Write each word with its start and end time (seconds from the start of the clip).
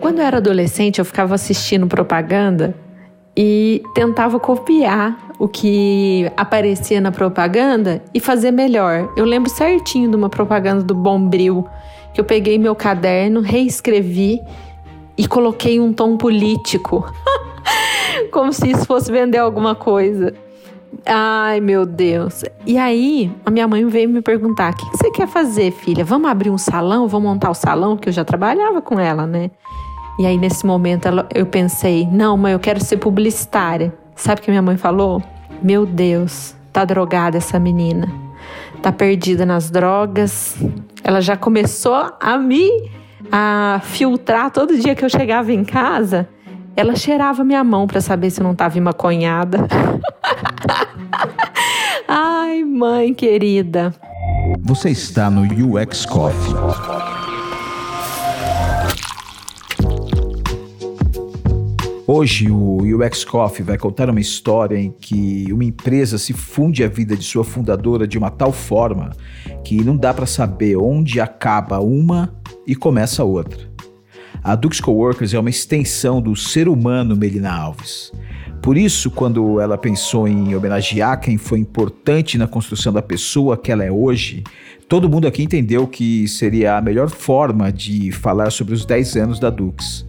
Quando 0.00 0.20
eu 0.20 0.24
era 0.24 0.36
adolescente, 0.36 0.98
eu 0.98 1.04
ficava 1.04 1.34
assistindo 1.34 1.86
propaganda 1.86 2.74
e 3.36 3.82
tentava 3.94 4.40
copiar 4.40 5.30
o 5.38 5.46
que 5.46 6.30
aparecia 6.36 7.00
na 7.00 7.12
propaganda 7.12 8.02
e 8.14 8.20
fazer 8.20 8.50
melhor. 8.50 9.12
Eu 9.16 9.24
lembro 9.24 9.50
certinho 9.50 10.08
de 10.08 10.16
uma 10.16 10.30
propaganda 10.30 10.82
do 10.82 10.94
Bombril, 10.94 11.66
que 12.14 12.20
eu 12.20 12.24
peguei 12.24 12.58
meu 12.58 12.74
caderno, 12.74 13.40
reescrevi 13.40 14.40
e 15.18 15.26
coloquei 15.26 15.78
um 15.80 15.92
tom 15.92 16.16
político, 16.16 17.04
como 18.32 18.52
se 18.52 18.70
isso 18.70 18.86
fosse 18.86 19.12
vender 19.12 19.38
alguma 19.38 19.74
coisa. 19.74 20.32
Ai, 21.04 21.60
meu 21.60 21.84
Deus. 21.84 22.44
E 22.64 22.78
aí, 22.78 23.32
a 23.44 23.50
minha 23.50 23.66
mãe 23.66 23.84
veio 23.86 24.08
me 24.08 24.22
perguntar: 24.22 24.72
o 24.72 24.76
que 24.76 24.96
você 24.96 25.10
quer 25.10 25.28
fazer, 25.28 25.72
filha? 25.72 26.04
Vamos 26.04 26.30
abrir 26.30 26.50
um 26.50 26.58
salão? 26.58 27.08
Vamos 27.08 27.30
montar 27.30 27.50
o 27.50 27.54
salão? 27.54 27.96
Que 27.96 28.08
eu 28.08 28.12
já 28.12 28.24
trabalhava 28.24 28.80
com 28.80 28.98
ela, 28.98 29.26
né? 29.26 29.50
E 30.18 30.26
aí, 30.26 30.38
nesse 30.38 30.64
momento, 30.64 31.08
eu 31.34 31.46
pensei: 31.46 32.06
não, 32.10 32.36
mãe, 32.36 32.52
eu 32.52 32.60
quero 32.60 32.82
ser 32.82 32.96
publicitária. 32.96 33.92
Sabe 34.14 34.40
o 34.40 34.44
que 34.44 34.50
minha 34.50 34.62
mãe 34.62 34.76
falou? 34.76 35.22
Meu 35.62 35.84
Deus, 35.84 36.54
tá 36.72 36.84
drogada 36.84 37.36
essa 37.36 37.58
menina. 37.58 38.10
Tá 38.80 38.92
perdida 38.92 39.44
nas 39.44 39.70
drogas. 39.70 40.56
Ela 41.02 41.20
já 41.20 41.36
começou 41.36 42.12
a 42.20 42.38
me 42.38 42.70
a 43.30 43.80
filtrar 43.82 44.50
todo 44.50 44.78
dia 44.78 44.94
que 44.94 45.04
eu 45.04 45.08
chegava 45.08 45.52
em 45.52 45.64
casa. 45.64 46.28
Ela 46.76 46.94
cheirava 46.94 47.42
minha 47.42 47.64
mão 47.64 47.86
para 47.86 48.02
saber 48.02 48.30
se 48.30 48.38
eu 48.38 48.44
não 48.44 48.52
estava 48.52 48.78
maconhada. 48.82 49.66
Ai, 52.06 52.62
mãe 52.64 53.14
querida. 53.14 53.94
Você 54.60 54.90
está 54.90 55.30
no 55.30 55.40
UX 55.42 56.04
Coffee. 56.04 56.54
Hoje 62.06 62.50
o 62.50 62.82
UX 62.82 63.24
Coffee 63.24 63.64
vai 63.64 63.78
contar 63.78 64.10
uma 64.10 64.20
história 64.20 64.76
em 64.76 64.90
que 64.92 65.50
uma 65.50 65.64
empresa 65.64 66.18
se 66.18 66.34
funde 66.34 66.84
a 66.84 66.88
vida 66.88 67.16
de 67.16 67.24
sua 67.24 67.42
fundadora 67.42 68.06
de 68.06 68.18
uma 68.18 68.30
tal 68.30 68.52
forma 68.52 69.10
que 69.64 69.82
não 69.82 69.96
dá 69.96 70.12
para 70.12 70.26
saber 70.26 70.76
onde 70.76 71.20
acaba 71.22 71.80
uma 71.80 72.34
e 72.66 72.76
começa 72.76 73.24
outra. 73.24 73.75
A 74.46 74.54
Dux 74.54 74.80
Coworkers 74.80 75.34
é 75.34 75.40
uma 75.40 75.50
extensão 75.50 76.22
do 76.22 76.36
ser 76.36 76.68
humano 76.68 77.16
Melina 77.16 77.50
Alves. 77.50 78.12
Por 78.62 78.76
isso, 78.76 79.10
quando 79.10 79.60
ela 79.60 79.76
pensou 79.76 80.28
em 80.28 80.54
homenagear 80.54 81.18
quem 81.18 81.36
foi 81.36 81.58
importante 81.58 82.38
na 82.38 82.46
construção 82.46 82.92
da 82.92 83.02
pessoa 83.02 83.56
que 83.56 83.72
ela 83.72 83.82
é 83.82 83.90
hoje, 83.90 84.44
todo 84.88 85.08
mundo 85.08 85.26
aqui 85.26 85.42
entendeu 85.42 85.84
que 85.84 86.28
seria 86.28 86.76
a 86.76 86.80
melhor 86.80 87.10
forma 87.10 87.72
de 87.72 88.12
falar 88.12 88.50
sobre 88.50 88.72
os 88.72 88.84
10 88.84 89.16
anos 89.16 89.40
da 89.40 89.50
Dux. 89.50 90.06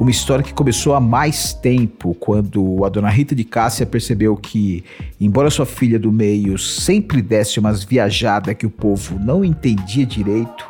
Uma 0.00 0.10
história 0.10 0.42
que 0.42 0.52
começou 0.52 0.92
há 0.92 1.00
mais 1.00 1.52
tempo, 1.54 2.16
quando 2.18 2.84
a 2.84 2.88
dona 2.88 3.08
Rita 3.08 3.32
de 3.32 3.44
Cássia 3.44 3.86
percebeu 3.86 4.36
que, 4.36 4.82
embora 5.20 5.50
sua 5.50 5.66
filha 5.66 6.00
do 6.00 6.10
meio 6.10 6.58
sempre 6.58 7.22
desse 7.22 7.60
umas 7.60 7.84
viajadas 7.84 8.56
que 8.56 8.66
o 8.66 8.70
povo 8.70 9.20
não 9.20 9.44
entendia 9.44 10.04
direito, 10.04 10.66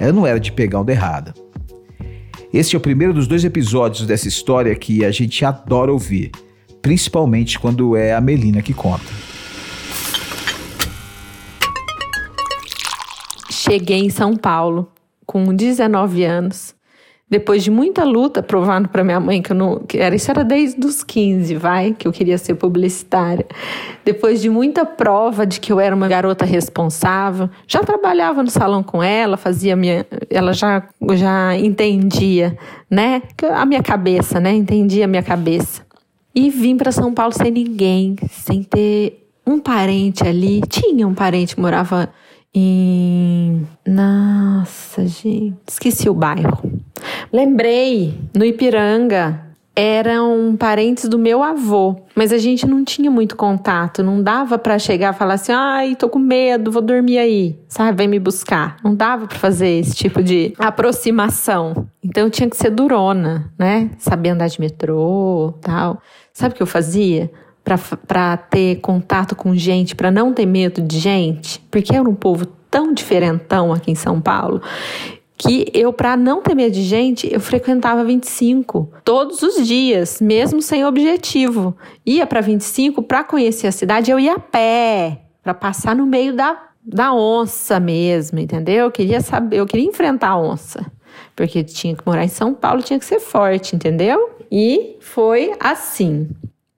ela 0.00 0.12
não 0.12 0.26
era 0.26 0.40
de 0.40 0.50
pegar 0.50 0.80
onda 0.80 0.90
errada. 0.90 1.43
Este 2.54 2.76
é 2.76 2.78
o 2.78 2.80
primeiro 2.80 3.12
dos 3.12 3.26
dois 3.26 3.44
episódios 3.44 4.06
dessa 4.06 4.28
história 4.28 4.72
que 4.76 5.04
a 5.04 5.10
gente 5.10 5.44
adora 5.44 5.90
ouvir, 5.90 6.30
principalmente 6.80 7.58
quando 7.58 7.96
é 7.96 8.14
a 8.14 8.20
Melina 8.20 8.62
que 8.62 8.72
conta. 8.72 9.12
Cheguei 13.50 13.98
em 13.98 14.08
São 14.08 14.36
Paulo 14.36 14.88
com 15.26 15.52
19 15.52 16.22
anos 16.22 16.76
depois 17.28 17.64
de 17.64 17.70
muita 17.70 18.04
luta, 18.04 18.42
provando 18.42 18.88
para 18.88 19.02
minha 19.02 19.18
mãe 19.18 19.40
que 19.40 19.50
eu 19.50 19.56
não. 19.56 19.80
Que 19.80 19.98
era, 19.98 20.14
isso 20.14 20.30
era 20.30 20.44
desde 20.44 20.84
os 20.86 21.02
15, 21.02 21.54
vai, 21.56 21.92
que 21.92 22.06
eu 22.06 22.12
queria 22.12 22.36
ser 22.36 22.54
publicitária. 22.54 23.46
Depois 24.04 24.42
de 24.42 24.50
muita 24.50 24.84
prova 24.84 25.46
de 25.46 25.58
que 25.58 25.72
eu 25.72 25.80
era 25.80 25.96
uma 25.96 26.06
garota 26.06 26.44
responsável, 26.44 27.48
já 27.66 27.80
trabalhava 27.80 28.42
no 28.42 28.50
salão 28.50 28.82
com 28.82 29.02
ela, 29.02 29.36
fazia 29.36 29.74
minha. 29.74 30.06
Ela 30.28 30.52
já, 30.52 30.86
já 31.14 31.56
entendia, 31.56 32.56
né? 32.90 33.22
A 33.54 33.64
minha 33.64 33.82
cabeça, 33.82 34.38
né? 34.38 34.52
Entendia 34.52 35.06
a 35.06 35.08
minha 35.08 35.22
cabeça. 35.22 35.82
E 36.34 36.50
vim 36.50 36.76
para 36.76 36.92
São 36.92 37.14
Paulo 37.14 37.32
sem 37.32 37.50
ninguém, 37.50 38.16
sem 38.28 38.62
ter 38.62 39.28
um 39.46 39.58
parente 39.58 40.26
ali. 40.26 40.60
Tinha 40.68 41.08
um 41.08 41.14
parente 41.14 41.58
morava 41.58 42.10
em. 42.54 43.66
Nossa, 43.86 45.06
gente. 45.06 45.56
Esqueci 45.68 46.08
o 46.08 46.14
bairro. 46.14 46.70
Lembrei, 47.32 48.18
no 48.34 48.44
Ipiranga. 48.44 49.42
Eram 49.76 50.54
parentes 50.56 51.08
do 51.08 51.18
meu 51.18 51.42
avô, 51.42 51.96
mas 52.14 52.32
a 52.32 52.38
gente 52.38 52.64
não 52.64 52.84
tinha 52.84 53.10
muito 53.10 53.34
contato, 53.34 54.04
não 54.04 54.22
dava 54.22 54.56
para 54.56 54.78
chegar 54.78 55.12
e 55.12 55.18
falar 55.18 55.34
assim: 55.34 55.50
"Ai, 55.50 55.96
tô 55.96 56.08
com 56.08 56.20
medo, 56.20 56.70
vou 56.70 56.80
dormir 56.80 57.18
aí". 57.18 57.58
Sabe, 57.66 57.98
vem 57.98 58.06
me 58.06 58.20
buscar. 58.20 58.76
Não 58.84 58.94
dava 58.94 59.26
para 59.26 59.36
fazer 59.36 59.80
esse 59.80 59.96
tipo 59.96 60.22
de 60.22 60.54
aproximação. 60.60 61.88
Então 62.04 62.30
tinha 62.30 62.48
que 62.48 62.56
ser 62.56 62.70
durona, 62.70 63.52
né? 63.58 63.90
Saber 63.98 64.28
andar 64.28 64.46
de 64.46 64.60
metrô, 64.60 65.54
tal. 65.60 66.00
Sabe 66.32 66.54
o 66.54 66.56
que 66.56 66.62
eu 66.62 66.68
fazia? 66.68 67.28
Para 67.64 68.36
ter 68.36 68.76
contato 68.80 69.34
com 69.34 69.56
gente, 69.56 69.94
para 69.94 70.10
não 70.10 70.32
ter 70.32 70.46
medo 70.46 70.82
de 70.82 70.98
gente, 70.98 71.58
porque 71.70 71.94
era 71.94 72.08
um 72.08 72.14
povo 72.14 72.46
tão 72.70 72.92
diferentão 72.92 73.72
aqui 73.72 73.90
em 73.90 73.94
São 73.94 74.20
Paulo 74.20 74.60
que 75.36 75.66
eu, 75.74 75.92
para 75.92 76.16
não 76.16 76.40
ter 76.40 76.54
medo 76.54 76.72
de 76.72 76.82
gente, 76.82 77.32
eu 77.32 77.40
frequentava 77.40 78.04
25 78.04 78.90
todos 79.04 79.42
os 79.42 79.66
dias, 79.66 80.20
mesmo 80.20 80.62
sem 80.62 80.84
objetivo. 80.84 81.76
Ia 82.06 82.26
para 82.26 82.40
25 82.40 83.02
para 83.02 83.24
conhecer 83.24 83.66
a 83.66 83.72
cidade, 83.72 84.10
eu 84.10 84.18
ia 84.18 84.34
a 84.34 84.38
pé, 84.38 85.22
para 85.42 85.52
passar 85.52 85.94
no 85.96 86.06
meio 86.06 86.34
da, 86.34 86.68
da 86.82 87.12
onça 87.12 87.80
mesmo, 87.80 88.38
entendeu? 88.38 88.84
Eu 88.84 88.90
queria 88.90 89.20
saber, 89.20 89.58
eu 89.58 89.66
queria 89.66 89.86
enfrentar 89.86 90.30
a 90.30 90.38
onça, 90.38 90.86
porque 91.34 91.64
tinha 91.64 91.94
que 91.94 92.06
morar 92.06 92.24
em 92.24 92.28
São 92.28 92.54
Paulo, 92.54 92.82
tinha 92.82 92.98
que 92.98 93.04
ser 93.04 93.20
forte, 93.20 93.74
entendeu? 93.74 94.38
E 94.50 94.96
foi 95.00 95.52
assim. 95.58 96.28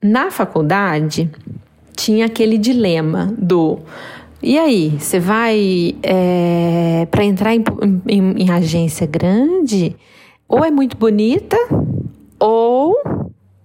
Na 0.02 0.30
faculdade, 0.30 1.30
tinha 1.96 2.26
aquele 2.26 2.58
dilema 2.58 3.34
do. 3.36 3.78
E 4.42 4.58
aí, 4.58 4.90
você 4.98 5.18
vai 5.18 5.96
é, 6.02 7.08
para 7.10 7.24
entrar 7.24 7.54
em, 7.54 7.64
em, 8.06 8.42
em, 8.42 8.50
agência 8.50 9.06
grande, 9.06 9.96
ou 10.46 10.64
é 10.64 10.70
muito 10.70 10.96
bonita, 10.96 11.56
ou 12.38 12.94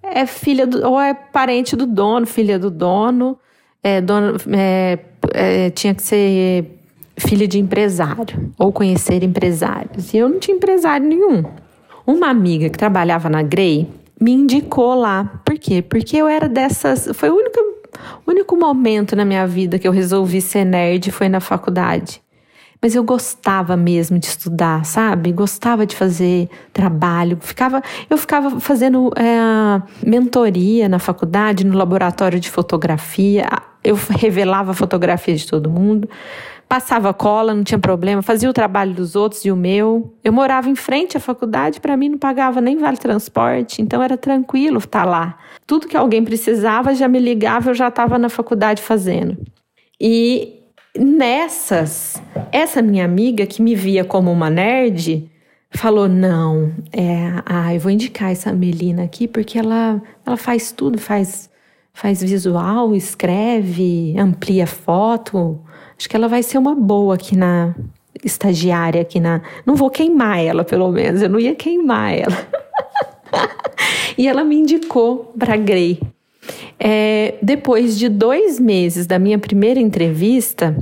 é 0.01 0.25
filha 0.25 0.65
do, 0.65 0.87
ou 0.87 0.99
é 0.99 1.13
parente 1.13 1.75
do 1.75 1.85
dono, 1.85 2.25
filha 2.25 2.57
do 2.57 2.71
dono, 2.71 3.37
é, 3.83 3.99
dono 3.99 4.37
é, 4.53 4.99
é, 5.33 5.69
tinha 5.71 5.93
que 5.93 6.01
ser 6.01 6.79
filha 7.17 7.47
de 7.47 7.59
empresário 7.59 8.51
ou 8.57 8.71
conhecer 8.71 9.21
empresários. 9.23 10.13
E 10.13 10.17
eu 10.17 10.29
não 10.29 10.39
tinha 10.39 10.55
empresário 10.55 11.07
nenhum. 11.07 11.43
Uma 12.07 12.29
amiga 12.29 12.69
que 12.69 12.77
trabalhava 12.77 13.29
na 13.29 13.43
Grey 13.43 13.87
me 14.21 14.31
indicou 14.31 14.93
lá. 14.93 15.41
Por 15.43 15.57
quê? 15.57 15.81
Porque 15.81 16.15
eu 16.15 16.27
era 16.27 16.47
dessas. 16.47 17.09
Foi 17.13 17.31
o 17.31 17.35
único, 17.35 17.59
único 18.27 18.55
momento 18.55 19.15
na 19.15 19.25
minha 19.25 19.47
vida 19.47 19.79
que 19.79 19.87
eu 19.87 19.91
resolvi 19.91 20.39
ser 20.39 20.63
nerd 20.63 21.11
foi 21.11 21.27
na 21.27 21.39
faculdade. 21.39 22.21
Mas 22.79 22.95
eu 22.95 23.03
gostava 23.03 23.75
mesmo 23.75 24.17
de 24.17 24.27
estudar, 24.27 24.85
sabe? 24.85 25.31
Gostava 25.31 25.85
de 25.85 25.95
fazer 25.95 26.49
trabalho. 26.71 27.37
Ficava, 27.41 27.81
eu 28.09 28.17
ficava 28.17 28.59
fazendo 28.59 29.11
é, 29.15 29.81
mentoria 30.07 30.87
na 30.87 30.97
faculdade, 30.97 31.63
no 31.63 31.77
laboratório 31.77 32.39
de 32.39 32.49
fotografia. 32.49 33.47
Eu 33.83 33.97
revelava 34.19 34.73
fotografia 34.73 35.35
de 35.35 35.47
todo 35.47 35.69
mundo 35.69 36.07
passava 36.71 37.13
cola, 37.13 37.53
não 37.53 37.65
tinha 37.65 37.77
problema, 37.77 38.21
fazia 38.21 38.49
o 38.49 38.53
trabalho 38.53 38.93
dos 38.93 39.13
outros 39.13 39.43
e 39.43 39.51
o 39.51 39.57
meu. 39.57 40.15
Eu 40.23 40.31
morava 40.31 40.69
em 40.69 40.75
frente 40.75 41.17
à 41.17 41.19
faculdade, 41.19 41.81
para 41.81 41.97
mim 41.97 42.07
não 42.07 42.17
pagava 42.17 42.61
nem 42.61 42.77
vale 42.77 42.95
transporte, 42.95 43.81
então 43.81 44.01
era 44.01 44.15
tranquilo 44.15 44.77
estar 44.77 45.03
lá. 45.03 45.37
Tudo 45.67 45.85
que 45.85 45.97
alguém 45.97 46.23
precisava 46.23 46.95
já 46.95 47.09
me 47.09 47.19
ligava, 47.19 47.71
eu 47.71 47.73
já 47.73 47.89
estava 47.89 48.17
na 48.17 48.29
faculdade 48.29 48.81
fazendo. 48.81 49.37
E 49.99 50.61
nessas, 50.97 52.23
essa 52.53 52.81
minha 52.81 53.03
amiga 53.03 53.45
que 53.45 53.61
me 53.61 53.75
via 53.75 54.05
como 54.05 54.31
uma 54.31 54.49
nerd, 54.49 55.29
falou: 55.71 56.07
"Não, 56.07 56.71
é, 56.93 57.33
ah, 57.45 57.75
eu 57.75 57.81
vou 57.81 57.91
indicar 57.91 58.31
essa 58.31 58.53
Melina 58.53 59.03
aqui 59.03 59.27
porque 59.27 59.59
ela 59.59 60.01
ela 60.25 60.37
faz 60.37 60.71
tudo, 60.71 60.97
faz 60.97 61.50
faz 61.93 62.21
visual, 62.21 62.95
escreve, 62.95 64.15
amplia 64.17 64.65
foto, 64.65 65.61
Acho 66.01 66.09
que 66.09 66.15
ela 66.15 66.27
vai 66.27 66.41
ser 66.41 66.57
uma 66.57 66.73
boa 66.73 67.13
aqui 67.13 67.37
na 67.37 67.75
estagiária 68.23 69.03
aqui 69.03 69.19
na. 69.19 69.39
Não 69.67 69.75
vou 69.75 69.87
queimar 69.87 70.43
ela, 70.43 70.63
pelo 70.63 70.91
menos. 70.91 71.21
Eu 71.21 71.29
não 71.29 71.39
ia 71.39 71.53
queimar 71.53 72.11
ela. 72.11 72.47
e 74.17 74.27
ela 74.27 74.43
me 74.43 74.55
indicou 74.55 75.31
para 75.37 75.55
Grey. 75.55 76.01
É, 76.79 77.35
depois 77.39 77.99
de 77.99 78.09
dois 78.09 78.59
meses 78.59 79.05
da 79.05 79.19
minha 79.19 79.37
primeira 79.37 79.79
entrevista, 79.79 80.75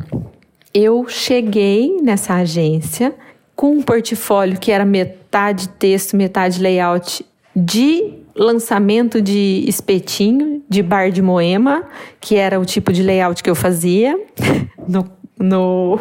eu 0.73 1.06
cheguei 1.09 1.97
nessa 2.01 2.35
agência 2.35 3.13
com 3.57 3.71
um 3.71 3.81
portfólio 3.81 4.57
que 4.57 4.71
era 4.71 4.85
metade 4.85 5.67
texto, 5.67 6.15
metade 6.15 6.61
layout 6.61 7.25
de 7.53 8.13
lançamento 8.39 9.21
de 9.21 9.65
espetinho, 9.68 10.63
de 10.69 10.81
bar 10.81 11.12
de 11.12 11.21
moema, 11.21 11.83
que 12.21 12.36
era 12.36 12.59
o 12.59 12.65
tipo 12.65 12.94
de 12.94 13.03
layout 13.03 13.44
que 13.44 13.50
eu 13.50 13.56
fazia 13.56 14.18
no, 14.88 15.06
no, 15.38 16.00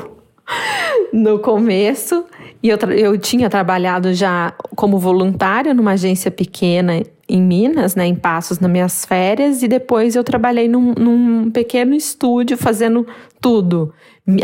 no 1.12 1.38
começo. 1.40 2.24
E 2.62 2.68
eu, 2.68 2.78
eu 2.96 3.18
tinha 3.18 3.50
trabalhado 3.50 4.14
já 4.14 4.54
como 4.76 4.98
voluntária 4.98 5.74
numa 5.74 5.92
agência 5.92 6.30
pequena 6.30 7.02
em 7.28 7.42
Minas, 7.42 7.94
né, 7.94 8.06
em 8.06 8.14
Passos, 8.14 8.58
nas 8.58 8.70
minhas 8.70 9.04
férias, 9.04 9.62
e 9.62 9.68
depois 9.68 10.16
eu 10.16 10.24
trabalhei 10.24 10.66
num, 10.66 10.94
num 10.94 11.50
pequeno 11.50 11.94
estúdio 11.94 12.56
fazendo 12.56 13.06
tudo. 13.40 13.92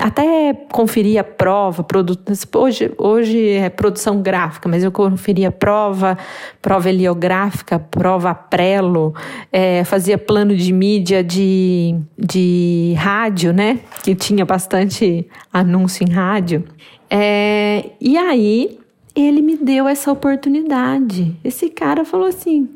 Até 0.00 0.54
conferia 0.72 1.22
prova, 1.22 1.82
produto, 1.82 2.32
hoje, 2.56 2.90
hoje 2.96 3.50
é 3.50 3.68
produção 3.68 4.22
gráfica, 4.22 4.66
mas 4.66 4.82
eu 4.82 4.90
conferia 4.90 5.52
prova, 5.52 6.16
prova 6.62 6.88
heliográfica, 6.88 7.78
prova 7.78 8.34
prelo, 8.34 9.14
é, 9.52 9.84
fazia 9.84 10.16
plano 10.16 10.56
de 10.56 10.72
mídia 10.72 11.22
de, 11.22 11.94
de 12.18 12.94
rádio, 12.96 13.52
né? 13.52 13.80
Que 14.02 14.14
tinha 14.14 14.46
bastante 14.46 15.28
anúncio 15.52 16.06
em 16.08 16.10
rádio. 16.10 16.64
É, 17.10 17.90
e 18.00 18.16
aí 18.16 18.78
ele 19.14 19.42
me 19.42 19.54
deu 19.54 19.86
essa 19.86 20.10
oportunidade. 20.10 21.36
Esse 21.44 21.68
cara 21.68 22.06
falou 22.06 22.26
assim: 22.26 22.70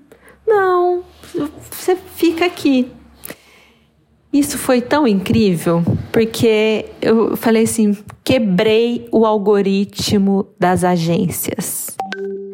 não, 0.47 1.03
você 1.71 1.97
fica 1.97 2.45
aqui. 2.45 2.91
Isso 4.33 4.59
foi 4.59 4.83
tão 4.83 5.09
incrível, 5.09 5.83
porque 6.13 6.91
eu 7.01 7.35
falei 7.37 7.65
assim: 7.65 7.97
quebrei 8.23 9.09
o 9.11 9.25
algoritmo 9.25 10.47
das 10.59 10.85
agências. 10.85 11.97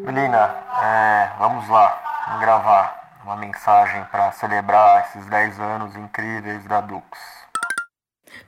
Menina, 0.05 0.55
é, 0.81 1.29
vamos 1.37 1.67
lá, 1.67 2.37
gravar 2.39 3.19
uma 3.25 3.35
mensagem 3.35 4.03
para 4.09 4.31
celebrar 4.31 5.09
esses 5.09 5.29
10 5.29 5.59
anos 5.59 5.95
incríveis 5.97 6.63
da 6.65 6.79
Dux. 6.79 7.03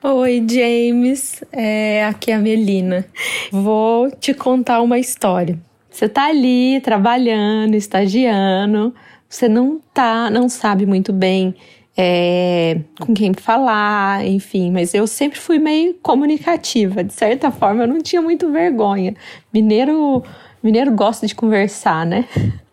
Oi, 0.03 0.45
James. 0.47 1.44
É, 1.51 2.06
aqui 2.06 2.31
é 2.31 2.35
a 2.35 2.39
Melina. 2.39 3.06
Vou 3.51 4.09
te 4.12 4.33
contar 4.33 4.81
uma 4.81 5.00
história. 5.00 5.59
Você 5.89 6.07
tá 6.07 6.27
ali 6.27 6.80
trabalhando, 6.81 7.73
estagiando, 7.75 8.94
você 9.27 9.50
não 9.50 9.81
tá, 9.94 10.30
não 10.30 10.47
sabe 10.47 10.85
muito 10.85 11.12
bem 11.12 11.56
é, 11.97 12.79
com 12.99 13.13
quem 13.13 13.33
falar, 13.33 14.23
enfim, 14.23 14.71
mas 14.71 14.94
eu 14.94 15.07
sempre 15.07 15.39
fui 15.39 15.57
meio 15.57 15.95
comunicativa, 15.95 17.03
de 17.03 17.11
certa 17.11 17.49
forma 17.49 17.83
eu 17.83 17.88
não 17.88 18.01
tinha 18.01 18.21
muito 18.21 18.51
vergonha. 18.51 19.15
Mineiro, 19.51 20.23
mineiro 20.61 20.91
gosta 20.91 21.25
de 21.25 21.33
conversar, 21.33 22.05
né? 22.05 22.25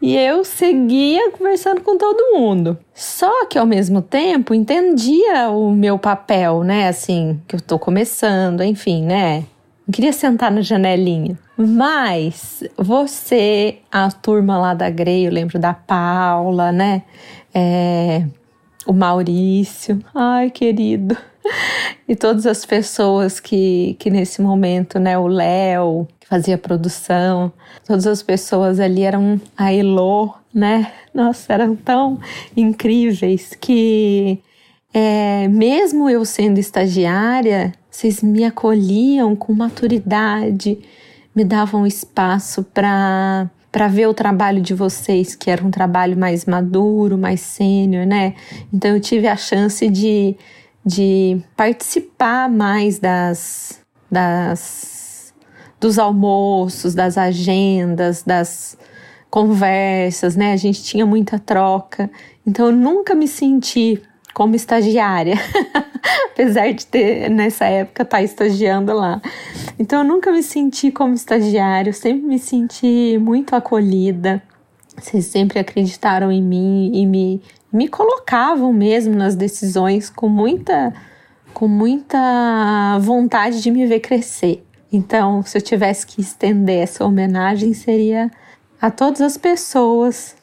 E 0.00 0.16
eu 0.16 0.42
seguia 0.42 1.30
conversando 1.32 1.82
com 1.82 1.98
todo 1.98 2.38
mundo. 2.38 2.78
Só 2.94 3.46
que 3.46 3.58
ao 3.58 3.66
mesmo 3.66 4.00
tempo 4.00 4.54
entendia 4.54 5.50
o 5.50 5.70
meu 5.70 5.98
papel, 5.98 6.62
né? 6.62 6.88
Assim, 6.88 7.40
que 7.46 7.56
eu 7.56 7.60
tô 7.60 7.78
começando, 7.78 8.62
enfim, 8.62 9.02
né? 9.02 9.44
Não 9.86 9.92
queria 9.92 10.12
sentar 10.12 10.50
na 10.50 10.62
janelinha. 10.62 11.38
Mas 11.56 12.64
você, 12.76 13.78
a 13.92 14.10
turma 14.10 14.58
lá 14.58 14.72
da 14.72 14.88
Grey, 14.88 15.26
eu 15.26 15.32
lembro 15.32 15.58
da 15.58 15.74
Paula, 15.74 16.72
né? 16.72 17.02
É, 17.54 18.26
o 18.86 18.92
Maurício, 18.92 20.02
ai 20.14 20.50
querido. 20.50 21.16
E 22.06 22.14
todas 22.14 22.46
as 22.46 22.66
pessoas 22.66 23.40
que, 23.40 23.96
que 23.98 24.10
nesse 24.10 24.42
momento, 24.42 24.98
né? 24.98 25.16
O 25.16 25.26
Léo, 25.26 26.06
que 26.20 26.26
fazia 26.26 26.58
produção, 26.58 27.50
todas 27.86 28.06
as 28.06 28.22
pessoas 28.22 28.78
ali 28.78 29.02
eram 29.02 29.40
a 29.56 29.72
Elo, 29.72 30.34
né? 30.52 30.92
Nossa, 31.14 31.54
eram 31.54 31.74
tão 31.74 32.20
incríveis 32.54 33.56
que 33.58 34.38
é, 34.92 35.48
mesmo 35.48 36.08
eu 36.08 36.24
sendo 36.24 36.58
estagiária, 36.58 37.72
vocês 37.90 38.22
me 38.22 38.44
acolhiam 38.44 39.34
com 39.34 39.52
maturidade, 39.52 40.78
me 41.34 41.42
davam 41.42 41.86
espaço 41.86 42.62
para 42.62 43.50
para 43.74 43.88
ver 43.88 44.06
o 44.06 44.14
trabalho 44.14 44.62
de 44.62 44.72
vocês, 44.72 45.34
que 45.34 45.50
era 45.50 45.64
um 45.66 45.68
trabalho 45.68 46.16
mais 46.16 46.44
maduro, 46.44 47.18
mais 47.18 47.40
sênior, 47.40 48.06
né? 48.06 48.36
Então 48.72 48.92
eu 48.92 49.00
tive 49.00 49.26
a 49.26 49.36
chance 49.36 49.88
de, 49.88 50.36
de 50.86 51.42
participar 51.56 52.48
mais 52.48 53.00
das, 53.00 53.80
das 54.08 55.34
dos 55.80 55.98
almoços, 55.98 56.94
das 56.94 57.18
agendas, 57.18 58.22
das 58.22 58.78
conversas, 59.28 60.36
né? 60.36 60.52
A 60.52 60.56
gente 60.56 60.80
tinha 60.84 61.04
muita 61.04 61.36
troca. 61.36 62.08
Então 62.46 62.66
eu 62.66 62.72
nunca 62.72 63.12
me 63.12 63.26
senti 63.26 64.00
como 64.34 64.56
estagiária, 64.56 65.36
apesar 66.32 66.72
de 66.72 66.84
ter 66.86 67.30
nessa 67.30 67.64
época 67.66 68.02
estar 68.02 68.18
tá 68.18 68.22
estagiando 68.22 68.92
lá. 68.92 69.22
Então 69.78 70.00
eu 70.00 70.04
nunca 70.04 70.32
me 70.32 70.42
senti 70.42 70.90
como 70.90 71.14
estagiária, 71.14 71.90
eu 71.90 71.94
sempre 71.94 72.26
me 72.26 72.38
senti 72.38 73.16
muito 73.18 73.54
acolhida. 73.54 74.42
Vocês 74.98 75.26
sempre 75.26 75.58
acreditaram 75.58 76.30
em 76.30 76.42
mim 76.42 76.90
e 76.92 77.06
me, 77.06 77.40
me 77.72 77.88
colocavam 77.88 78.72
mesmo 78.72 79.14
nas 79.14 79.34
decisões 79.34 80.10
com 80.10 80.28
muita 80.28 80.92
com 81.52 81.68
muita 81.68 82.98
vontade 83.00 83.62
de 83.62 83.70
me 83.70 83.86
ver 83.86 84.00
crescer. 84.00 84.66
Então, 84.92 85.40
se 85.44 85.56
eu 85.56 85.62
tivesse 85.62 86.04
que 86.04 86.20
estender 86.20 86.82
essa 86.82 87.04
homenagem, 87.04 87.72
seria 87.72 88.28
a 88.80 88.90
todas 88.90 89.20
as 89.20 89.38
pessoas 89.38 90.36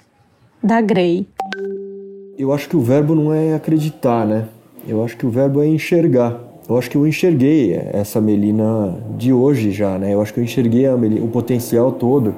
da 0.64 0.80
Grey 0.80 1.28
eu 2.42 2.52
acho 2.52 2.68
que 2.68 2.76
o 2.76 2.82
verbo 2.82 3.14
não 3.14 3.32
é 3.32 3.54
acreditar, 3.54 4.26
né? 4.26 4.48
Eu 4.88 5.04
acho 5.04 5.16
que 5.16 5.26
o 5.26 5.30
verbo 5.30 5.62
é 5.62 5.68
enxergar. 5.68 6.42
Eu 6.68 6.76
acho 6.76 6.90
que 6.90 6.98
eu 6.98 7.06
enxerguei 7.06 7.74
essa 7.94 8.20
Melina 8.20 8.98
de 9.16 9.32
hoje 9.32 9.72
já, 9.72 9.98
né? 10.00 10.14
Eu 10.14 10.22
acho 10.22 10.34
que 10.34 10.40
eu 10.40 10.44
enxerguei 10.44 10.90
Melina, 10.96 11.24
o 11.24 11.28
potencial 11.28 11.92
todo. 11.92 12.34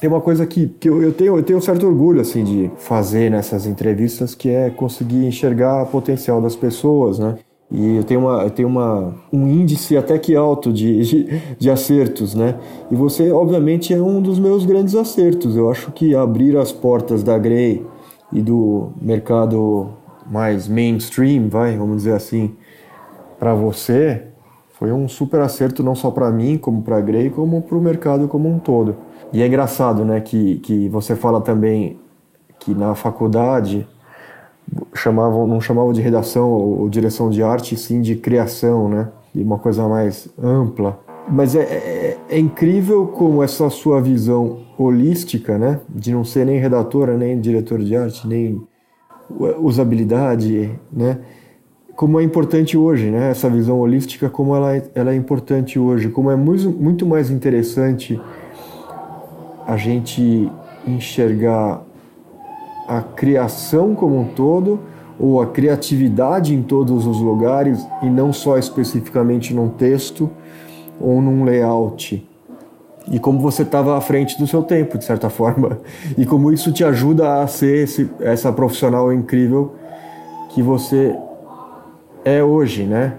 Tem 0.00 0.08
uma 0.08 0.20
coisa 0.20 0.46
que, 0.46 0.68
que 0.68 0.88
eu, 0.88 1.02
eu, 1.02 1.12
tenho, 1.12 1.36
eu 1.36 1.42
tenho 1.42 1.58
um 1.58 1.62
certo 1.62 1.86
orgulho, 1.86 2.20
assim, 2.20 2.44
de 2.44 2.70
fazer 2.76 3.30
nessas 3.30 3.66
entrevistas, 3.66 4.34
que 4.34 4.48
é 4.48 4.70
conseguir 4.70 5.26
enxergar 5.26 5.82
o 5.82 5.86
potencial 5.86 6.40
das 6.40 6.54
pessoas, 6.54 7.18
né? 7.18 7.36
E 7.68 7.96
eu 7.96 8.04
tenho, 8.04 8.20
uma, 8.20 8.42
eu 8.42 8.50
tenho 8.50 8.68
uma, 8.68 9.14
um 9.32 9.48
índice 9.48 9.96
até 9.96 10.18
que 10.18 10.36
alto 10.36 10.72
de, 10.72 11.02
de, 11.02 11.40
de, 11.58 11.70
acertos, 11.70 12.34
né? 12.34 12.56
E 12.90 12.94
você, 12.94 13.32
obviamente, 13.32 13.94
é 13.94 14.00
um 14.00 14.20
dos 14.20 14.38
meus 14.38 14.64
grandes 14.66 14.94
acertos. 14.94 15.56
Eu 15.56 15.70
acho 15.70 15.90
que 15.90 16.14
abrir 16.14 16.56
as 16.56 16.70
portas 16.70 17.22
da 17.22 17.38
Grey 17.38 17.82
e 18.32 18.40
do 18.40 18.92
mercado 19.00 19.90
mais 20.26 20.68
mainstream, 20.68 21.48
vai, 21.48 21.76
vamos 21.76 21.98
dizer 21.98 22.14
assim, 22.14 22.54
para 23.38 23.54
você, 23.54 24.22
foi 24.78 24.92
um 24.92 25.08
super 25.08 25.40
acerto 25.40 25.82
não 25.82 25.94
só 25.94 26.10
para 26.10 26.30
mim, 26.30 26.56
como 26.56 26.82
para 26.82 26.96
a 26.96 27.00
Grey, 27.00 27.30
como 27.30 27.60
para 27.62 27.76
o 27.76 27.80
mercado 27.80 28.26
como 28.28 28.48
um 28.48 28.58
todo. 28.58 28.96
E 29.32 29.42
é 29.42 29.46
engraçado, 29.46 30.04
né, 30.04 30.20
que, 30.20 30.56
que 30.56 30.88
você 30.88 31.14
fala 31.14 31.40
também 31.40 31.98
que 32.58 32.74
na 32.74 32.94
faculdade 32.94 33.86
chamavam, 34.94 35.46
não 35.46 35.60
chamavam 35.60 35.92
de 35.92 36.00
redação 36.00 36.50
ou, 36.50 36.80
ou 36.80 36.88
direção 36.88 37.30
de 37.30 37.42
arte, 37.42 37.76
sim 37.76 38.00
de 38.00 38.16
criação, 38.16 38.88
né, 38.88 39.08
e 39.34 39.42
uma 39.42 39.58
coisa 39.58 39.86
mais 39.88 40.28
ampla. 40.42 40.98
Mas 41.28 41.54
é, 41.54 41.60
é, 41.60 42.18
é, 42.28 42.38
incrível 42.38 43.06
como 43.06 43.42
essa 43.42 43.70
sua 43.70 44.00
visão 44.00 44.60
holística, 44.76 45.56
né, 45.56 45.80
de 45.88 46.12
não 46.12 46.24
ser 46.24 46.44
nem 46.44 46.58
redatora, 46.58 47.16
nem 47.16 47.40
diretor 47.40 47.78
de 47.78 47.96
arte, 47.96 48.26
nem 48.26 48.60
usabilidade, 49.60 50.78
né, 50.92 51.18
como 51.94 52.18
é 52.18 52.24
importante 52.24 52.76
hoje, 52.76 53.10
né, 53.10 53.30
essa 53.30 53.48
visão 53.48 53.78
holística, 53.78 54.28
como 54.28 54.56
ela, 54.56 54.76
é, 54.76 54.90
ela 54.94 55.12
é 55.12 55.14
importante 55.14 55.78
hoje, 55.78 56.08
como 56.08 56.30
é 56.30 56.36
muito, 56.36 56.70
muito 56.70 57.06
mais 57.06 57.30
interessante 57.30 58.20
a 59.66 59.76
gente 59.76 60.50
enxergar 60.86 61.82
a 62.88 63.00
criação 63.00 63.94
como 63.94 64.18
um 64.18 64.24
todo 64.24 64.80
ou 65.18 65.40
a 65.40 65.46
criatividade 65.46 66.54
em 66.54 66.62
todos 66.62 67.06
os 67.06 67.20
lugares 67.20 67.86
e 68.02 68.06
não 68.06 68.32
só 68.32 68.58
especificamente 68.58 69.54
num 69.54 69.68
texto 69.68 70.28
ou 71.02 71.20
num 71.20 71.44
layout. 71.44 72.26
E 73.10 73.18
como 73.18 73.40
você 73.40 73.62
estava 73.62 73.96
à 73.96 74.00
frente 74.00 74.38
do 74.38 74.46
seu 74.46 74.62
tempo, 74.62 74.96
de 74.96 75.04
certa 75.04 75.28
forma. 75.30 75.78
E 76.16 76.24
como 76.24 76.52
isso 76.52 76.72
te 76.72 76.84
ajuda 76.84 77.42
a 77.42 77.46
ser 77.46 77.84
esse, 77.84 78.10
essa 78.20 78.52
profissional 78.52 79.12
incrível 79.12 79.74
que 80.50 80.62
você 80.62 81.16
é 82.24 82.42
hoje, 82.42 82.84
né? 82.84 83.14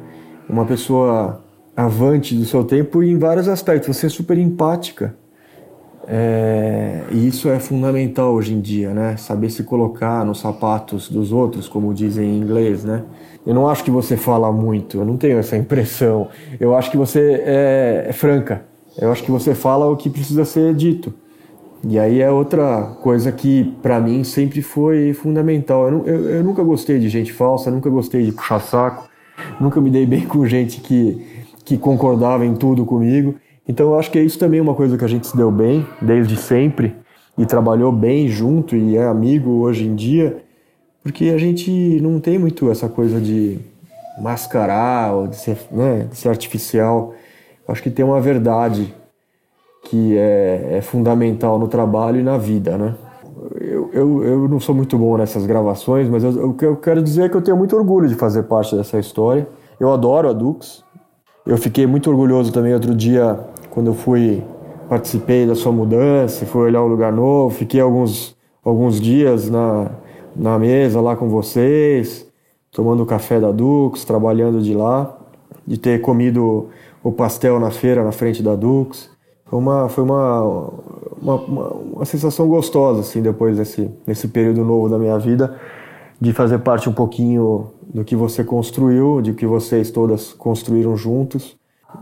Uma 0.49 0.65
pessoa 0.65 1.41
avante 1.75 2.35
do 2.35 2.45
seu 2.45 2.63
tempo 2.63 3.03
e 3.03 3.11
em 3.11 3.17
vários 3.17 3.47
aspectos. 3.47 3.95
Você 3.95 4.05
é 4.05 4.09
super 4.09 4.37
empática. 4.37 5.15
É, 6.07 7.03
e 7.11 7.27
isso 7.27 7.49
é 7.49 7.59
fundamental 7.59 8.33
hoje 8.33 8.53
em 8.53 8.59
dia, 8.59 8.93
né? 8.93 9.15
Saber 9.17 9.49
se 9.49 9.63
colocar 9.63 10.25
nos 10.25 10.39
sapatos 10.39 11.09
dos 11.09 11.31
outros, 11.31 11.67
como 11.67 11.93
dizem 11.93 12.29
em 12.29 12.39
inglês, 12.39 12.83
né? 12.83 13.03
Eu 13.45 13.53
não 13.53 13.67
acho 13.67 13.83
que 13.83 13.91
você 13.91 14.15
fala 14.15 14.51
muito, 14.51 14.97
eu 14.97 15.05
não 15.05 15.17
tenho 15.17 15.37
essa 15.37 15.57
impressão. 15.57 16.29
Eu 16.59 16.75
acho 16.75 16.89
que 16.91 16.97
você 16.97 17.41
é, 17.45 18.05
é 18.09 18.13
franca, 18.13 18.65
Eu 18.97 19.11
acho 19.11 19.23
que 19.23 19.31
você 19.31 19.53
fala 19.55 19.89
o 19.89 19.97
que 19.97 20.09
precisa 20.09 20.45
ser 20.45 20.73
dito. 20.73 21.13
E 21.85 21.99
aí 21.99 22.21
é 22.21 22.31
outra 22.31 22.95
coisa 23.01 23.31
que 23.31 23.75
para 23.81 23.99
mim 23.99 24.23
sempre 24.23 24.61
foi 24.61 25.13
fundamental. 25.13 25.89
Eu, 25.89 26.05
eu, 26.05 26.29
eu, 26.29 26.43
nunca 26.43 26.63
gostei 26.63 26.97
de 26.97 27.09
gente 27.09 27.33
falsa, 27.33 27.69
nunca 27.69 27.89
gostei 27.89 28.23
de 28.23 28.31
puxar 28.31 28.61
saco, 28.61 29.09
nunca 29.59 29.81
me 29.81 29.89
dei 29.89 30.05
bem 30.05 30.21
com 30.21 30.45
gente 30.45 30.79
que, 30.79 31.45
que 31.65 31.77
concordava 31.77 32.45
em 32.45 32.55
tudo 32.55 32.85
comigo. 32.85 33.35
Então 33.67 33.91
eu 33.91 33.99
acho 33.99 34.11
que 34.11 34.19
isso 34.19 34.37
também 34.37 34.59
é 34.59 34.63
uma 34.63 34.75
coisa 34.75 34.97
que 34.97 35.05
a 35.05 35.07
gente 35.07 35.27
se 35.27 35.37
deu 35.37 35.49
bem 35.51 35.85
desde 36.01 36.35
sempre 36.35 36.95
e 37.37 37.45
trabalhou 37.45 37.91
bem 37.91 38.27
junto 38.27 38.75
e 38.75 38.97
é 38.97 39.05
amigo 39.05 39.49
hoje 39.61 39.85
em 39.85 39.95
dia, 39.95 40.43
porque 41.01 41.25
a 41.29 41.37
gente 41.37 41.71
não 42.01 42.19
tem 42.19 42.37
muito 42.37 42.69
essa 42.69 42.87
coisa 42.89 43.19
de 43.19 43.59
mascarar 44.21 45.13
ou 45.13 45.27
de 45.27 45.35
ser, 45.35 45.57
né, 45.71 46.07
de 46.09 46.17
ser 46.17 46.29
artificial. 46.29 47.13
Eu 47.67 47.71
acho 47.71 47.81
que 47.81 47.89
tem 47.89 48.05
uma 48.05 48.21
verdade 48.21 48.93
que 49.85 50.17
é, 50.17 50.77
é 50.77 50.81
fundamental 50.81 51.57
no 51.57 51.67
trabalho 51.67 52.19
e 52.19 52.23
na 52.23 52.37
vida, 52.37 52.77
né? 52.77 52.95
Eu, 53.59 53.89
eu, 53.91 54.23
eu 54.23 54.47
não 54.47 54.59
sou 54.59 54.73
muito 54.73 54.97
bom 54.97 55.17
nessas 55.17 55.45
gravações, 55.45 56.07
mas 56.07 56.23
o 56.23 56.53
que 56.53 56.65
eu 56.65 56.77
quero 56.77 57.01
dizer 57.01 57.23
é 57.23 57.29
que 57.29 57.35
eu 57.35 57.41
tenho 57.41 57.57
muito 57.57 57.75
orgulho 57.75 58.07
de 58.07 58.15
fazer 58.15 58.43
parte 58.43 58.75
dessa 58.75 58.99
história. 58.99 59.47
Eu 59.79 59.91
adoro 59.91 60.29
a 60.29 60.33
Dux. 60.33 60.83
Eu 61.45 61.57
fiquei 61.57 61.85
muito 61.85 62.09
orgulhoso 62.09 62.53
também 62.53 62.73
outro 62.73 62.95
dia 62.95 63.37
quando 63.73 63.87
eu 63.87 63.95
fui 63.95 64.43
participei 64.87 65.47
da 65.47 65.55
sua 65.55 65.71
mudança, 65.71 66.45
fui 66.45 66.61
olhar 66.61 66.83
um 66.83 66.87
lugar 66.87 67.11
novo, 67.11 67.55
fiquei 67.55 67.81
alguns, 67.81 68.37
alguns 68.63 69.01
dias 69.01 69.49
na, 69.49 69.89
na 70.35 70.59
mesa 70.59 71.01
lá 71.01 71.15
com 71.15 71.27
vocês, 71.27 72.27
tomando 72.71 73.01
o 73.01 73.05
café 73.05 73.39
da 73.39 73.51
Dux, 73.51 74.05
trabalhando 74.05 74.61
de 74.61 74.75
lá, 74.75 75.17
de 75.65 75.79
ter 75.79 76.01
comido 76.01 76.69
o 77.03 77.11
pastel 77.11 77.59
na 77.59 77.71
feira 77.71 78.03
na 78.03 78.11
frente 78.11 78.43
da 78.43 78.55
Dux. 78.55 79.09
Foi 79.45 79.57
uma, 79.57 79.89
foi 79.89 80.03
uma, 80.03 80.41
uma, 81.19 81.35
uma, 81.35 81.67
uma 81.69 82.05
sensação 82.05 82.47
gostosa, 82.47 82.99
assim, 82.99 83.23
depois 83.23 83.57
desse, 83.57 83.89
desse 84.05 84.27
período 84.27 84.63
novo 84.63 84.87
da 84.87 84.99
minha 84.99 85.17
vida, 85.17 85.59
de 86.21 86.31
fazer 86.31 86.59
parte 86.59 86.87
um 86.87 86.93
pouquinho 86.93 87.71
do 87.91 88.03
que 88.03 88.15
você 88.15 88.43
construiu, 88.43 89.19
de 89.19 89.33
que 89.33 89.47
vocês 89.47 89.89
todas 89.89 90.31
construíram 90.31 90.95
juntos. 90.95 91.57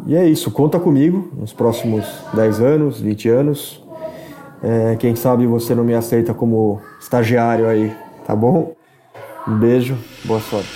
E 0.06 0.16
é 0.16 0.28
isso, 0.28 0.52
conta 0.52 0.80
comigo 0.80 1.32
nos 1.38 1.54
próximos 1.54 2.06
10 2.34 2.60
anos, 2.60 3.00
20 3.00 3.30
anos. 3.30 3.84
É, 4.64 4.96
quem 4.98 5.16
sabe 5.16 5.46
você 5.48 5.74
não 5.74 5.84
me 5.84 5.94
aceita 5.94 6.34
como 6.34 6.82
estagiário 7.00 7.68
aí, 7.68 7.96
tá 8.26 8.36
bom? 8.36 8.76
Um 9.48 9.58
beijo, 9.58 9.98
boa 10.26 10.40
sorte. 10.40 10.70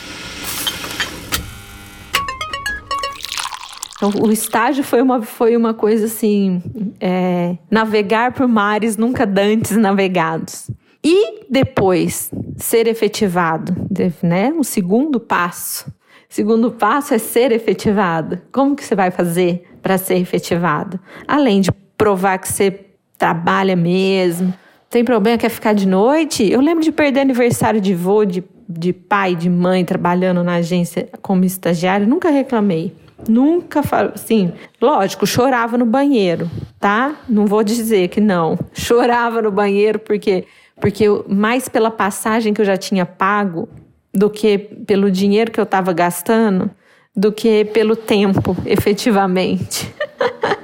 Então, 3.95 4.11
o 4.21 4.31
estágio 4.31 4.83
foi 4.83 5.01
uma, 5.01 5.21
foi 5.21 5.55
uma 5.55 5.73
coisa 5.73 6.05
assim: 6.05 6.61
é, 6.99 7.57
navegar 7.69 8.33
por 8.33 8.47
mares 8.47 8.97
nunca 8.97 9.25
dantes 9.25 9.77
navegados. 9.77 10.69
E 11.03 11.45
depois 11.49 12.31
ser 12.57 12.87
efetivado, 12.87 13.75
né? 14.23 14.51
O 14.57 14.63
segundo 14.63 15.19
passo. 15.19 15.93
Segundo 16.35 16.69
passo 16.69 17.13
é 17.13 17.17
ser 17.17 17.53
efetivado. 17.53 18.41
Como 18.51 18.75
que 18.75 18.83
você 18.83 18.93
vai 18.93 19.09
fazer 19.09 19.65
para 19.81 19.97
ser 19.97 20.15
efetivado? 20.15 20.99
Além 21.25 21.61
de 21.61 21.71
provar 21.97 22.39
que 22.39 22.49
você 22.51 22.87
trabalha 23.17 23.73
mesmo, 23.73 24.53
tem 24.89 25.05
problema, 25.05 25.37
quer 25.37 25.47
ficar 25.47 25.71
de 25.71 25.87
noite? 25.87 26.45
Eu 26.51 26.59
lembro 26.59 26.83
de 26.83 26.91
perder 26.91 27.21
aniversário 27.21 27.79
de 27.79 27.95
vô, 27.95 28.25
de, 28.25 28.43
de 28.67 28.91
pai, 28.91 29.33
de 29.33 29.49
mãe, 29.49 29.85
trabalhando 29.85 30.43
na 30.43 30.55
agência 30.55 31.07
como 31.21 31.45
estagiário, 31.45 32.05
nunca 32.05 32.29
reclamei. 32.29 32.93
Nunca, 33.29 33.81
assim, 34.13 34.51
lógico, 34.81 35.25
chorava 35.25 35.77
no 35.77 35.85
banheiro, 35.85 36.51
tá? 36.81 37.15
Não 37.29 37.45
vou 37.45 37.63
dizer 37.63 38.09
que 38.09 38.19
não. 38.19 38.59
Chorava 38.73 39.41
no 39.41 39.51
banheiro 39.51 39.99
porque, 39.99 40.43
porque 40.81 41.05
mais 41.29 41.69
pela 41.69 41.89
passagem 41.89 42.53
que 42.53 42.59
eu 42.59 42.65
já 42.65 42.75
tinha 42.75 43.05
pago 43.05 43.69
do 44.15 44.29
que 44.29 44.57
pelo 44.57 45.11
dinheiro 45.11 45.51
que 45.51 45.59
eu 45.59 45.65
estava 45.65 45.91
gastando, 45.91 46.71
do 47.15 47.31
que 47.31 47.65
pelo 47.65 47.95
tempo, 47.95 48.55
efetivamente. 48.65 49.93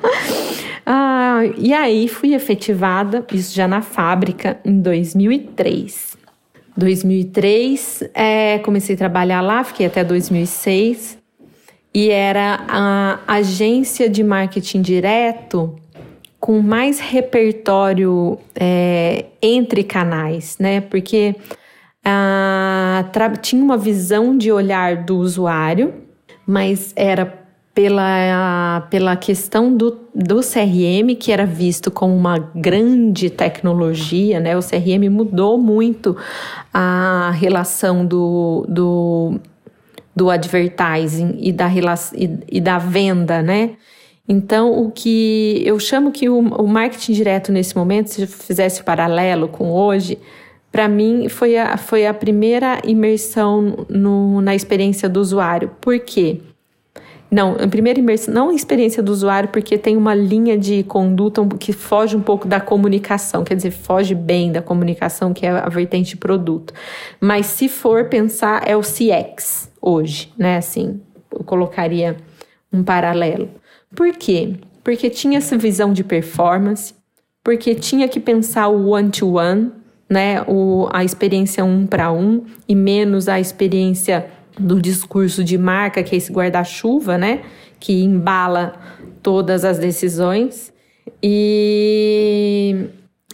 ah, 0.86 1.41
e 1.58 1.74
aí 1.74 2.08
fui 2.08 2.34
efetivada, 2.34 3.25
isso 3.34 3.53
já 3.53 3.67
na 3.67 3.81
fábrica, 3.81 4.60
em 4.63 4.79
2003. 4.79 6.17
2003, 6.75 8.03
é, 8.13 8.60
comecei 8.60 8.96
a 8.96 8.98
trabalhar 8.98 9.41
lá, 9.41 9.63
fiquei 9.63 9.86
até 9.86 10.03
2006 10.03 11.17
e 11.93 12.10
era 12.10 12.63
a 12.67 13.20
agência 13.27 14.10
de 14.10 14.24
marketing 14.24 14.81
direto 14.81 15.75
com 16.39 16.60
mais 16.60 17.00
repertório 17.00 18.39
é, 18.55 19.25
entre 19.41 19.84
canais, 19.84 20.58
né? 20.58 20.81
Porque 20.81 21.36
ah, 22.03 23.03
tinha 23.41 23.63
uma 23.63 23.77
visão 23.77 24.38
de 24.38 24.51
olhar 24.51 25.03
do 25.03 25.17
usuário, 25.17 25.93
mas 26.46 26.93
era 26.96 27.41
pela, 27.74 28.88
pela 28.89 29.15
questão 29.15 29.75
do, 29.75 29.98
do 30.13 30.41
CRM, 30.41 31.15
que 31.17 31.31
era 31.31 31.46
visto 31.46 31.89
como 31.89 32.15
uma 32.15 32.38
grande 32.38 33.29
tecnologia, 33.29 34.39
né? 34.39 34.58
O 34.58 34.62
CRM 34.62 35.10
mudou 35.10 35.58
muito 35.58 36.17
a 36.74 37.31
relação 37.36 38.05
do, 38.05 38.65
do 38.67 39.39
do 40.15 40.29
advertising 40.29 41.38
e 41.39 41.51
da, 41.51 41.70
e, 42.13 42.39
e 42.51 42.62
da 42.62 42.77
venda, 42.77 43.41
né? 43.41 43.72
Então, 44.27 44.81
o 44.81 44.91
que 44.91 45.62
eu 45.65 45.79
chamo 45.79 46.12
que 46.12 46.29
o, 46.29 46.39
o 46.39 46.67
marketing 46.67 47.13
direto 47.13 47.51
nesse 47.51 47.75
momento, 47.75 48.08
se 48.08 48.27
fizesse 48.27 48.84
paralelo 48.84 49.48
com 49.48 49.72
hoje, 49.72 50.17
para 50.71 50.87
mim 50.87 51.27
foi 51.27 51.57
a, 51.57 51.75
foi 51.77 52.07
a 52.07 52.13
primeira 52.13 52.79
imersão 52.85 53.85
no, 53.89 54.41
na 54.41 54.55
experiência 54.55 55.09
do 55.09 55.19
usuário. 55.19 55.71
Por 55.81 55.99
quê? 55.99 56.39
Não, 57.29 57.55
a 57.55 57.67
primeira 57.67 57.97
imersão, 57.97 58.33
não 58.33 58.49
a 58.49 58.53
experiência 58.53 59.01
do 59.01 59.09
usuário, 59.09 59.47
porque 59.49 59.77
tem 59.77 59.95
uma 59.95 60.13
linha 60.13 60.57
de 60.57 60.83
conduta 60.83 61.41
que 61.57 61.71
foge 61.71 62.15
um 62.15 62.21
pouco 62.21 62.45
da 62.45 62.59
comunicação, 62.59 63.45
quer 63.45 63.55
dizer, 63.55 63.71
foge 63.71 64.13
bem 64.13 64.51
da 64.51 64.61
comunicação, 64.61 65.33
que 65.33 65.45
é 65.45 65.49
a 65.49 65.69
vertente 65.69 66.17
produto. 66.17 66.73
Mas 67.21 67.45
se 67.45 67.69
for 67.69 68.09
pensar, 68.09 68.67
é 68.67 68.75
o 68.75 68.81
CX, 68.81 69.71
hoje, 69.81 70.33
né? 70.37 70.57
Assim, 70.57 70.99
eu 71.31 71.41
colocaria 71.45 72.17
um 72.71 72.83
paralelo. 72.83 73.49
Por 73.95 74.11
quê? 74.11 74.55
Porque 74.83 75.09
tinha 75.09 75.37
essa 75.37 75.57
visão 75.57 75.93
de 75.93 76.03
performance, 76.03 76.93
porque 77.41 77.75
tinha 77.75 78.09
que 78.09 78.19
pensar 78.19 78.67
o 78.67 78.89
one-to-one, 78.89 79.71
né? 80.11 80.41
O, 80.45 80.89
a 80.91 81.05
experiência 81.05 81.63
um 81.63 81.87
para 81.87 82.11
um, 82.11 82.45
e 82.67 82.75
menos 82.75 83.29
a 83.29 83.39
experiência 83.39 84.29
do 84.59 84.81
discurso 84.81 85.41
de 85.41 85.57
marca, 85.57 86.03
que 86.03 86.13
é 86.13 86.17
esse 86.17 86.33
guarda-chuva, 86.33 87.17
né? 87.17 87.43
Que 87.79 88.03
embala 88.03 88.73
todas 89.23 89.63
as 89.63 89.79
decisões. 89.79 90.73
E, 91.23 92.89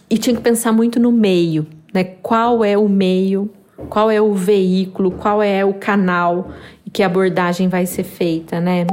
e 0.08 0.18
tinha 0.18 0.36
que 0.36 0.42
pensar 0.42 0.70
muito 0.70 1.00
no 1.00 1.10
meio, 1.10 1.66
né? 1.92 2.04
Qual 2.04 2.64
é 2.64 2.78
o 2.78 2.88
meio 2.88 3.52
qual 3.88 4.10
é 4.10 4.20
o 4.20 4.34
veículo, 4.34 5.12
qual 5.12 5.40
é 5.40 5.64
o 5.64 5.72
canal 5.72 6.50
que 6.92 7.00
a 7.00 7.06
abordagem 7.06 7.68
vai 7.68 7.86
ser 7.86 8.02
feita, 8.02 8.60
né? 8.60 8.84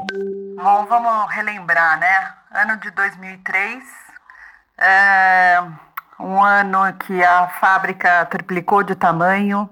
Bom, 0.56 0.86
vamos 0.86 1.34
relembrar, 1.34 2.00
né? 2.00 2.34
Ano 2.52 2.78
de 2.78 2.92
2003, 2.92 3.84
é 4.78 5.60
um 6.20 6.42
ano 6.42 6.94
que 6.94 7.22
a 7.24 7.48
fábrica 7.48 8.26
triplicou 8.26 8.84
de 8.84 8.96
tamanho, 8.96 9.70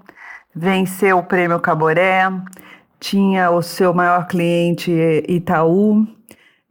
venceu 0.55 1.17
o 1.17 1.23
prêmio 1.23 1.59
Caboré, 1.59 2.29
tinha 2.99 3.51
o 3.51 3.61
seu 3.61 3.93
maior 3.93 4.27
cliente 4.27 4.91
Itaú. 5.27 6.07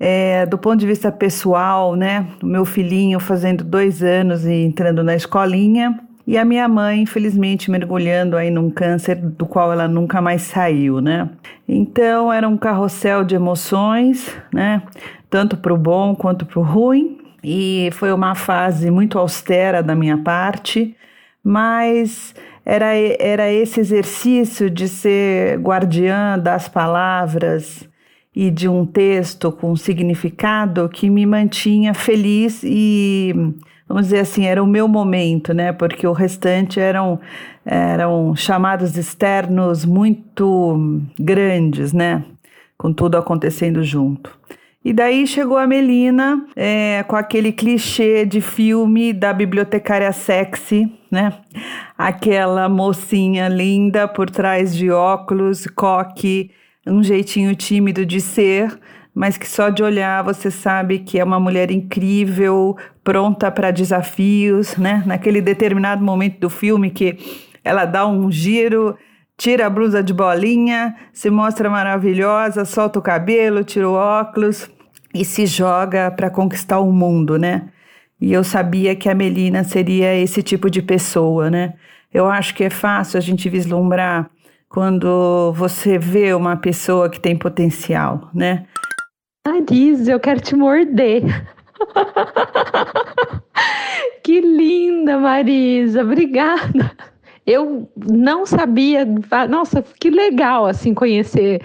É, 0.04 0.46
do 0.46 0.58
ponto 0.58 0.80
de 0.80 0.86
vista 0.86 1.12
pessoal, 1.12 1.94
né? 1.94 2.26
O 2.42 2.46
meu 2.46 2.64
filhinho 2.64 3.20
fazendo 3.20 3.62
dois 3.62 4.02
anos 4.02 4.44
e 4.44 4.52
entrando 4.52 5.04
na 5.04 5.14
escolinha. 5.14 5.96
E 6.26 6.36
a 6.36 6.44
minha 6.44 6.66
mãe, 6.68 7.02
infelizmente, 7.02 7.70
mergulhando 7.70 8.36
aí 8.36 8.50
num 8.50 8.68
câncer 8.68 9.16
do 9.16 9.46
qual 9.46 9.72
ela 9.72 9.86
nunca 9.86 10.20
mais 10.20 10.42
saiu, 10.42 11.00
né? 11.00 11.30
Então 11.68 12.32
era 12.32 12.48
um 12.48 12.56
carrossel 12.56 13.22
de 13.22 13.36
emoções, 13.36 14.36
né? 14.52 14.82
Tanto 15.30 15.56
para 15.56 15.72
o 15.72 15.78
bom 15.78 16.16
quanto 16.16 16.44
para 16.44 16.58
o 16.58 16.62
ruim. 16.62 17.21
E 17.42 17.90
foi 17.92 18.12
uma 18.12 18.34
fase 18.34 18.90
muito 18.90 19.18
austera 19.18 19.82
da 19.82 19.94
minha 19.94 20.18
parte, 20.18 20.96
mas 21.42 22.34
era, 22.64 22.94
era 23.18 23.50
esse 23.50 23.80
exercício 23.80 24.70
de 24.70 24.88
ser 24.88 25.58
guardiã 25.58 26.38
das 26.38 26.68
palavras 26.68 27.88
e 28.34 28.50
de 28.50 28.68
um 28.68 28.86
texto 28.86 29.50
com 29.50 29.74
significado 29.76 30.88
que 30.88 31.10
me 31.10 31.26
mantinha 31.26 31.92
feliz 31.92 32.62
e 32.64 33.34
vamos 33.86 34.06
dizer 34.06 34.20
assim, 34.20 34.46
era 34.46 34.62
o 34.62 34.66
meu 34.66 34.88
momento, 34.88 35.52
né? 35.52 35.72
Porque 35.72 36.06
o 36.06 36.12
restante 36.12 36.80
eram, 36.80 37.20
eram 37.64 38.34
chamados 38.34 38.96
externos 38.96 39.84
muito 39.84 41.02
grandes, 41.18 41.92
né? 41.92 42.24
Com 42.78 42.92
tudo 42.92 43.18
acontecendo 43.18 43.82
junto. 43.82 44.34
E 44.84 44.92
daí 44.92 45.26
chegou 45.28 45.56
a 45.56 45.66
Melina 45.66 46.44
é, 46.56 47.04
com 47.06 47.14
aquele 47.14 47.52
clichê 47.52 48.26
de 48.26 48.40
filme 48.40 49.12
da 49.12 49.32
bibliotecária 49.32 50.12
sexy, 50.12 50.92
né? 51.08 51.32
Aquela 51.96 52.68
mocinha 52.68 53.46
linda 53.46 54.08
por 54.08 54.28
trás 54.28 54.74
de 54.74 54.90
óculos, 54.90 55.68
coque, 55.68 56.50
um 56.84 57.00
jeitinho 57.00 57.54
tímido 57.54 58.04
de 58.04 58.20
ser, 58.20 58.76
mas 59.14 59.36
que 59.38 59.48
só 59.48 59.68
de 59.68 59.84
olhar 59.84 60.24
você 60.24 60.50
sabe 60.50 60.98
que 60.98 61.20
é 61.20 61.22
uma 61.22 61.38
mulher 61.38 61.70
incrível, 61.70 62.76
pronta 63.04 63.52
para 63.52 63.70
desafios, 63.70 64.76
né? 64.76 65.04
Naquele 65.06 65.40
determinado 65.40 66.04
momento 66.04 66.40
do 66.40 66.50
filme 66.50 66.90
que 66.90 67.18
ela 67.62 67.84
dá 67.84 68.04
um 68.04 68.32
giro 68.32 68.96
tira 69.42 69.66
a 69.66 69.70
blusa 69.70 70.04
de 70.04 70.14
bolinha, 70.14 70.94
se 71.12 71.28
mostra 71.28 71.68
maravilhosa, 71.68 72.64
solta 72.64 73.00
o 73.00 73.02
cabelo, 73.02 73.64
tira 73.64 73.88
o 73.88 73.94
óculos 73.94 74.70
e 75.12 75.24
se 75.24 75.46
joga 75.46 76.12
para 76.12 76.30
conquistar 76.30 76.78
o 76.78 76.92
mundo, 76.92 77.36
né? 77.36 77.68
E 78.20 78.32
eu 78.32 78.44
sabia 78.44 78.94
que 78.94 79.08
a 79.08 79.14
Melina 79.16 79.64
seria 79.64 80.14
esse 80.14 80.44
tipo 80.44 80.70
de 80.70 80.80
pessoa, 80.80 81.50
né? 81.50 81.74
Eu 82.14 82.28
acho 82.28 82.54
que 82.54 82.62
é 82.62 82.70
fácil 82.70 83.18
a 83.18 83.20
gente 83.20 83.48
vislumbrar 83.48 84.30
quando 84.68 85.52
você 85.54 85.98
vê 85.98 86.32
uma 86.32 86.56
pessoa 86.56 87.10
que 87.10 87.18
tem 87.18 87.36
potencial, 87.36 88.30
né? 88.32 88.64
Marisa, 89.44 90.12
eu 90.12 90.20
quero 90.20 90.40
te 90.40 90.54
morder. 90.54 91.24
que 94.22 94.40
linda, 94.40 95.18
Marisa. 95.18 96.02
Obrigada. 96.02 97.11
Eu 97.46 97.88
não 97.96 98.46
sabia, 98.46 99.06
nossa, 99.48 99.82
que 100.00 100.10
legal 100.10 100.66
assim 100.66 100.94
conhecer 100.94 101.60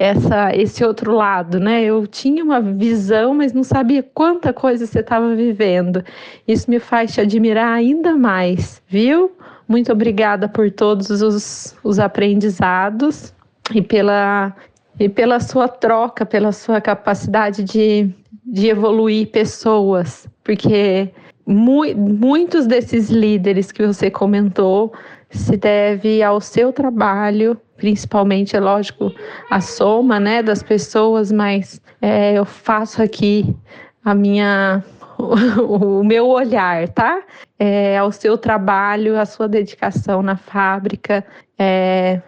essa 0.00 0.56
esse 0.56 0.82
outro 0.82 1.12
lado, 1.12 1.60
né? 1.60 1.84
Eu 1.84 2.06
tinha 2.06 2.42
uma 2.42 2.60
visão, 2.60 3.34
mas 3.34 3.52
não 3.52 3.62
sabia 3.62 4.02
quanta 4.02 4.50
coisa 4.50 4.86
você 4.86 5.00
estava 5.00 5.34
vivendo. 5.34 6.02
Isso 6.48 6.70
me 6.70 6.80
faz 6.80 7.12
te 7.12 7.20
admirar 7.20 7.74
ainda 7.74 8.16
mais, 8.16 8.82
viu? 8.88 9.30
Muito 9.68 9.92
obrigada 9.92 10.48
por 10.48 10.70
todos 10.70 11.10
os, 11.22 11.76
os 11.84 11.98
aprendizados 11.98 13.34
e 13.74 13.82
pela, 13.82 14.56
e 14.98 15.08
pela 15.08 15.38
sua 15.38 15.68
troca, 15.68 16.24
pela 16.26 16.50
sua 16.50 16.80
capacidade 16.80 17.62
de, 17.62 18.10
de 18.44 18.68
evoluir 18.68 19.28
pessoas, 19.28 20.26
porque 20.42 21.10
mu 21.46 21.82
muitos 21.94 22.66
desses 22.66 23.10
líderes 23.10 23.70
que 23.70 23.86
você 23.86 24.10
comentou 24.10 24.92
se 25.30 25.56
deve 25.56 26.22
ao 26.22 26.40
seu 26.40 26.72
trabalho, 26.72 27.56
principalmente, 27.76 28.56
é 28.56 28.60
lógico, 28.60 29.12
a 29.50 29.60
soma 29.60 30.20
né, 30.20 30.42
das 30.42 30.62
pessoas, 30.62 31.30
mas 31.32 31.80
é, 32.02 32.34
eu 32.34 32.44
faço 32.44 33.02
aqui 33.02 33.56
a 34.04 34.14
minha 34.14 34.84
o 35.68 36.02
meu 36.02 36.28
olhar, 36.28 36.88
tá? 36.88 37.22
É, 37.58 37.98
ao 37.98 38.10
seu 38.10 38.38
trabalho, 38.38 39.18
a 39.18 39.26
sua 39.26 39.46
dedicação 39.46 40.22
na 40.22 40.36
fábrica, 40.36 41.24
é, 41.58 42.20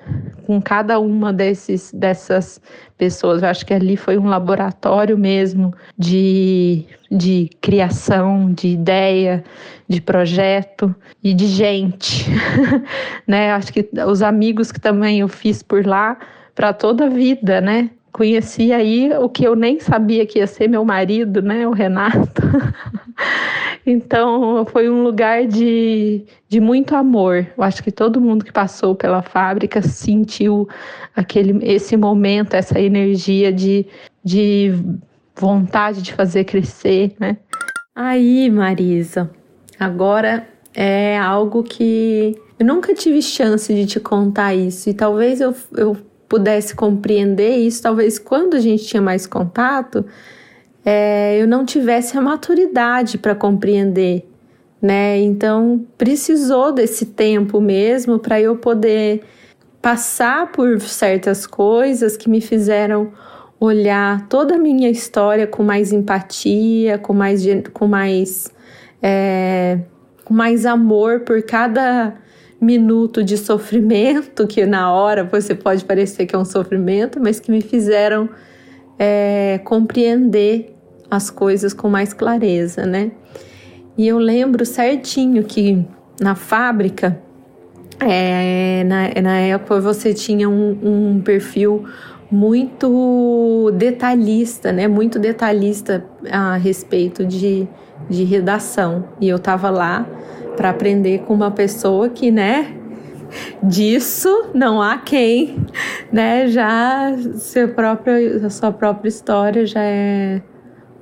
com 0.46 0.60
cada 0.60 1.00
uma 1.00 1.32
desses, 1.32 1.90
dessas 1.92 2.60
pessoas. 3.02 3.42
Eu 3.42 3.48
acho 3.48 3.66
que 3.66 3.74
ali 3.74 3.96
foi 3.96 4.16
um 4.16 4.28
laboratório 4.28 5.18
mesmo 5.18 5.74
de, 5.98 6.84
de 7.10 7.50
criação, 7.60 8.52
de 8.52 8.68
ideia, 8.68 9.42
de 9.88 10.00
projeto 10.00 10.94
e 11.20 11.34
de 11.34 11.48
gente, 11.48 12.26
né? 13.26 13.52
Acho 13.54 13.72
que 13.72 13.88
os 14.06 14.22
amigos 14.22 14.70
que 14.70 14.80
também 14.80 15.18
eu 15.18 15.26
fiz 15.26 15.64
por 15.64 15.84
lá 15.84 16.16
para 16.54 16.72
toda 16.72 17.06
a 17.06 17.08
vida, 17.08 17.60
né? 17.60 17.90
Conheci 18.12 18.72
aí 18.72 19.10
o 19.14 19.28
que 19.28 19.42
eu 19.42 19.56
nem 19.56 19.80
sabia 19.80 20.26
que 20.26 20.38
ia 20.38 20.46
ser 20.46 20.68
meu 20.68 20.84
marido, 20.84 21.40
né, 21.40 21.66
o 21.66 21.70
Renato. 21.70 22.42
então 23.86 24.66
foi 24.66 24.90
um 24.90 25.02
lugar 25.02 25.46
de, 25.46 26.24
de 26.46 26.60
muito 26.60 26.94
amor. 26.94 27.46
Eu 27.56 27.64
acho 27.64 27.82
que 27.82 27.90
todo 27.90 28.20
mundo 28.20 28.44
que 28.44 28.52
passou 28.52 28.94
pela 28.94 29.22
fábrica 29.22 29.80
sentiu 29.80 30.68
aquele 31.16 31.64
esse 31.64 31.96
momento, 31.96 32.54
essa 32.54 32.78
energia 32.78 33.50
de, 33.50 33.86
de 34.22 34.74
vontade 35.34 36.02
de 36.02 36.12
fazer 36.12 36.44
crescer, 36.44 37.14
né? 37.18 37.38
Aí, 37.94 38.50
Marisa, 38.50 39.30
agora 39.78 40.46
é 40.74 41.18
algo 41.18 41.62
que 41.62 42.36
eu 42.58 42.66
nunca 42.66 42.94
tive 42.94 43.20
chance 43.20 43.74
de 43.74 43.86
te 43.86 44.00
contar 44.00 44.54
isso 44.54 44.88
e 44.88 44.94
talvez 44.94 45.40
eu, 45.40 45.54
eu 45.76 45.96
pudesse 46.32 46.74
compreender 46.74 47.58
isso, 47.58 47.82
talvez 47.82 48.18
quando 48.18 48.54
a 48.54 48.58
gente 48.58 48.86
tinha 48.86 49.02
mais 49.02 49.26
contato, 49.26 50.02
é, 50.82 51.36
eu 51.38 51.46
não 51.46 51.62
tivesse 51.62 52.16
a 52.16 52.22
maturidade 52.22 53.18
para 53.18 53.34
compreender, 53.34 54.26
né? 54.80 55.20
Então 55.20 55.84
precisou 55.98 56.72
desse 56.72 57.04
tempo 57.04 57.60
mesmo 57.60 58.18
para 58.18 58.40
eu 58.40 58.56
poder 58.56 59.20
passar 59.82 60.50
por 60.52 60.80
certas 60.80 61.46
coisas 61.46 62.16
que 62.16 62.30
me 62.30 62.40
fizeram 62.40 63.12
olhar 63.60 64.26
toda 64.26 64.54
a 64.54 64.58
minha 64.58 64.88
história 64.88 65.46
com 65.46 65.62
mais 65.62 65.92
empatia, 65.92 66.96
com 66.96 67.12
mais, 67.12 67.42
com 67.74 67.86
mais, 67.86 68.50
é, 69.02 69.80
com 70.24 70.32
mais 70.32 70.64
amor 70.64 71.20
por 71.20 71.42
cada 71.42 72.14
minuto 72.62 73.24
de 73.24 73.36
sofrimento, 73.36 74.46
que 74.46 74.64
na 74.64 74.92
hora 74.92 75.24
você 75.24 75.52
pode 75.52 75.84
parecer 75.84 76.26
que 76.26 76.34
é 76.36 76.38
um 76.38 76.44
sofrimento, 76.44 77.18
mas 77.20 77.40
que 77.40 77.50
me 77.50 77.60
fizeram 77.60 78.28
é, 78.96 79.60
compreender 79.64 80.72
as 81.10 81.28
coisas 81.28 81.74
com 81.74 81.90
mais 81.90 82.12
clareza, 82.12 82.86
né? 82.86 83.10
E 83.98 84.06
eu 84.06 84.16
lembro 84.16 84.64
certinho 84.64 85.42
que 85.42 85.84
na 86.20 86.36
fábrica, 86.36 87.20
é, 87.98 88.84
na, 88.84 89.20
na 89.20 89.38
época 89.40 89.80
você 89.80 90.14
tinha 90.14 90.48
um, 90.48 90.78
um 90.82 91.20
perfil 91.20 91.84
muito 92.30 93.72
detalhista, 93.74 94.72
né? 94.72 94.86
Muito 94.86 95.18
detalhista 95.18 96.04
a 96.30 96.56
respeito 96.56 97.26
de, 97.26 97.66
de 98.08 98.22
redação. 98.22 99.04
E 99.20 99.28
eu 99.28 99.38
tava 99.38 99.68
lá 99.68 100.06
para 100.56 100.70
aprender 100.70 101.20
com 101.20 101.34
uma 101.34 101.50
pessoa 101.50 102.08
que, 102.08 102.30
né, 102.30 102.74
disso 103.62 104.50
não 104.54 104.80
há 104.80 104.98
quem, 104.98 105.56
né, 106.12 106.48
já 106.48 107.14
seu 107.34 107.68
próprio, 107.68 108.44
a 108.44 108.50
sua 108.50 108.72
própria 108.72 109.08
história 109.08 109.66
já 109.66 109.82
é 109.82 110.42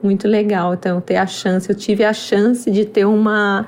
muito 0.03 0.27
legal. 0.27 0.75
Então, 0.75 1.01
ter 1.01 1.17
a 1.17 1.27
chance, 1.27 1.69
eu 1.69 1.75
tive 1.75 2.05
a 2.05 2.13
chance 2.13 2.71
de 2.71 2.85
ter 2.85 3.05
uma 3.05 3.67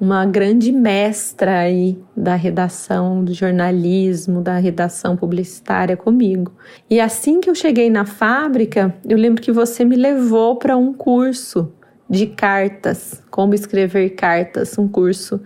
uma 0.00 0.26
grande 0.26 0.72
mestra 0.72 1.60
aí 1.60 1.98
da 2.14 2.34
redação, 2.34 3.24
do 3.24 3.32
jornalismo, 3.32 4.42
da 4.42 4.58
redação 4.58 5.16
publicitária 5.16 5.96
comigo. 5.96 6.52
E 6.88 7.00
assim 7.00 7.40
que 7.40 7.48
eu 7.48 7.54
cheguei 7.54 7.88
na 7.88 8.04
fábrica, 8.04 8.94
eu 9.08 9.16
lembro 9.16 9.42
que 9.42 9.50
você 9.50 9.84
me 9.84 9.96
levou 9.96 10.56
para 10.56 10.76
um 10.76 10.92
curso 10.92 11.72
de 12.08 12.26
cartas, 12.26 13.22
como 13.30 13.54
escrever 13.54 14.10
cartas, 14.10 14.78
um 14.78 14.88
curso 14.88 15.40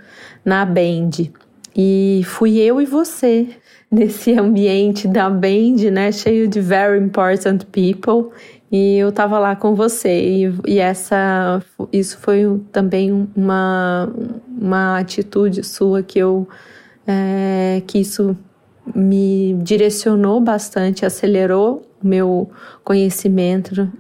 na 0.45 0.65
Bend. 0.65 1.33
E 1.75 2.23
fui 2.25 2.59
eu 2.59 2.81
e 2.81 2.87
você 2.87 3.49
nesse 3.91 4.33
ambiente 4.33 5.09
da 5.09 5.31
Bend, 5.31 5.91
né, 5.91 6.13
cheio 6.13 6.49
de 6.49 6.61
very 6.61 7.03
important 7.03 7.65
people. 7.67 8.31
E 8.73 8.99
eu 8.99 9.11
tava 9.11 9.39
lá 9.39 9.57
com 9.57 9.75
você 9.75 10.45
e, 10.45 10.55
e 10.65 10.79
essa 10.79 11.61
isso 11.93 12.17
foi 12.19 12.61
também 12.71 13.29
uma, 13.35 14.09
uma 14.47 14.99
atitude 14.99 15.65
sua 15.65 16.05
que 16.05 16.21
eu 16.21 16.49
é, 17.05 17.83
que 17.85 17.99
isso 17.99 18.37
me 18.95 19.55
direcionou 19.63 20.41
bastante, 20.41 21.05
acelerou 21.05 21.87
o 22.03 22.07
meu 22.07 22.51
conhecimento 22.83 23.91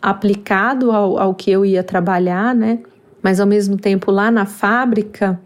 aplicado 0.00 0.92
ao, 0.92 1.18
ao 1.18 1.34
que 1.34 1.50
eu 1.50 1.64
ia 1.64 1.82
trabalhar, 1.82 2.54
né? 2.54 2.80
Mas 3.22 3.40
ao 3.40 3.46
mesmo 3.46 3.76
tempo 3.76 4.10
lá 4.10 4.30
na 4.30 4.46
fábrica, 4.46 5.40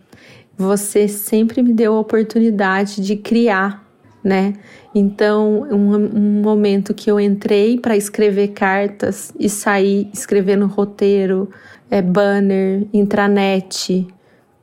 você 0.57 1.09
sempre 1.09 1.63
me 1.63 1.73
deu 1.73 1.95
a 1.95 2.01
oportunidade 2.01 3.01
de 3.01 3.17
criar, 3.17 3.83
né? 4.23 4.55
Então, 4.95 5.67
um, 5.71 5.95
um 5.97 6.43
momento 6.43 6.93
que 6.93 7.11
eu 7.11 7.19
entrei 7.19 7.79
para 7.79 7.97
escrever 7.97 8.49
cartas 8.49 9.33
e 9.39 9.49
saí 9.49 10.11
escrevendo 10.13 10.67
roteiro, 10.67 11.49
é, 11.91 12.03
banner, 12.03 12.87
intranet, 12.93 14.07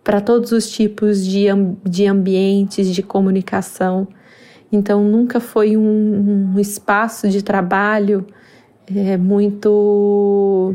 para 0.04 0.22
todos 0.22 0.52
os 0.52 0.70
tipos 0.70 1.26
de, 1.26 1.48
de 1.84 2.06
ambientes 2.06 2.94
de 2.94 3.02
comunicação. 3.02 4.08
Então, 4.72 5.04
nunca 5.04 5.40
foi 5.40 5.78
um, 5.78 6.54
um 6.54 6.60
espaço 6.60 7.30
de 7.30 7.42
trabalho 7.42 8.26
é, 8.94 9.18
muito 9.18 10.74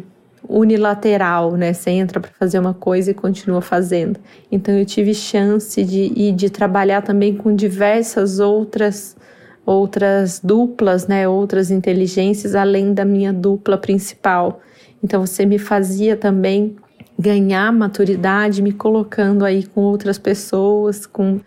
unilateral, 0.48 1.52
né? 1.52 1.72
Você 1.72 1.90
entra 1.90 2.20
para 2.20 2.30
fazer 2.38 2.58
uma 2.58 2.74
coisa 2.74 3.10
e 3.10 3.14
continua 3.14 3.60
fazendo. 3.60 4.18
Então, 4.50 4.74
eu 4.74 4.84
tive 4.84 5.14
chance 5.14 5.82
de, 5.84 6.32
de 6.32 6.50
trabalhar 6.50 7.02
também 7.02 7.36
com 7.36 7.54
diversas 7.54 8.38
outras 8.38 9.16
outras 9.64 10.40
duplas, 10.42 11.06
né, 11.06 11.28
outras 11.28 11.70
inteligências 11.70 12.54
além 12.54 12.92
da 12.92 13.04
minha 13.04 13.32
dupla 13.32 13.78
principal. 13.78 14.60
Então 15.02 15.24
você 15.24 15.46
me 15.46 15.58
fazia 15.58 16.16
também 16.16 16.76
ganhar 17.18 17.72
maturidade, 17.72 18.62
me 18.62 18.72
colocando 18.72 19.44
aí 19.44 19.64
com 19.64 19.82
outras 19.82 20.18
pessoas, 20.18 21.06
com 21.06 21.40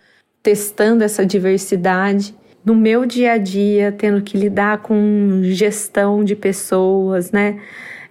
testando 0.46 1.02
essa 1.02 1.26
diversidade 1.26 2.32
no 2.64 2.72
meu 2.72 3.04
dia 3.04 3.32
a 3.32 3.36
dia, 3.36 3.90
tendo 3.90 4.22
que 4.22 4.38
lidar 4.38 4.78
com 4.78 5.40
gestão 5.42 6.22
de 6.22 6.36
pessoas, 6.36 7.32
né? 7.32 7.58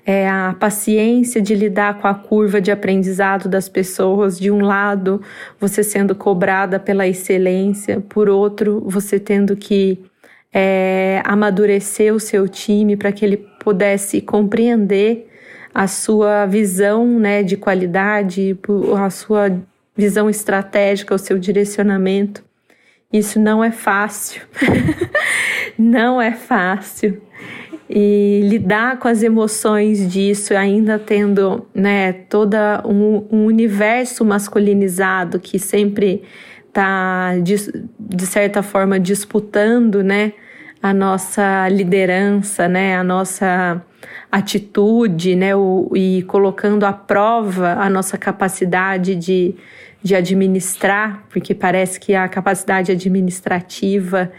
É 0.06 0.28
a 0.28 0.54
paciência 0.60 1.42
de 1.42 1.56
lidar 1.56 2.02
com 2.02 2.10
a 2.10 2.14
curva 2.14 2.60
de 2.60 2.72
aprendizado 2.72 3.48
das 3.48 3.70
pessoas. 3.70 4.38
De 4.38 4.52
um 4.52 4.60
lado, 4.60 5.22
você 5.58 5.82
sendo 5.82 6.14
cobrada 6.14 6.78
pela 6.78 7.08
excelência, 7.08 8.02
por 8.02 8.28
outro, 8.28 8.84
você 8.86 9.18
tendo 9.18 9.56
que 9.56 10.04
é, 10.54 11.22
amadurecer 11.24 12.14
o 12.14 12.20
seu 12.20 12.50
time 12.50 12.98
para 12.98 13.14
que 13.14 13.24
ele 13.24 13.38
pudesse 13.64 14.20
compreender 14.20 15.30
a 15.74 15.88
sua 15.88 16.46
visão 16.46 17.18
né, 17.18 17.44
de 17.44 17.56
qualidade, 17.56 18.60
a 18.98 19.10
sua 19.10 19.50
visão 19.96 20.30
estratégica, 20.30 21.16
o 21.16 21.20
seu 21.20 21.38
direcionamento. 21.38 22.44
Isso 23.12 23.40
não 23.40 23.64
é 23.64 23.72
fácil. 23.72 24.42
não 25.78 26.22
é 26.22 26.32
fácil. 26.32 27.22
E 27.90 28.42
lidar 28.44 28.98
com 28.98 29.08
as 29.08 29.22
emoções 29.22 30.12
disso, 30.12 30.56
ainda 30.56 30.98
tendo 30.98 31.68
né, 31.74 32.12
todo 32.14 32.58
um, 32.84 33.28
um 33.32 33.46
universo 33.46 34.26
masculinizado 34.26 35.40
que 35.40 35.60
sempre 35.60 36.24
está, 36.68 37.38
de, 37.38 37.56
de 38.00 38.26
certa 38.26 38.64
forma, 38.64 39.00
disputando 39.00 40.04
né, 40.04 40.34
a 40.82 40.94
nossa 40.94 41.70
liderança, 41.70 42.68
né, 42.68 42.98
a 42.98 43.04
nossa 43.04 43.82
atitude, 44.36 45.34
né, 45.34 45.56
o, 45.56 45.90
e 45.96 46.22
colocando 46.24 46.86
à 46.86 46.92
prova 46.92 47.76
a 47.76 47.90
nossa 47.90 48.18
capacidade 48.18 49.16
de, 49.16 49.56
de 50.04 50.14
administrar, 50.14 51.24
porque 51.30 51.56
parece 51.56 51.98
que 51.98 52.14
a 52.14 52.28
capacidade 52.28 52.92
administrativa, 52.92 54.30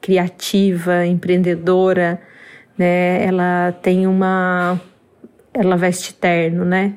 criativa, 0.00 1.04
empreendedora, 1.04 2.18
né, 2.78 3.22
ela 3.22 3.72
tem 3.82 4.06
uma, 4.06 4.80
ela 5.52 5.76
veste 5.76 6.14
terno, 6.14 6.64
né, 6.64 6.94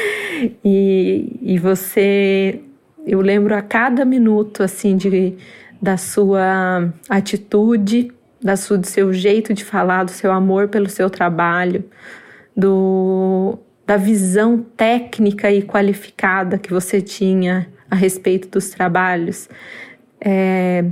e, 0.64 1.38
e 1.42 1.58
você, 1.58 2.58
eu 3.06 3.20
lembro 3.20 3.54
a 3.54 3.60
cada 3.60 4.02
minuto 4.02 4.62
assim 4.62 4.96
de 4.96 5.36
da 5.80 5.98
sua 5.98 6.90
atitude 7.06 8.15
da 8.46 8.56
sua, 8.56 8.78
do 8.78 8.86
seu 8.86 9.12
jeito 9.12 9.52
de 9.52 9.64
falar, 9.64 10.04
do 10.04 10.12
seu 10.12 10.30
amor 10.30 10.68
pelo 10.68 10.88
seu 10.88 11.10
trabalho, 11.10 11.84
do, 12.56 13.58
da 13.84 13.96
visão 13.96 14.64
técnica 14.76 15.50
e 15.50 15.62
qualificada 15.62 16.56
que 16.56 16.72
você 16.72 17.00
tinha 17.00 17.68
a 17.90 17.96
respeito 17.96 18.48
dos 18.48 18.70
trabalhos. 18.70 19.48
É, 20.20 20.84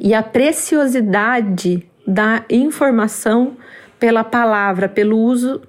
e 0.00 0.14
a 0.14 0.22
preciosidade 0.22 1.86
da 2.06 2.42
informação 2.48 3.56
pela 3.98 4.24
palavra, 4.24 4.88
pelo 4.88 5.18
uso 5.18 5.60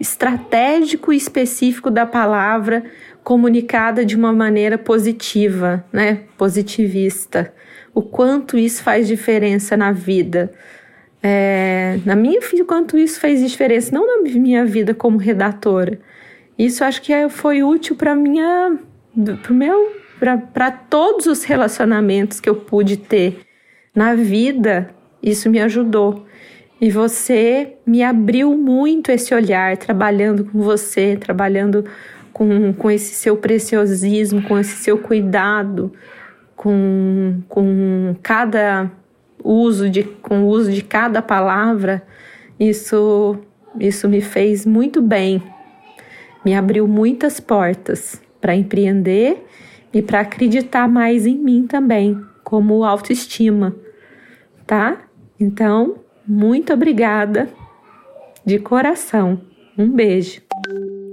estratégico 0.00 1.12
e 1.12 1.16
específico 1.16 1.90
da 1.90 2.06
palavra 2.06 2.82
comunicada 3.22 4.04
de 4.04 4.16
uma 4.16 4.32
maneira 4.32 4.78
positiva, 4.78 5.84
né? 5.92 6.24
Positivista 6.38 7.52
o 7.94 8.02
quanto 8.02 8.58
isso 8.58 8.82
faz 8.82 9.06
diferença 9.06 9.76
na 9.76 9.92
vida. 9.92 10.52
É, 11.22 11.98
na 12.04 12.16
minha 12.16 12.40
vida, 12.40 12.62
o 12.62 12.66
quanto 12.66 12.96
isso 12.96 13.20
fez 13.20 13.40
diferença, 13.40 13.92
não 13.92 14.06
na 14.06 14.30
minha 14.30 14.64
vida 14.64 14.94
como 14.94 15.18
redatora. 15.18 16.00
Isso 16.58 16.84
acho 16.84 17.02
que 17.02 17.12
é, 17.12 17.28
foi 17.28 17.62
útil 17.62 17.96
para 17.96 18.14
minha, 18.14 18.78
pro 19.42 19.54
meu, 19.54 19.92
para 20.52 20.70
todos 20.70 21.26
os 21.26 21.44
relacionamentos 21.44 22.40
que 22.40 22.48
eu 22.48 22.54
pude 22.54 22.96
ter 22.96 23.40
na 23.94 24.14
vida. 24.14 24.90
Isso 25.22 25.50
me 25.50 25.60
ajudou. 25.60 26.26
E 26.80 26.90
você 26.90 27.76
me 27.86 28.02
abriu 28.02 28.56
muito 28.56 29.10
esse 29.10 29.34
olhar, 29.34 29.76
trabalhando 29.76 30.44
com 30.44 30.60
você, 30.60 31.16
trabalhando 31.16 31.84
com, 32.32 32.72
com 32.72 32.90
esse 32.90 33.14
seu 33.14 33.36
preciosismo, 33.36 34.42
com 34.42 34.58
esse 34.58 34.76
seu 34.76 34.96
cuidado 34.96 35.92
com, 36.60 37.40
com 37.48 38.14
cada 38.22 38.90
uso 39.42 39.88
de 39.88 40.02
com 40.02 40.42
o 40.42 40.48
uso 40.48 40.70
de 40.70 40.82
cada 40.82 41.22
palavra, 41.22 42.02
isso 42.58 43.38
isso 43.78 44.06
me 44.06 44.20
fez 44.20 44.66
muito 44.66 45.00
bem. 45.00 45.42
Me 46.44 46.54
abriu 46.54 46.86
muitas 46.86 47.40
portas 47.40 48.20
para 48.42 48.54
empreender 48.54 49.42
e 49.90 50.02
para 50.02 50.20
acreditar 50.20 50.86
mais 50.86 51.24
em 51.24 51.38
mim 51.38 51.66
também, 51.66 52.22
como 52.44 52.84
autoestima, 52.84 53.74
tá? 54.66 54.98
Então, 55.38 56.00
muito 56.30 56.72
obrigada 56.72 57.48
de 58.46 58.58
coração. 58.58 59.40
Um 59.76 59.90
beijo 59.90 60.40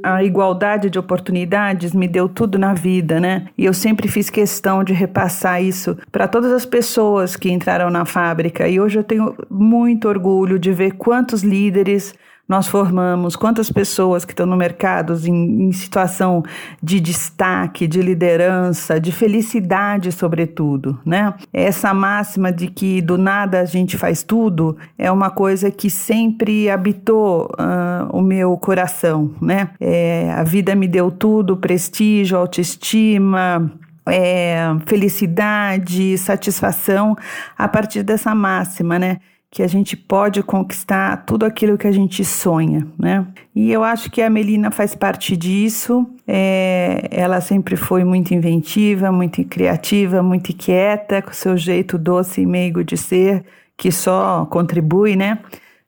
a 0.03 0.23
igualdade 0.23 0.89
de 0.89 0.97
oportunidades 0.97 1.93
me 1.93 2.07
deu 2.07 2.29
tudo 2.29 2.57
na 2.57 2.73
vida, 2.73 3.19
né? 3.19 3.47
E 3.57 3.65
eu 3.65 3.73
sempre 3.73 4.07
fiz 4.07 4.29
questão 4.29 4.83
de 4.83 4.93
repassar 4.93 5.61
isso 5.61 5.97
para 6.11 6.27
todas 6.27 6.51
as 6.51 6.65
pessoas 6.65 7.35
que 7.35 7.51
entraram 7.51 7.89
na 7.89 8.05
fábrica. 8.05 8.67
E 8.67 8.79
hoje 8.79 8.99
eu 8.99 9.03
tenho 9.03 9.35
muito 9.49 10.07
orgulho 10.07 10.57
de 10.57 10.71
ver 10.71 10.93
quantos 10.93 11.43
líderes 11.43 12.13
nós 12.47 12.67
formamos, 12.67 13.35
quantas 13.35 13.69
pessoas 13.69 14.23
que 14.23 14.31
estão 14.31 14.45
no 14.45 14.55
mercado 14.55 15.13
em, 15.25 15.67
em, 15.67 15.71
situação 15.71 16.43
de 16.81 16.99
destaque, 16.99 17.85
de 17.85 18.01
liderança, 18.01 18.99
de 18.99 19.11
felicidade, 19.11 20.11
sobretudo, 20.11 20.97
né? 21.05 21.33
Essa 21.51 21.93
máxima 21.93 22.51
de 22.51 22.67
que 22.67 23.01
do 23.01 23.17
nada 23.17 23.59
a 23.59 23.65
gente 23.65 23.97
faz 23.97 24.23
tudo 24.23 24.77
é 24.97 25.11
uma 25.11 25.29
coisa 25.29 25.69
que 25.69 25.89
sempre 25.89 26.69
habitou 26.69 27.51
uh, 27.59 28.17
o 28.17 28.21
meu 28.21 28.55
coração, 28.57 29.35
né? 29.41 29.69
É, 29.79 30.31
a 30.31 30.43
vida 30.43 30.73
me 30.73 30.87
deu 30.87 31.11
tudo, 31.11 31.57
prestígio, 31.57 32.37
autoestima, 32.37 33.69
é, 34.07 34.59
felicidade, 34.85 36.17
satisfação 36.17 37.15
a 37.57 37.67
partir 37.67 38.03
dessa 38.03 38.33
máxima, 38.33 38.97
né? 38.97 39.17
Que 39.49 39.63
a 39.63 39.67
gente 39.67 39.95
pode 39.95 40.43
conquistar 40.43 41.25
tudo 41.25 41.45
aquilo 41.45 41.77
que 41.77 41.87
a 41.87 41.91
gente 41.91 42.23
sonha, 42.25 42.85
né? 42.99 43.25
E 43.55 43.71
eu 43.71 43.83
acho 43.83 44.11
que 44.11 44.21
a 44.21 44.29
Melina 44.29 44.69
faz 44.71 44.93
parte 44.93 45.37
disso. 45.37 46.05
É, 46.27 47.07
ela 47.09 47.39
sempre 47.39 47.77
foi 47.77 48.03
muito 48.03 48.33
inventiva, 48.33 49.11
muito 49.11 49.43
criativa, 49.45 50.21
muito 50.21 50.51
inquieta, 50.51 51.21
com 51.21 51.31
seu 51.31 51.55
jeito 51.55 51.97
doce 51.97 52.41
e 52.41 52.45
meigo 52.45 52.83
de 52.83 52.97
ser, 52.97 53.45
que 53.77 53.91
só 53.91 54.45
contribui, 54.45 55.15
né? 55.15 55.39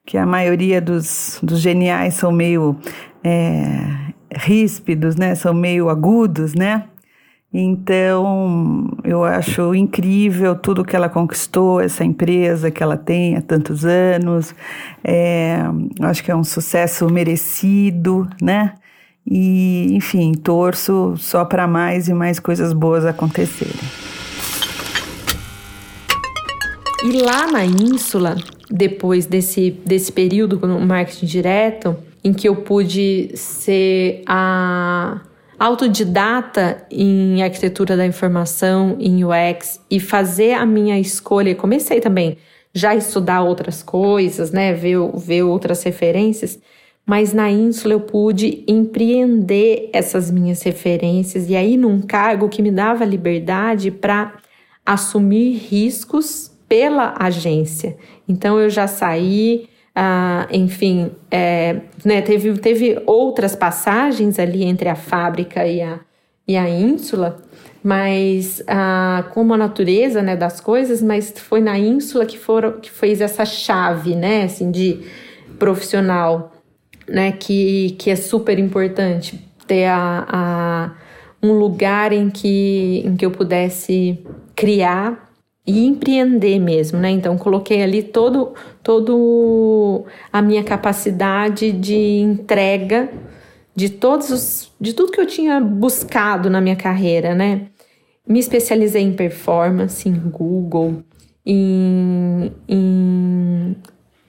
Que 0.06 0.18
a 0.18 0.26
maioria 0.26 0.82
dos, 0.82 1.40
dos 1.44 1.60
geniais 1.60 2.14
são 2.14 2.32
meio 2.32 2.78
é, 3.24 3.82
ríspidos, 4.34 5.18
né? 5.18 5.36
São 5.36 5.54
meio 5.54 5.90
agudos, 5.90 6.54
né? 6.56 6.86
Então, 7.52 8.88
eu 9.04 9.24
acho 9.24 9.74
incrível 9.74 10.56
tudo 10.56 10.86
que 10.86 10.96
ela 10.96 11.10
conquistou, 11.10 11.82
essa 11.82 12.06
empresa 12.06 12.70
que 12.70 12.84
ela 12.84 12.96
tem 12.96 13.36
há 13.36 13.42
tantos 13.42 13.86
anos. 13.86 14.54
É, 15.04 15.58
acho 16.02 16.24
que 16.24 16.30
é 16.30 16.36
um 16.36 16.44
sucesso 16.44 17.10
merecido, 17.10 18.30
né? 18.40 18.76
E, 19.26 19.96
enfim, 19.96 20.34
torço 20.34 21.16
só 21.18 21.44
para 21.44 21.68
mais 21.68 22.08
e 22.08 22.14
mais 22.14 22.40
coisas 22.40 22.72
boas 22.72 23.04
acontecerem. 23.04 23.74
E 27.04 27.12
lá 27.14 27.48
na 27.48 27.66
Ínsula, 27.66 28.36
depois 28.70 29.26
desse, 29.26 29.72
desse 29.72 30.12
período 30.12 30.60
no 30.68 30.80
marketing 30.82 31.26
direto, 31.26 31.98
em 32.24 32.32
que 32.32 32.48
eu 32.48 32.58
pude 32.58 33.32
ser 33.36 34.22
a 34.28 35.22
autodidata 35.60 36.86
em 36.90 37.44
arquitetura 37.44 37.98
da 37.98 38.06
informação, 38.06 38.96
em 39.00 39.24
UX 39.26 39.82
e 39.92 40.00
fazer 40.00 40.54
a 40.54 40.66
minha 40.66 40.98
escolha. 40.98 41.54
Comecei 41.54 42.00
também 42.00 42.38
já 42.74 42.92
a 42.92 42.96
estudar 42.96 43.42
outras 43.42 43.84
coisas, 43.84 44.52
né, 44.52 44.74
ver, 44.74 44.98
ver 45.16 45.44
outras 45.44 45.84
referências, 45.84 46.60
mas 47.06 47.34
na 47.34 47.52
Ínsula 47.52 47.96
eu 47.96 48.00
pude 48.00 48.64
empreender 48.68 49.90
essas 49.92 50.32
minhas 50.32 50.62
referências 50.62 51.50
e 51.50 51.56
aí 51.56 51.76
num 51.76 52.02
cargo 52.02 52.48
que 52.48 52.62
me 52.62 52.72
dava 52.72 53.04
liberdade 53.04 53.92
para 53.92 54.36
assumir 54.86 55.58
riscos 55.58 56.52
pela 56.70 57.16
agência. 57.20 57.98
Então 58.28 58.60
eu 58.60 58.70
já 58.70 58.88
saí 58.88 59.68
ah, 60.02 60.48
enfim, 60.50 61.12
é, 61.30 61.82
né, 62.06 62.22
teve, 62.22 62.54
teve 62.54 63.02
outras 63.06 63.54
passagens 63.54 64.40
ali 64.40 64.64
entre 64.64 64.88
a 64.88 64.96
fábrica 64.96 65.68
e 65.68 65.82
a, 65.82 66.00
e 66.48 66.56
a 66.56 66.70
Ínsula, 66.70 67.44
mas 67.84 68.64
ah, 68.66 69.26
como 69.34 69.54
a 69.54 69.58
natureza 69.58 70.22
né, 70.22 70.38
das 70.38 70.62
coisas, 70.62 71.02
mas 71.02 71.34
foi 71.36 71.60
na 71.60 71.78
Ínsula 71.78 72.26
que, 72.26 72.38
foram, 72.38 72.80
que 72.80 72.90
fez 72.90 73.20
essa 73.20 73.44
chave 73.44 74.16
né, 74.16 74.44
assim, 74.44 74.72
de 74.72 75.02
profissional, 75.60 76.54
né, 77.06 77.34
que, 77.34 77.98
que 78.00 78.10
é 78.10 78.16
super 78.16 78.58
importante 78.58 79.46
ter 79.68 79.88
a, 79.88 80.26
a, 80.30 80.92
um 81.44 81.52
lugar 81.60 82.14
em 82.14 82.30
que, 82.30 83.04
em 83.06 83.18
que 83.18 83.26
eu 83.26 83.32
pudesse 83.32 84.18
criar 84.56 85.29
e 85.66 85.86
empreender 85.86 86.60
mesmo, 86.60 87.00
né? 87.00 87.10
Então 87.12 87.38
coloquei 87.38 87.82
ali 87.84 88.02
todo 88.02 88.54
todo 88.82 90.06
a 90.32 90.42
minha 90.42 90.64
capacidade 90.64 91.72
de 91.72 91.96
entrega 91.96 93.10
de 93.76 93.90
todos 93.90 94.30
os 94.30 94.72
de 94.80 94.94
tudo 94.94 95.12
que 95.12 95.22
eu 95.22 95.28
tinha 95.28 95.60
buscado 95.60 96.50
na 96.50 96.60
minha 96.60 96.76
carreira, 96.76 97.36
né? 97.36 97.68
Me 98.28 98.40
especializei 98.40 99.02
em 99.02 99.14
performance, 99.14 100.08
em 100.08 100.14
Google, 100.14 101.04
em, 101.46 102.52
em 102.68 103.76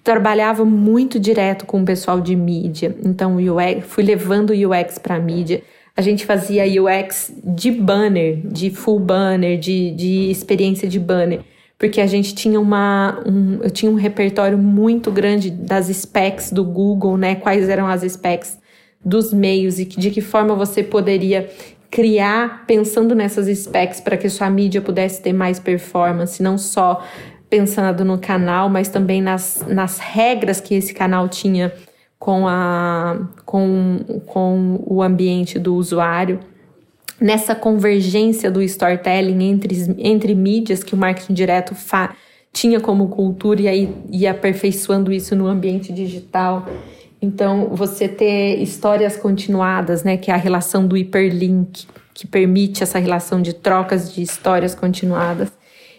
trabalhava 0.02 0.64
muito 0.64 1.18
direto 1.20 1.66
com 1.66 1.82
o 1.82 1.84
pessoal 1.84 2.20
de 2.20 2.34
mídia. 2.34 2.96
Então, 3.04 3.36
UX, 3.36 3.86
fui 3.86 4.02
levando 4.02 4.50
o 4.50 4.70
UX 4.70 4.98
para 4.98 5.18
mídia 5.18 5.62
a 6.00 6.02
gente 6.02 6.24
fazia 6.24 6.64
UX 6.82 7.30
de 7.44 7.70
banner, 7.70 8.40
de 8.42 8.70
full 8.70 8.98
banner, 8.98 9.58
de, 9.58 9.90
de 9.90 10.30
experiência 10.30 10.88
de 10.88 10.98
banner, 10.98 11.40
porque 11.78 12.00
a 12.00 12.06
gente 12.06 12.34
tinha 12.34 12.58
uma, 12.58 13.22
um, 13.26 13.58
eu 13.62 13.70
tinha 13.70 13.92
um 13.92 13.96
repertório 13.96 14.56
muito 14.56 15.10
grande 15.10 15.50
das 15.50 15.88
specs 15.88 16.50
do 16.50 16.64
Google, 16.64 17.18
né? 17.18 17.34
Quais 17.34 17.68
eram 17.68 17.86
as 17.86 18.00
specs 18.00 18.58
dos 19.04 19.30
meios 19.30 19.78
e 19.78 19.84
de 19.84 20.10
que 20.10 20.22
forma 20.22 20.54
você 20.54 20.82
poderia 20.82 21.50
criar 21.90 22.64
pensando 22.66 23.14
nessas 23.14 23.46
specs 23.58 24.00
para 24.00 24.16
que 24.16 24.28
sua 24.30 24.48
mídia 24.48 24.80
pudesse 24.80 25.20
ter 25.20 25.34
mais 25.34 25.58
performance, 25.58 26.42
não 26.42 26.56
só 26.56 27.04
pensando 27.50 28.06
no 28.06 28.16
canal, 28.16 28.70
mas 28.70 28.88
também 28.88 29.20
nas, 29.20 29.62
nas 29.68 29.98
regras 29.98 30.62
que 30.62 30.74
esse 30.74 30.94
canal 30.94 31.28
tinha 31.28 31.70
com, 32.20 32.46
a, 32.46 33.18
com, 33.46 34.20
com 34.26 34.78
o 34.87 35.02
ambiente 35.02 35.59
do 35.59 35.74
usuário, 35.74 36.38
nessa 37.18 37.54
convergência 37.54 38.50
do 38.50 38.62
storytelling 38.62 39.42
entre, 39.42 39.94
entre 39.96 40.35
mídias 40.35 40.85
que 40.85 40.94
o 40.94 40.98
marketing 40.98 41.33
direto 41.33 41.74
fa, 41.74 42.14
tinha 42.52 42.78
como 42.78 43.09
cultura 43.09 43.62
e 43.62 43.68
aí 43.68 44.26
aperfeiçoando 44.26 45.11
isso 45.11 45.35
no 45.35 45.46
ambiente 45.46 45.94
digital. 45.94 46.68
Então, 47.22 47.70
você 47.72 48.06
ter 48.06 48.56
histórias 48.61 49.16
continuadas, 49.16 50.04
né, 50.04 50.18
que 50.18 50.30
é 50.30 50.35
a 50.35 50.37
relação 50.37 50.87
do 50.87 50.98
hiperlink, 50.98 51.87
que 52.12 52.26
permite 52.26 52.83
essa 52.83 52.98
relação 52.98 53.40
de 53.40 53.54
trocas 53.54 54.12
de 54.12 54.20
histórias 54.20 54.74
continuadas. 54.74 55.50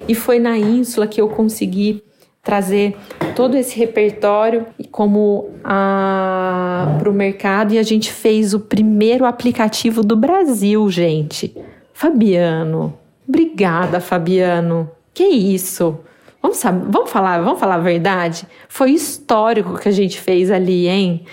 E 0.08 0.14
foi 0.14 0.38
na 0.38 0.56
Ínsula 0.56 1.08
que 1.08 1.20
eu 1.20 1.30
consegui 1.30 2.04
trazer 2.44 2.98
todo 3.36 3.56
esse 3.56 3.78
repertório 3.78 4.66
como 4.92 5.52
para 5.64 7.10
o 7.10 7.14
mercado 7.14 7.74
e 7.74 7.78
a 7.80 7.84
gente 7.84 8.12
fez 8.12 8.54
o 8.54 8.60
primeiro 8.60 9.26
aplicativo 9.26 10.04
do 10.04 10.16
Brasil, 10.16 10.90
gente. 10.90 11.56
Fabiano, 11.94 12.98
obrigada, 13.28 14.00
Fabiano. 14.00 14.90
Que 15.14 15.26
isso? 15.26 16.00
Vamos, 16.42 16.58
saber, 16.58 16.88
vamos 16.90 17.12
falar, 17.12 17.42
vamos 17.42 17.60
falar 17.60 17.76
a 17.76 17.80
verdade? 17.80 18.48
Foi 18.68 18.92
histórico 18.92 19.78
que 19.78 19.88
a 19.88 19.92
gente 19.92 20.20
fez 20.20 20.50
ali, 20.50 20.88
hein? 20.88 21.26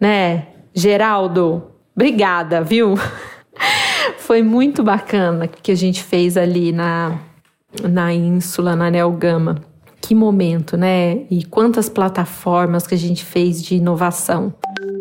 Né? 0.00 0.46
Geraldo, 0.72 1.62
obrigada, 1.94 2.62
viu? 2.62 2.94
Foi 4.18 4.42
muito 4.42 4.82
bacana 4.82 5.46
que 5.46 5.70
a 5.70 5.74
gente 5.74 6.02
fez 6.02 6.36
ali 6.36 6.72
na, 6.72 7.18
na 7.82 8.12
Ínsula, 8.14 8.74
na 8.74 8.90
Nelgama 8.90 9.73
que 10.04 10.14
momento, 10.14 10.76
né? 10.76 11.24
E 11.30 11.46
quantas 11.46 11.88
plataformas 11.88 12.86
que 12.86 12.94
a 12.94 12.98
gente 12.98 13.24
fez 13.24 13.62
de 13.62 13.76
inovação. 13.76 14.52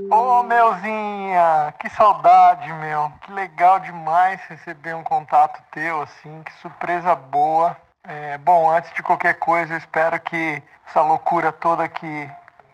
Ô, 0.10 0.16
oh, 0.16 0.44
Melzinha, 0.44 1.74
que 1.78 1.90
saudade, 1.90 2.72
meu. 2.72 3.12
Que 3.22 3.34
legal 3.34 3.82
demais 3.82 4.40
receber 4.48 4.96
um 4.96 5.04
contato 5.04 5.62
teu, 5.74 6.04
assim, 6.04 6.42
que 6.46 6.54
surpresa 6.62 7.14
boa. 7.16 7.76
É, 8.08 8.38
bom, 8.38 8.70
antes 8.70 8.94
de 8.94 9.04
qualquer 9.04 9.34
coisa, 9.34 9.74
eu 9.74 9.78
espero 9.78 10.18
que 10.22 10.64
essa 10.88 11.02
loucura 11.02 11.52
toda 11.52 11.90
que, 11.90 12.30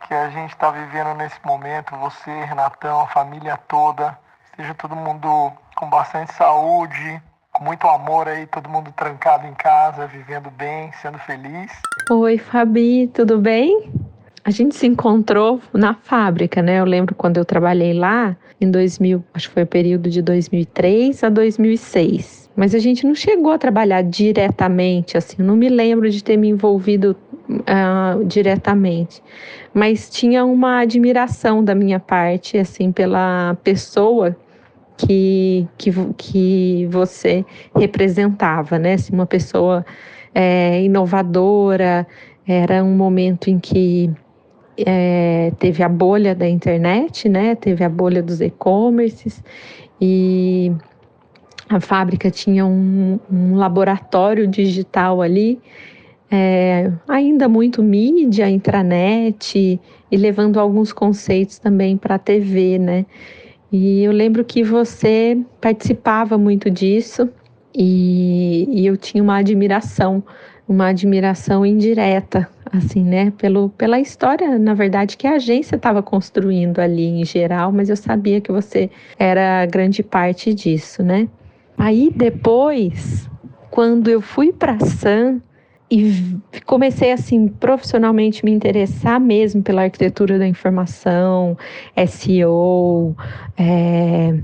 que 0.07 0.13
a 0.13 0.29
gente 0.29 0.51
está 0.51 0.69
vivendo 0.69 1.15
nesse 1.15 1.43
momento, 1.43 1.95
você, 1.97 2.31
Renatão, 2.45 3.01
a 3.01 3.07
família 3.07 3.57
toda, 3.67 4.15
esteja 4.51 4.75
todo 4.75 4.95
mundo 4.95 5.51
com 5.75 5.89
bastante 5.89 6.31
saúde, 6.33 7.19
com 7.59 7.65
muito 7.65 7.85
amor 7.87 8.27
aí, 8.29 8.47
todo 8.47 8.69
mundo 8.69 8.91
trancado 8.95 9.45
em 9.45 9.53
casa, 9.53 10.07
vivendo 10.07 10.49
bem, 10.49 10.89
sendo 11.01 11.17
feliz. 11.19 11.69
Oi, 12.09 12.37
Fabi, 12.37 13.07
tudo 13.13 13.37
bem? 13.37 13.91
A 14.45 14.49
gente 14.49 14.75
se 14.75 14.87
encontrou 14.87 15.61
na 15.73 15.93
fábrica, 15.93 16.61
né? 16.61 16.79
Eu 16.79 16.85
lembro 16.85 17.13
quando 17.13 17.37
eu 17.37 17.43
trabalhei 17.43 17.93
lá 17.93 18.35
em 18.61 18.71
2000, 18.71 19.21
acho 19.33 19.49
que 19.49 19.53
foi 19.53 19.63
o 19.63 19.67
período 19.67 20.09
de 20.09 20.21
2003 20.21 21.21
a 21.25 21.29
2006. 21.29 22.49
Mas 22.55 22.73
a 22.73 22.79
gente 22.79 23.05
não 23.05 23.13
chegou 23.13 23.51
a 23.51 23.57
trabalhar 23.57 24.03
diretamente, 24.03 25.17
assim, 25.17 25.43
não 25.43 25.55
me 25.55 25.67
lembro 25.67 26.09
de 26.09 26.23
ter 26.23 26.37
me 26.37 26.47
envolvido 26.47 27.15
uh, 27.49 28.23
diretamente. 28.25 29.21
Mas 29.73 30.09
tinha 30.09 30.45
uma 30.45 30.79
admiração 30.79 31.63
da 31.63 31.75
minha 31.75 31.99
parte, 31.99 32.57
assim, 32.57 32.91
pela 32.91 33.55
pessoa 33.63 34.35
que, 34.99 35.65
que, 35.77 35.91
que 36.17 36.88
você 36.91 37.45
representava, 37.73 38.77
né? 38.77 38.97
Se 38.97 39.12
uma 39.12 39.25
pessoa 39.25 39.85
é, 40.35 40.81
inovadora, 40.83 42.05
era 42.45 42.83
um 42.83 42.95
momento 42.95 43.49
em 43.49 43.59
que 43.59 44.12
é, 44.77 45.51
teve 45.57 45.83
a 45.83 45.89
bolha 45.89 46.35
da 46.35 46.47
internet, 46.47 47.29
né? 47.29 47.55
Teve 47.55 47.83
a 47.83 47.89
bolha 47.89 48.21
dos 48.21 48.41
e-commerces 48.41 49.41
e 50.01 50.71
a 51.69 51.79
fábrica 51.79 52.29
tinha 52.29 52.65
um, 52.65 53.19
um 53.31 53.55
laboratório 53.55 54.47
digital 54.47 55.21
ali, 55.21 55.59
é, 56.29 56.91
ainda 57.07 57.47
muito 57.47 57.81
mídia, 57.81 58.49
intranet 58.49 59.79
e 60.12 60.17
levando 60.17 60.59
alguns 60.59 60.91
conceitos 60.91 61.57
também 61.57 61.95
para 61.95 62.15
a 62.15 62.19
TV, 62.19 62.77
né? 62.77 63.05
E 63.71 64.03
eu 64.03 64.12
lembro 64.12 64.43
que 64.43 64.63
você 64.63 65.38
participava 65.62 66.38
muito 66.38 66.69
disso 66.69 67.29
e, 67.73 68.67
e 68.69 68.86
eu 68.86 68.97
tinha 68.97 69.21
uma 69.21 69.38
admiração, 69.38 70.23
uma 70.67 70.88
admiração 70.88 71.63
indireta, 71.63 72.49
assim, 72.71 73.03
né? 73.03 73.32
Pelo, 73.38 73.69
pela 73.69 73.99
história, 73.99 74.58
na 74.58 74.73
verdade, 74.73 75.15
que 75.15 75.27
a 75.27 75.34
agência 75.34 75.75
estava 75.75 76.01
construindo 76.01 76.79
ali 76.79 77.05
em 77.05 77.25
geral, 77.25 77.71
mas 77.71 77.89
eu 77.89 77.95
sabia 77.95 78.41
que 78.41 78.51
você 78.51 78.89
era 79.17 79.65
grande 79.67 80.01
parte 80.01 80.53
disso, 80.53 81.03
né? 81.03 81.27
Aí 81.77 82.12
depois, 82.13 83.29
quando 83.69 84.10
eu 84.10 84.19
fui 84.19 84.51
para 84.51 84.79
San, 84.79 85.39
e 85.91 86.38
comecei 86.65 87.12
assim 87.12 87.47
profissionalmente 87.47 88.45
me 88.45 88.52
interessar 88.52 89.19
mesmo 89.19 89.63
pela 89.63 89.84
arquitetura 89.84 90.38
da 90.38 90.47
informação, 90.47 91.58
SEO, 92.08 93.15
é, 93.58 94.38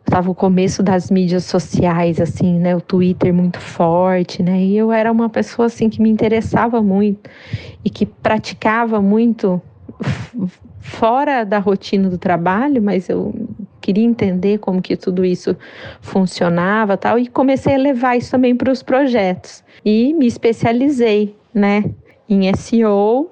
estava 0.00 0.30
o 0.30 0.34
começo 0.34 0.82
das 0.82 1.10
mídias 1.10 1.44
sociais 1.44 2.20
assim, 2.20 2.58
né, 2.58 2.74
o 2.74 2.80
Twitter 2.80 3.32
muito 3.32 3.60
forte, 3.60 4.42
né, 4.42 4.60
e 4.60 4.76
eu 4.76 4.90
era 4.90 5.12
uma 5.12 5.28
pessoa 5.28 5.66
assim 5.66 5.88
que 5.88 6.02
me 6.02 6.10
interessava 6.10 6.82
muito 6.82 7.30
e 7.84 7.90
que 7.90 8.04
praticava 8.04 9.00
muito 9.00 9.62
fora 10.80 11.44
da 11.44 11.58
rotina 11.58 12.08
do 12.08 12.18
trabalho, 12.18 12.82
mas 12.82 13.08
eu 13.08 13.32
queria 13.80 14.04
entender 14.04 14.58
como 14.58 14.82
que 14.82 14.96
tudo 14.96 15.24
isso 15.24 15.56
funcionava 16.00 16.96
tal 16.96 17.18
e 17.18 17.28
comecei 17.28 17.74
a 17.74 17.78
levar 17.78 18.16
isso 18.16 18.30
também 18.30 18.56
para 18.56 18.72
os 18.72 18.82
projetos 18.82 19.62
e 19.84 20.12
me 20.14 20.26
especializei, 20.26 21.34
né, 21.52 21.84
em 22.28 22.52
SEO 22.54 23.30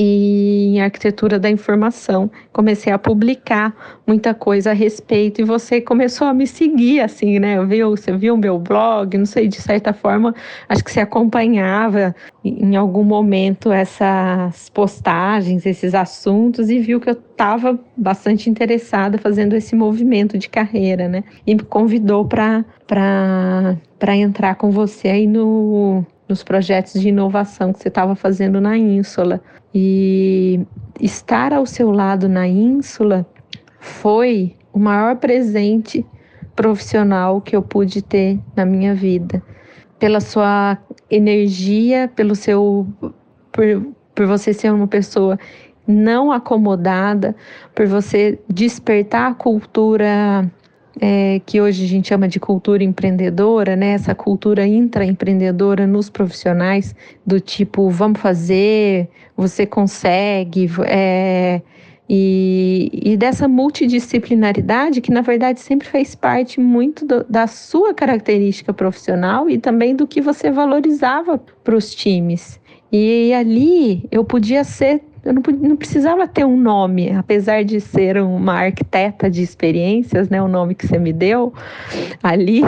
e 0.00 0.76
em 0.76 0.80
arquitetura 0.80 1.40
da 1.40 1.50
informação. 1.50 2.30
Comecei 2.52 2.92
a 2.92 2.98
publicar 2.98 3.74
muita 4.06 4.32
coisa 4.32 4.70
a 4.70 4.72
respeito 4.72 5.40
e 5.40 5.44
você 5.44 5.80
começou 5.80 6.28
a 6.28 6.32
me 6.32 6.46
seguir 6.46 7.00
assim, 7.00 7.40
né? 7.40 7.60
Viu, 7.64 7.90
você 7.90 8.16
viu 8.16 8.34
o 8.34 8.38
meu 8.38 8.60
blog, 8.60 9.18
não 9.18 9.26
sei, 9.26 9.48
de 9.48 9.60
certa 9.60 9.92
forma, 9.92 10.32
acho 10.68 10.84
que 10.84 10.92
você 10.92 11.00
acompanhava 11.00 12.14
em 12.44 12.76
algum 12.76 13.02
momento 13.02 13.72
essas 13.72 14.70
postagens, 14.70 15.66
esses 15.66 15.92
assuntos 15.96 16.70
e 16.70 16.78
viu 16.78 17.00
que 17.00 17.10
eu 17.10 17.14
estava 17.14 17.76
bastante 17.96 18.48
interessada 18.48 19.18
fazendo 19.18 19.56
esse 19.56 19.74
movimento 19.74 20.38
de 20.38 20.48
carreira, 20.48 21.08
né? 21.08 21.24
E 21.44 21.56
me 21.56 21.62
convidou 21.64 22.24
para 22.24 22.64
entrar 24.14 24.54
com 24.54 24.70
você 24.70 25.08
aí 25.08 25.26
no 25.26 26.06
nos 26.28 26.42
projetos 26.42 27.00
de 27.00 27.08
inovação 27.08 27.72
que 27.72 27.80
você 27.80 27.88
estava 27.88 28.14
fazendo 28.14 28.60
na 28.60 28.76
Ínsula. 28.76 29.40
E 29.74 30.60
estar 31.00 31.52
ao 31.52 31.64
seu 31.66 31.90
lado 31.90 32.28
na 32.28 32.46
Ínsula 32.46 33.26
foi 33.80 34.56
o 34.72 34.78
maior 34.78 35.16
presente 35.16 36.04
profissional 36.54 37.40
que 37.40 37.54
eu 37.54 37.62
pude 37.62 38.02
ter 38.02 38.38
na 38.54 38.64
minha 38.64 38.94
vida. 38.94 39.42
Pela 39.98 40.20
sua 40.20 40.78
energia, 41.10 42.10
pelo 42.14 42.34
seu 42.34 42.86
por, 43.50 43.64
por 44.14 44.26
você 44.26 44.52
ser 44.52 44.72
uma 44.72 44.86
pessoa 44.86 45.38
não 45.86 46.30
acomodada, 46.30 47.34
por 47.74 47.86
você 47.86 48.38
despertar 48.48 49.30
a 49.30 49.34
cultura 49.34 50.50
é, 51.00 51.40
que 51.44 51.60
hoje 51.60 51.84
a 51.84 51.88
gente 51.88 52.08
chama 52.08 52.28
de 52.28 52.40
cultura 52.40 52.82
empreendedora, 52.82 53.76
né? 53.76 53.90
Essa 53.90 54.14
cultura 54.14 54.66
intraempreendedora 54.66 55.86
nos 55.86 56.10
profissionais, 56.10 56.94
do 57.26 57.40
tipo, 57.40 57.88
vamos 57.90 58.20
fazer, 58.20 59.08
você 59.36 59.64
consegue, 59.66 60.68
é, 60.86 61.62
e, 62.08 62.90
e, 62.92 63.16
dessa 63.16 63.46
multidisciplinaridade 63.46 65.00
que, 65.00 65.10
na 65.10 65.20
verdade, 65.20 65.60
sempre 65.60 65.86
fez 65.86 66.14
parte 66.14 66.58
muito 66.58 67.04
do, 67.04 67.22
da 67.28 67.46
sua 67.46 67.92
característica 67.92 68.72
profissional 68.72 69.50
e 69.50 69.58
também 69.58 69.94
do 69.94 70.06
que 70.06 70.20
você 70.20 70.50
valorizava 70.50 71.38
para 71.62 71.76
os 71.76 71.94
times. 71.94 72.58
E 72.90 73.34
ali 73.34 74.06
eu 74.10 74.24
podia 74.24 74.64
ser 74.64 75.02
eu 75.24 75.32
não, 75.32 75.42
não, 75.60 75.76
precisava 75.76 76.26
ter 76.26 76.44
um 76.44 76.56
nome, 76.56 77.10
apesar 77.10 77.64
de 77.64 77.80
ser 77.80 78.20
uma 78.20 78.54
arquiteta 78.54 79.30
de 79.30 79.42
experiências, 79.42 80.28
né, 80.28 80.42
o 80.42 80.48
nome 80.48 80.74
que 80.74 80.86
você 80.86 80.98
me 80.98 81.12
deu 81.12 81.52
ali, 82.22 82.62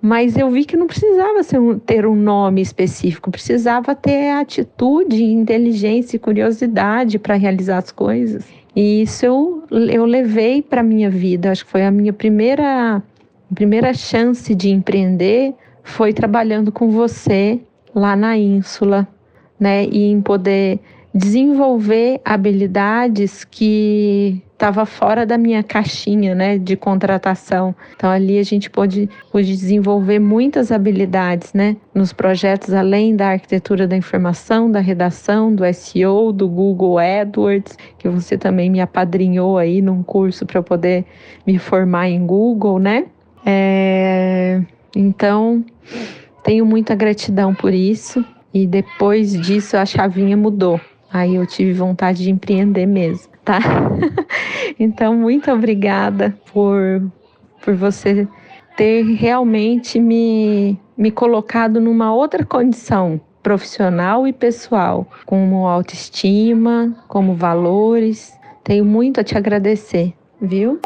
mas 0.00 0.36
eu 0.36 0.50
vi 0.50 0.64
que 0.64 0.76
não 0.76 0.86
precisava 0.86 1.40
um, 1.58 1.78
ter 1.78 2.06
um 2.06 2.14
nome 2.14 2.60
específico, 2.60 3.30
precisava 3.30 3.94
ter 3.94 4.30
atitude, 4.30 5.22
inteligência 5.22 6.16
e 6.16 6.18
curiosidade 6.18 7.18
para 7.18 7.34
realizar 7.34 7.78
as 7.78 7.90
coisas. 7.90 8.44
E 8.74 9.02
isso 9.02 9.24
eu, 9.24 9.64
eu 9.70 10.04
levei 10.04 10.62
para 10.62 10.80
a 10.80 10.84
minha 10.84 11.10
vida, 11.10 11.50
acho 11.50 11.64
que 11.64 11.70
foi 11.70 11.84
a 11.84 11.90
minha 11.90 12.12
primeira, 12.12 13.02
primeira 13.54 13.92
chance 13.92 14.54
de 14.54 14.70
empreender, 14.70 15.54
foi 15.82 16.12
trabalhando 16.12 16.72
com 16.72 16.90
você 16.90 17.60
lá 17.94 18.16
na 18.16 18.36
Ínsula, 18.36 19.06
né, 19.60 19.84
e 19.84 20.10
em 20.10 20.20
poder 20.20 20.80
desenvolver 21.14 22.20
habilidades 22.24 23.44
que 23.44 24.42
estava 24.52 24.86
fora 24.86 25.26
da 25.26 25.36
minha 25.36 25.62
caixinha, 25.62 26.34
né, 26.34 26.56
de 26.56 26.76
contratação. 26.76 27.74
Então 27.96 28.08
ali 28.08 28.38
a 28.38 28.42
gente 28.44 28.70
pôde, 28.70 29.10
pôde 29.30 29.48
desenvolver 29.48 30.20
muitas 30.20 30.70
habilidades, 30.70 31.52
né, 31.52 31.76
nos 31.92 32.12
projetos 32.12 32.72
além 32.72 33.16
da 33.16 33.30
arquitetura 33.30 33.88
da 33.88 33.96
informação, 33.96 34.70
da 34.70 34.78
redação, 34.78 35.52
do 35.52 35.64
SEO, 35.74 36.32
do 36.32 36.48
Google 36.48 36.98
AdWords, 36.98 37.76
que 37.98 38.08
você 38.08 38.38
também 38.38 38.70
me 38.70 38.80
apadrinhou 38.80 39.58
aí 39.58 39.82
num 39.82 40.02
curso 40.02 40.46
para 40.46 40.62
poder 40.62 41.04
me 41.46 41.58
formar 41.58 42.08
em 42.08 42.24
Google, 42.24 42.78
né? 42.78 43.06
É, 43.44 44.62
então 44.94 45.64
tenho 46.44 46.64
muita 46.64 46.94
gratidão 46.94 47.52
por 47.54 47.74
isso. 47.74 48.24
E 48.54 48.66
depois 48.66 49.32
disso 49.40 49.78
a 49.78 49.86
chavinha 49.86 50.36
mudou. 50.36 50.78
Aí 51.12 51.34
eu 51.34 51.46
tive 51.46 51.74
vontade 51.74 52.22
de 52.22 52.30
empreender 52.30 52.86
mesmo, 52.86 53.30
tá? 53.44 53.58
então, 54.80 55.14
muito 55.14 55.50
obrigada 55.52 56.34
por, 56.52 57.02
por 57.62 57.74
você 57.74 58.26
ter 58.76 59.02
realmente 59.02 60.00
me, 60.00 60.78
me 60.96 61.10
colocado 61.10 61.80
numa 61.80 62.14
outra 62.14 62.46
condição 62.46 63.20
profissional 63.42 64.26
e 64.26 64.32
pessoal, 64.32 65.06
como 65.26 65.66
autoestima, 65.66 66.94
como 67.08 67.34
valores. 67.34 68.32
Tenho 68.64 68.84
muito 68.84 69.20
a 69.20 69.24
te 69.24 69.36
agradecer, 69.36 70.14
viu? 70.40 70.80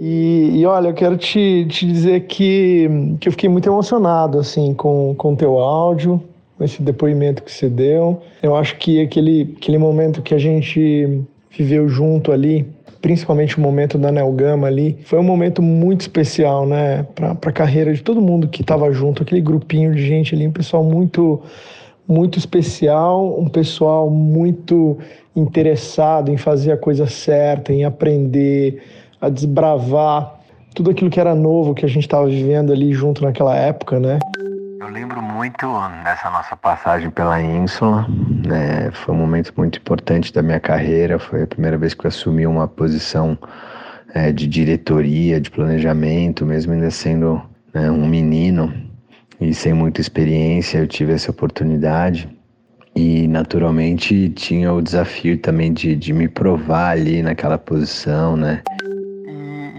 E, 0.00 0.52
e, 0.54 0.66
olha, 0.66 0.88
eu 0.88 0.94
quero 0.94 1.16
te, 1.18 1.66
te 1.68 1.86
dizer 1.86 2.26
que, 2.26 2.88
que 3.20 3.28
eu 3.28 3.32
fiquei 3.32 3.50
muito 3.50 3.68
emocionado 3.68 4.38
assim 4.38 4.72
com 4.72 5.14
o 5.22 5.36
teu 5.36 5.58
áudio, 5.58 6.20
esse 6.64 6.82
depoimento 6.82 7.42
que 7.42 7.52
você 7.52 7.68
deu. 7.68 8.20
Eu 8.42 8.54
acho 8.54 8.76
que 8.76 9.00
aquele, 9.00 9.54
aquele 9.56 9.78
momento 9.78 10.22
que 10.22 10.34
a 10.34 10.38
gente 10.38 11.22
viveu 11.50 11.88
junto 11.88 12.32
ali, 12.32 12.66
principalmente 13.00 13.58
o 13.58 13.60
momento 13.60 13.98
da 13.98 14.12
Nelgama 14.12 14.66
ali, 14.66 14.98
foi 15.04 15.18
um 15.18 15.22
momento 15.22 15.62
muito 15.62 16.02
especial, 16.02 16.66
né, 16.66 17.06
para 17.14 17.32
a 17.32 17.52
carreira 17.52 17.92
de 17.92 18.02
todo 18.02 18.20
mundo 18.20 18.48
que 18.48 18.62
estava 18.62 18.92
junto, 18.92 19.22
aquele 19.22 19.40
grupinho 19.40 19.94
de 19.94 20.06
gente 20.06 20.34
ali, 20.34 20.46
um 20.46 20.52
pessoal 20.52 20.84
muito 20.84 21.42
muito 22.06 22.40
especial, 22.40 23.38
um 23.38 23.48
pessoal 23.48 24.10
muito 24.10 24.98
interessado 25.36 26.32
em 26.32 26.36
fazer 26.36 26.72
a 26.72 26.76
coisa 26.76 27.06
certa, 27.06 27.72
em 27.72 27.84
aprender, 27.84 28.82
a 29.20 29.28
desbravar 29.28 30.40
tudo 30.74 30.90
aquilo 30.90 31.08
que 31.08 31.20
era 31.20 31.36
novo 31.36 31.72
que 31.72 31.84
a 31.84 31.88
gente 31.88 32.02
estava 32.02 32.26
vivendo 32.26 32.72
ali 32.72 32.92
junto 32.92 33.22
naquela 33.22 33.56
época, 33.56 34.00
né? 34.00 34.18
Eu 34.80 34.88
lembro 34.88 35.20
muito 35.20 35.66
dessa 36.02 36.30
nossa 36.30 36.56
passagem 36.56 37.10
pela 37.10 37.38
Ínsula, 37.38 38.06
né? 38.46 38.90
Foi 38.92 39.14
um 39.14 39.18
momento 39.18 39.52
muito 39.54 39.78
importante 39.78 40.32
da 40.32 40.42
minha 40.42 40.58
carreira. 40.58 41.18
Foi 41.18 41.42
a 41.42 41.46
primeira 41.46 41.76
vez 41.76 41.92
que 41.92 42.06
eu 42.06 42.08
assumi 42.08 42.46
uma 42.46 42.66
posição 42.66 43.36
é, 44.14 44.32
de 44.32 44.46
diretoria, 44.46 45.38
de 45.38 45.50
planejamento, 45.50 46.46
mesmo 46.46 46.72
ainda 46.72 46.90
sendo 46.90 47.42
né, 47.74 47.90
um 47.90 48.06
menino 48.06 48.72
e 49.38 49.52
sem 49.52 49.74
muita 49.74 50.00
experiência, 50.00 50.78
eu 50.78 50.86
tive 50.86 51.12
essa 51.12 51.30
oportunidade. 51.30 52.26
E 52.96 53.28
naturalmente 53.28 54.30
tinha 54.30 54.72
o 54.72 54.80
desafio 54.80 55.36
também 55.36 55.74
de, 55.74 55.94
de 55.94 56.14
me 56.14 56.26
provar 56.26 56.92
ali 56.92 57.22
naquela 57.22 57.58
posição, 57.58 58.34
né? 58.34 58.62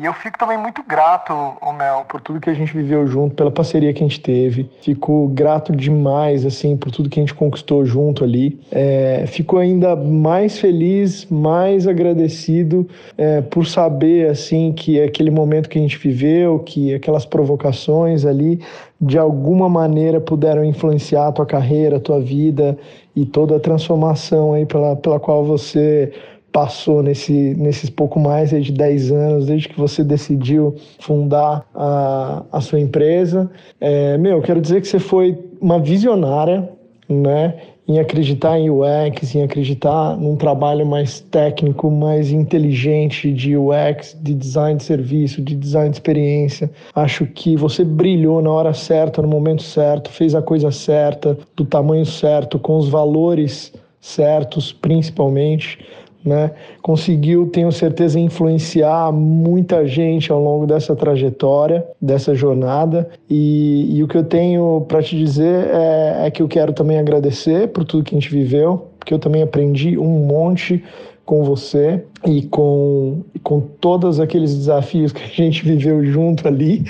E 0.02 0.06
eu 0.06 0.14
fico 0.14 0.36
também 0.36 0.58
muito 0.58 0.82
grato, 0.82 1.32
Mel, 1.78 2.04
por 2.10 2.20
tudo 2.20 2.40
que 2.40 2.50
a 2.50 2.56
gente 2.56 2.74
viveu 2.74 3.06
junto, 3.06 3.36
pela 3.36 3.52
parceria 3.52 3.94
que 3.94 4.04
a 4.04 4.08
gente 4.08 4.20
teve. 4.20 4.68
Fico 4.82 5.28
grato 5.28 5.76
demais, 5.76 6.44
assim, 6.44 6.76
por 6.76 6.90
tudo 6.90 7.08
que 7.08 7.20
a 7.20 7.22
gente 7.22 7.36
conquistou 7.36 7.86
junto 7.86 8.24
ali. 8.24 8.60
É, 8.72 9.26
fico 9.28 9.60
ainda 9.60 9.96
mais 9.96 10.58
feliz, 10.58 11.28
mais 11.30 11.88
agradecido 11.88 12.88
é, 13.16 13.42
por 13.42 13.68
saber, 13.68 14.28
assim, 14.28 14.72
que 14.72 15.00
aquele 15.00 15.30
momento 15.30 15.70
que 15.70 15.78
a 15.78 15.82
gente 15.82 16.00
viveu, 16.00 16.58
que 16.58 16.96
aquelas 16.96 17.24
provocações 17.24 18.26
ali, 18.26 18.60
de 19.00 19.20
alguma 19.20 19.70
maneira 19.70 20.20
puderam 20.20 20.66
influenciar 20.66 21.28
a 21.28 21.32
tua 21.32 21.46
carreira, 21.46 21.98
a 21.98 22.00
tua 22.00 22.20
vida 22.20 22.76
e 23.16 23.24
toda 23.24 23.58
a 23.58 23.60
transformação 23.60 24.54
aí 24.54 24.66
pela, 24.66 24.96
pela 24.96 25.20
qual 25.20 25.44
você 25.44 26.12
passou 26.52 27.02
nesse, 27.02 27.56
nesses 27.56 27.90
pouco 27.90 28.20
mais 28.20 28.50
de 28.50 28.72
10 28.72 29.12
anos, 29.12 29.46
desde 29.46 29.70
que 29.70 29.80
você 29.80 30.04
decidiu 30.04 30.76
fundar 31.00 31.66
a, 31.74 32.44
a 32.52 32.62
sua 32.62 32.80
empresa. 32.80 33.50
É, 33.80 34.18
meu, 34.18 34.42
quero 34.42 34.62
dizer 34.62 34.82
que 34.82 34.88
você 34.88 35.00
foi 35.00 35.38
uma 35.60 35.80
visionária, 35.80 36.70
né? 37.08 37.56
Em 37.88 38.00
acreditar 38.00 38.58
em 38.58 38.70
UX, 38.70 39.36
em 39.36 39.42
acreditar 39.42 40.16
num 40.16 40.38
trabalho 40.38 40.86
mais 40.86 41.20
técnico, 41.20 41.92
mais 41.92 42.32
inteligente 42.32 43.34
de 43.34 43.58
UX, 43.58 44.18
de 44.22 44.34
design 44.34 44.78
de 44.78 44.84
serviço, 44.84 45.42
de 45.42 45.56
design 45.56 45.90
de 45.90 45.96
experiência. 45.96 46.72
Acho 46.96 47.26
que 47.26 47.58
você 47.58 47.84
brilhou 47.84 48.42
na 48.42 48.50
hora 48.50 48.74
certa, 48.74 49.22
no 49.22 49.28
momento 49.28 49.64
certo, 49.64 50.10
fez 50.10 50.36
a 50.36 50.42
coisa 50.42 50.72
certa, 50.72 51.38
do 51.56 51.66
tamanho 51.66 52.06
certo, 52.06 52.58
com 52.60 52.78
os 52.78 52.88
valores 52.88 53.74
certos, 54.00 54.72
principalmente 54.72 55.78
né? 56.24 56.52
Conseguiu, 56.82 57.48
tenho 57.48 57.72
certeza, 57.72 58.20
influenciar 58.20 59.12
muita 59.12 59.86
gente 59.86 60.32
ao 60.32 60.42
longo 60.42 60.66
dessa 60.66 60.96
trajetória, 60.96 61.86
dessa 62.02 62.34
jornada. 62.36 63.10
E, 63.30 63.98
e 63.98 64.04
o 64.04 64.08
que 64.08 64.18
eu 64.18 64.24
tenho 64.24 64.86
para 64.88 65.02
te 65.02 65.18
dizer 65.18 65.68
é, 65.68 66.28
é 66.28 66.32
que 66.32 66.42
eu 66.42 66.48
quero 66.48 66.74
também 66.74 67.00
agradecer 67.00 67.68
por 67.70 67.84
tudo 67.84 68.04
que 68.04 68.16
a 68.16 68.20
gente 68.20 68.32
viveu, 68.32 68.88
porque 69.00 69.14
eu 69.14 69.20
também 69.20 69.42
aprendi 69.42 69.98
um 69.98 70.26
monte 70.26 70.84
com 71.32 71.46
você 71.46 72.04
e 72.26 72.42
com, 72.42 73.22
com 73.42 73.62
todos 73.62 74.20
aqueles 74.20 74.54
desafios 74.54 75.14
que 75.14 75.24
a 75.24 75.28
gente 75.28 75.64
viveu 75.64 76.04
junto 76.04 76.46
ali, 76.46 76.84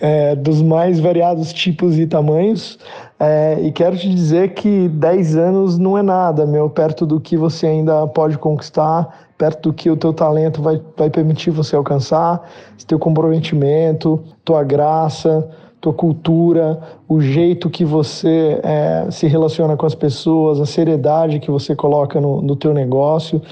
é, 0.00 0.34
dos 0.34 0.60
mais 0.60 0.98
variados 0.98 1.52
tipos 1.52 1.96
e 1.96 2.04
tamanhos. 2.04 2.76
É, 3.20 3.56
e 3.62 3.70
quero 3.70 3.96
te 3.96 4.12
dizer 4.12 4.52
que 4.52 4.88
10 4.88 5.36
anos 5.36 5.78
não 5.78 5.96
é 5.96 6.02
nada, 6.02 6.44
meu, 6.44 6.68
perto 6.68 7.06
do 7.06 7.20
que 7.20 7.36
você 7.36 7.68
ainda 7.68 8.04
pode 8.08 8.36
conquistar, 8.36 9.28
perto 9.38 9.70
do 9.70 9.72
que 9.72 9.88
o 9.88 9.96
teu 9.96 10.12
talento 10.12 10.60
vai, 10.60 10.82
vai 10.96 11.08
permitir 11.08 11.52
você 11.52 11.76
alcançar, 11.76 12.50
teu 12.88 12.98
comprometimento, 12.98 14.24
tua 14.44 14.64
graça, 14.64 15.48
tua 15.84 15.92
cultura, 15.92 16.80
o 17.06 17.20
jeito 17.20 17.68
que 17.68 17.84
você 17.84 18.58
é, 18.62 19.06
se 19.10 19.26
relaciona 19.26 19.76
com 19.76 19.84
as 19.84 19.94
pessoas, 19.94 20.58
a 20.58 20.64
seriedade 20.64 21.38
que 21.38 21.50
você 21.50 21.76
coloca 21.76 22.18
no, 22.18 22.40
no 22.40 22.56
teu 22.56 22.72
negócio, 22.72 23.42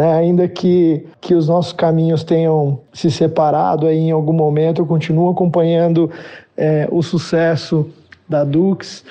né? 0.00 0.14
ainda 0.14 0.48
que, 0.48 1.04
que 1.20 1.34
os 1.34 1.46
nossos 1.46 1.74
caminhos 1.74 2.24
tenham 2.24 2.80
se 2.90 3.10
separado 3.10 3.86
aí 3.86 3.98
em 3.98 4.10
algum 4.10 4.32
momento, 4.32 4.80
eu 4.80 4.86
continuo 4.86 5.28
acompanhando 5.28 6.10
é, 6.56 6.88
o 6.90 7.02
sucesso 7.02 7.86
da 8.26 8.42
Dux 8.42 9.04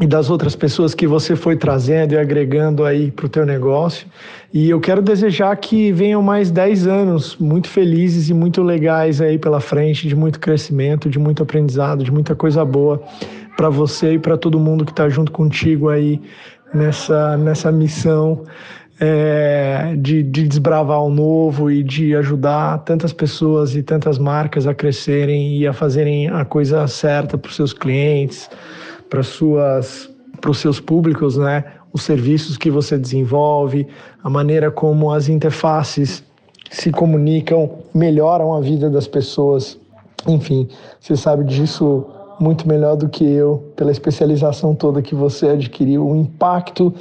e 0.00 0.08
das 0.08 0.30
outras 0.30 0.56
pessoas 0.56 0.92
que 0.92 1.06
você 1.06 1.36
foi 1.36 1.54
trazendo 1.54 2.14
e 2.14 2.18
agregando 2.18 2.84
aí 2.84 3.12
para 3.12 3.26
o 3.26 3.28
teu 3.28 3.46
negócio. 3.46 4.08
E 4.52 4.68
eu 4.68 4.80
quero 4.80 5.00
desejar 5.00 5.56
que 5.56 5.92
venham 5.92 6.20
mais 6.20 6.50
10 6.50 6.88
anos 6.88 7.36
muito 7.36 7.68
felizes 7.68 8.28
e 8.28 8.34
muito 8.34 8.60
legais 8.60 9.20
aí 9.20 9.38
pela 9.38 9.60
frente, 9.60 10.08
de 10.08 10.16
muito 10.16 10.40
crescimento, 10.40 11.08
de 11.08 11.16
muito 11.20 11.44
aprendizado, 11.44 12.02
de 12.02 12.10
muita 12.10 12.34
coisa 12.34 12.64
boa 12.64 13.00
para 13.56 13.70
você 13.70 14.14
e 14.14 14.18
para 14.18 14.36
todo 14.36 14.58
mundo 14.58 14.84
que 14.84 14.90
está 14.90 15.08
junto 15.08 15.30
contigo 15.30 15.90
aí 15.90 16.20
nessa, 16.74 17.36
nessa 17.36 17.70
missão 17.70 18.42
é, 19.00 19.94
de, 19.98 20.22
de 20.22 20.46
desbravar 20.46 21.02
o 21.02 21.10
novo 21.10 21.70
e 21.70 21.82
de 21.82 22.14
ajudar 22.14 22.78
tantas 22.78 23.12
pessoas 23.12 23.74
e 23.74 23.82
tantas 23.82 24.18
marcas 24.18 24.66
a 24.66 24.74
crescerem 24.74 25.56
e 25.58 25.66
a 25.66 25.72
fazerem 25.72 26.28
a 26.28 26.44
coisa 26.44 26.86
certa 26.86 27.36
para 27.36 27.48
os 27.48 27.56
seus 27.56 27.72
clientes, 27.72 28.48
para 29.08 29.22
suas 29.22 30.12
para 30.40 30.50
os 30.50 30.58
seus 30.58 30.78
públicos, 30.78 31.38
né? 31.38 31.64
Os 31.90 32.02
serviços 32.02 32.58
que 32.58 32.70
você 32.70 32.98
desenvolve, 32.98 33.86
a 34.22 34.28
maneira 34.28 34.70
como 34.70 35.10
as 35.10 35.28
interfaces 35.28 36.22
se 36.70 36.90
comunicam, 36.90 37.78
melhoram 37.94 38.52
a 38.52 38.60
vida 38.60 38.90
das 38.90 39.06
pessoas. 39.06 39.78
Enfim, 40.28 40.68
você 41.00 41.16
sabe 41.16 41.44
disso 41.44 42.04
muito 42.38 42.66
melhor 42.68 42.96
do 42.96 43.08
que 43.08 43.24
eu, 43.24 43.72
pela 43.76 43.90
especialização 43.90 44.74
toda 44.74 45.00
que 45.00 45.14
você 45.14 45.48
adquiriu, 45.48 46.06
o 46.06 46.16
impacto 46.16 46.92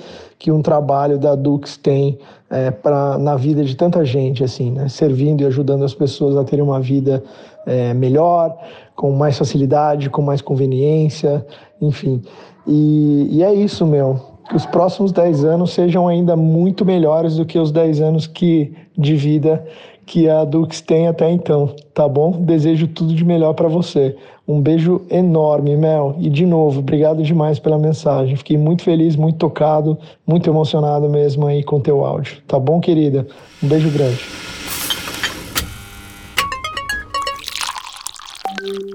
que 0.43 0.51
um 0.51 0.61
trabalho 0.61 1.17
da 1.17 1.35
Dux 1.35 1.77
tem 1.77 2.19
é, 2.51 2.69
na 3.17 3.37
vida 3.37 3.63
de 3.63 3.77
tanta 3.77 4.03
gente, 4.03 4.43
assim, 4.43 4.71
né? 4.71 4.89
servindo 4.89 5.39
e 5.39 5.45
ajudando 5.45 5.85
as 5.85 5.93
pessoas 5.93 6.35
a 6.35 6.43
terem 6.43 6.61
uma 6.61 6.81
vida 6.81 7.23
é, 7.65 7.93
melhor, 7.93 8.53
com 8.93 9.13
mais 9.13 9.37
facilidade, 9.37 10.09
com 10.09 10.21
mais 10.21 10.41
conveniência, 10.41 11.45
enfim. 11.81 12.21
E, 12.67 13.29
e 13.31 13.41
é 13.41 13.53
isso, 13.53 13.87
meu. 13.87 14.19
Que 14.49 14.57
os 14.57 14.65
próximos 14.65 15.13
10 15.13 15.45
anos 15.45 15.71
sejam 15.71 16.09
ainda 16.09 16.35
muito 16.35 16.83
melhores 16.83 17.37
do 17.37 17.45
que 17.45 17.57
os 17.57 17.71
10 17.71 18.01
anos 18.01 18.27
que, 18.27 18.73
de 18.97 19.15
vida 19.15 19.65
que 20.05 20.29
a 20.29 20.43
Dux 20.43 20.81
tem 20.81 21.07
até 21.07 21.29
então, 21.31 21.75
tá 21.93 22.07
bom? 22.07 22.31
Desejo 22.31 22.87
tudo 22.87 23.13
de 23.13 23.23
melhor 23.23 23.53
para 23.53 23.67
você. 23.67 24.17
Um 24.47 24.61
beijo 24.61 25.05
enorme, 25.09 25.75
Mel. 25.77 26.15
E 26.19 26.29
de 26.29 26.45
novo, 26.45 26.79
obrigado 26.79 27.23
demais 27.23 27.59
pela 27.59 27.77
mensagem. 27.77 28.35
Fiquei 28.35 28.57
muito 28.57 28.83
feliz, 28.83 29.15
muito 29.15 29.37
tocado, 29.37 29.97
muito 30.27 30.49
emocionado 30.49 31.09
mesmo 31.09 31.47
aí 31.47 31.63
com 31.63 31.79
teu 31.79 32.03
áudio. 32.03 32.41
Tá 32.47 32.59
bom, 32.59 32.79
querida? 32.79 33.25
Um 33.61 33.67
beijo 33.67 33.89
grande. 33.89 34.19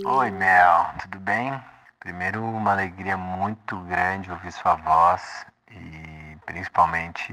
Oi, 0.07 0.31
Mel. 0.31 0.87
Tudo 1.03 1.19
bem? 1.21 1.53
Primeiro, 2.01 2.43
uma 2.43 2.73
alegria 2.73 3.17
muito 3.17 3.77
grande 3.89 4.31
ouvir 4.31 4.53
sua 4.53 4.75
voz 4.77 5.47
e 5.71 6.37
principalmente 6.47 7.33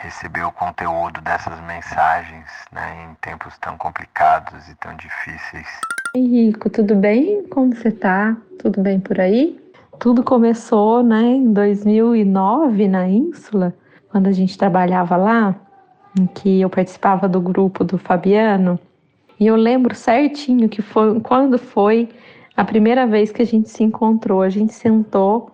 receber 0.00 0.42
o 0.44 0.52
conteúdo 0.52 1.20
dessas 1.20 1.60
mensagens 1.60 2.46
né, 2.72 3.06
em 3.10 3.14
tempos 3.20 3.56
tão 3.58 3.76
complicados 3.76 4.66
e 4.68 4.74
tão 4.76 4.96
difíceis. 4.96 5.66
Henrico, 6.14 6.68
tudo 6.70 6.96
bem? 6.96 7.44
Como 7.48 7.74
você 7.74 7.90
tá? 7.90 8.36
Tudo 8.58 8.80
bem 8.80 8.98
por 8.98 9.20
aí? 9.20 9.60
Tudo 9.98 10.24
começou 10.24 11.02
né, 11.02 11.22
em 11.22 11.52
2009 11.52 12.88
na 12.88 13.08
Ínsula, 13.08 13.74
quando 14.08 14.26
a 14.26 14.32
gente 14.32 14.56
trabalhava 14.56 15.16
lá, 15.16 15.54
em 16.18 16.26
que 16.26 16.60
eu 16.60 16.70
participava 16.70 17.28
do 17.28 17.40
grupo 17.40 17.84
do 17.84 17.98
Fabiano. 17.98 18.78
E 19.38 19.46
eu 19.46 19.56
lembro 19.56 19.94
certinho 19.94 20.68
que 20.68 20.82
foi 20.82 21.20
quando 21.20 21.58
foi 21.58 22.08
a 22.56 22.64
primeira 22.64 23.06
vez 23.06 23.30
que 23.30 23.42
a 23.42 23.46
gente 23.46 23.68
se 23.68 23.82
encontrou. 23.82 24.42
A 24.42 24.48
gente 24.48 24.72
sentou, 24.72 25.50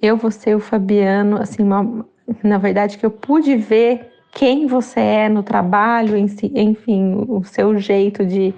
eu, 0.00 0.16
você 0.16 0.50
e 0.50 0.54
o 0.54 0.60
Fabiano, 0.60 1.36
assim, 1.36 1.62
uma, 1.62 2.04
na 2.42 2.58
verdade, 2.58 2.98
que 2.98 3.04
eu 3.04 3.10
pude 3.10 3.56
ver 3.56 4.12
quem 4.32 4.66
você 4.66 5.00
é 5.00 5.28
no 5.28 5.42
trabalho, 5.42 6.16
enfim, 6.16 7.24
o 7.28 7.42
seu 7.44 7.78
jeito 7.78 8.24
de, 8.24 8.54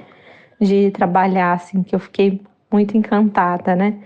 de 0.60 0.90
trabalhar, 0.90 1.54
assim, 1.54 1.82
que 1.82 1.94
eu 1.94 1.98
fiquei 1.98 2.40
muito 2.70 2.96
encantada, 2.96 3.74
né? 3.74 3.98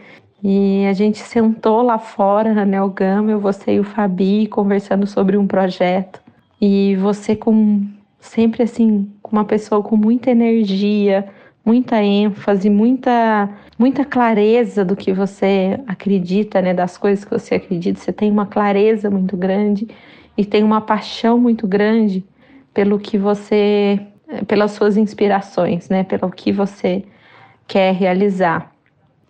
E 0.43 0.87
a 0.87 0.93
gente 0.93 1.19
sentou 1.19 1.83
lá 1.83 1.99
fora 1.99 2.55
na 2.55 2.65
Nelgama, 2.65 3.33
eu, 3.33 3.41
você 3.41 3.75
e 3.75 3.81
o 3.81 3.85
Fabi, 3.85 4.47
conversando 4.47 5.07
sobre 5.07 5.37
um 5.37 5.47
projeto. 5.47 6.23
E 6.61 6.95
você 6.97 7.35
com 7.35 7.87
sempre 8.21 8.63
assim, 8.63 9.11
uma 9.31 9.45
pessoa 9.45 9.83
com 9.83 9.97
muita 9.97 10.31
energia, 10.31 11.27
muita 11.67 12.01
ênfase, 12.01 12.71
muita 12.71 13.51
muita 13.79 14.05
clareza 14.05 14.85
do 14.85 14.97
que 14.97 15.13
você 15.13 15.79
acredita, 15.87 16.63
né, 16.63 16.73
das 16.73 16.97
coisas 16.97 17.25
que 17.25 17.31
você 17.31 17.57
acredita. 17.57 18.01
Você 18.01 18.13
tem 18.13 18.31
uma 18.31 18.47
clareza 18.47 19.11
muito 19.11 19.37
grande 19.37 19.87
e 20.39 20.45
tem 20.45 20.63
uma 20.63 20.81
paixão 20.81 21.39
muito 21.39 21.67
grande 21.67 22.25
pelo 22.73 22.99
que 22.99 23.19
você, 23.19 24.01
pelas 24.47 24.73
suas 24.73 24.97
inspirações, 24.97 25.89
né, 25.91 26.05
pelo 26.05 26.31
que 26.31 26.53
você 26.53 27.05
quer 27.67 27.93
realizar. 27.95 28.73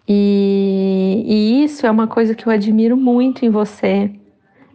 E, 0.09 1.25
e 1.27 1.65
isso 1.65 1.87
é 1.87 1.91
uma 1.91 2.07
coisa 2.07 2.35
que 2.35 2.47
eu 2.47 2.53
admiro 2.53 2.97
muito 2.97 3.45
em 3.45 3.51
você, 3.51 4.11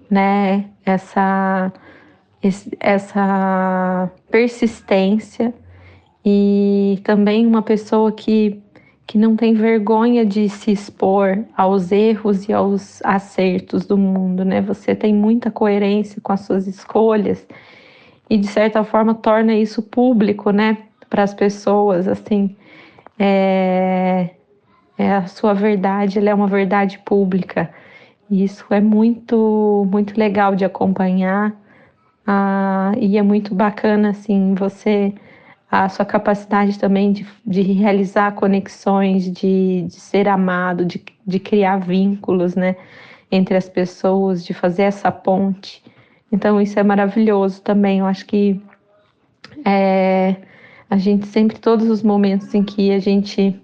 né, 0.09 0.66
essa 0.86 1.72
essa 2.80 4.09
persistência 4.32 5.53
e 6.26 6.99
também 7.03 7.45
uma 7.45 7.61
pessoa 7.61 8.11
que 8.11 8.61
que 9.07 9.17
não 9.17 9.36
tem 9.36 9.53
vergonha 9.53 10.26
de 10.26 10.47
se 10.47 10.72
expor 10.72 11.43
aos 11.57 11.91
erros 11.91 12.47
e 12.47 12.53
aos 12.53 13.01
acertos 13.03 13.86
do 13.86 13.97
mundo, 13.97 14.45
né? 14.45 14.61
Você 14.61 14.95
tem 14.95 15.13
muita 15.13 15.51
coerência 15.51 16.22
com 16.22 16.32
as 16.32 16.41
suas 16.41 16.65
escolhas 16.65 17.45
e 18.32 18.38
de 18.38 18.47
certa 18.47 18.86
forma 18.86 19.13
torna 19.13 19.53
isso 19.53 19.84
público, 19.84 20.51
né, 20.51 20.78
para 21.09 21.24
as 21.24 21.34
pessoas, 21.34 22.07
assim, 22.07 22.55
é, 23.19 24.30
é 24.97 25.11
a 25.11 25.28
sua 25.28 25.53
verdade, 25.53 26.17
ela 26.17 26.30
é 26.30 26.34
uma 26.34 26.47
verdade 26.47 26.97
pública. 26.99 27.69
E 28.30 28.45
isso 28.45 28.65
é 28.69 28.80
muito, 28.80 29.86
muito 29.91 30.17
legal 30.17 30.55
de 30.55 30.63
acompanhar. 30.63 31.53
Ah, 32.26 32.93
e 32.97 33.17
é 33.17 33.22
muito 33.22 33.53
bacana, 33.53 34.11
assim, 34.11 34.55
você 34.55 35.13
a 35.72 35.88
sua 35.88 36.03
capacidade 36.03 36.78
também 36.78 37.13
de, 37.13 37.26
de 37.45 37.61
realizar 37.61 38.34
conexões, 38.34 39.32
de, 39.32 39.84
de 39.84 39.93
ser 39.93 40.28
amado, 40.28 40.84
de, 40.84 41.01
de 41.26 41.39
criar 41.39 41.78
vínculos, 41.78 42.55
né, 42.55 42.76
entre 43.32 43.55
as 43.55 43.69
pessoas, 43.69 44.43
de 44.43 44.53
fazer 44.53 44.84
essa 44.84 45.09
ponte. 45.09 45.82
Então 46.30 46.59
isso 46.59 46.78
é 46.78 46.84
maravilhoso 46.84 47.61
também. 47.61 47.99
Eu 47.99 48.05
acho 48.05 48.26
que 48.26 48.61
é, 49.63 50.36
a 50.89 50.97
gente 50.97 51.26
sempre, 51.28 51.57
todos 51.57 51.89
os 51.89 52.03
momentos 52.03 52.53
em 52.53 52.63
que 52.63 52.91
a 52.91 52.99
gente 52.99 53.57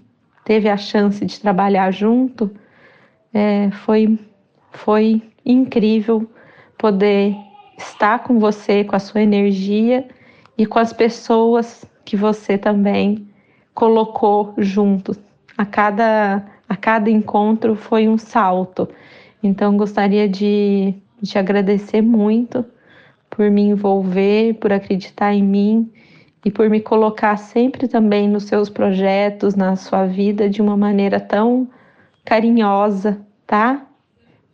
teve 0.46 0.66
a 0.70 0.78
chance 0.78 1.22
de 1.26 1.38
trabalhar 1.38 1.90
junto, 1.90 2.50
é, 3.34 3.70
foi, 3.70 4.18
foi 4.72 5.22
incrível 5.44 6.26
poder 6.78 7.36
estar 7.76 8.20
com 8.20 8.38
você, 8.38 8.82
com 8.82 8.96
a 8.96 8.98
sua 8.98 9.20
energia 9.20 10.08
e 10.56 10.64
com 10.64 10.78
as 10.78 10.90
pessoas 10.90 11.84
que 12.08 12.16
você 12.16 12.56
também 12.56 13.28
colocou 13.74 14.54
junto. 14.56 15.14
A 15.58 15.66
cada, 15.66 16.42
a 16.66 16.74
cada 16.74 17.10
encontro 17.10 17.76
foi 17.76 18.08
um 18.08 18.16
salto. 18.16 18.88
Então, 19.42 19.76
gostaria 19.76 20.26
de, 20.26 20.94
de 21.20 21.38
agradecer 21.38 22.00
muito 22.00 22.64
por 23.28 23.50
me 23.50 23.60
envolver, 23.60 24.54
por 24.54 24.72
acreditar 24.72 25.34
em 25.34 25.42
mim 25.42 25.92
e 26.42 26.50
por 26.50 26.70
me 26.70 26.80
colocar 26.80 27.36
sempre 27.36 27.86
também 27.86 28.26
nos 28.26 28.44
seus 28.44 28.70
projetos, 28.70 29.54
na 29.54 29.76
sua 29.76 30.06
vida 30.06 30.48
de 30.48 30.62
uma 30.62 30.78
maneira 30.78 31.20
tão 31.20 31.68
carinhosa, 32.24 33.20
tá? 33.46 33.86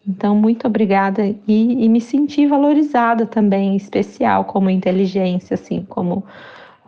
Então, 0.04 0.34
muito 0.34 0.66
obrigada 0.66 1.24
e, 1.24 1.84
e 1.84 1.88
me 1.88 2.00
senti 2.00 2.48
valorizada 2.48 3.26
também, 3.26 3.76
especial 3.76 4.44
como 4.44 4.68
inteligência, 4.68 5.54
assim, 5.54 5.86
como 5.88 6.24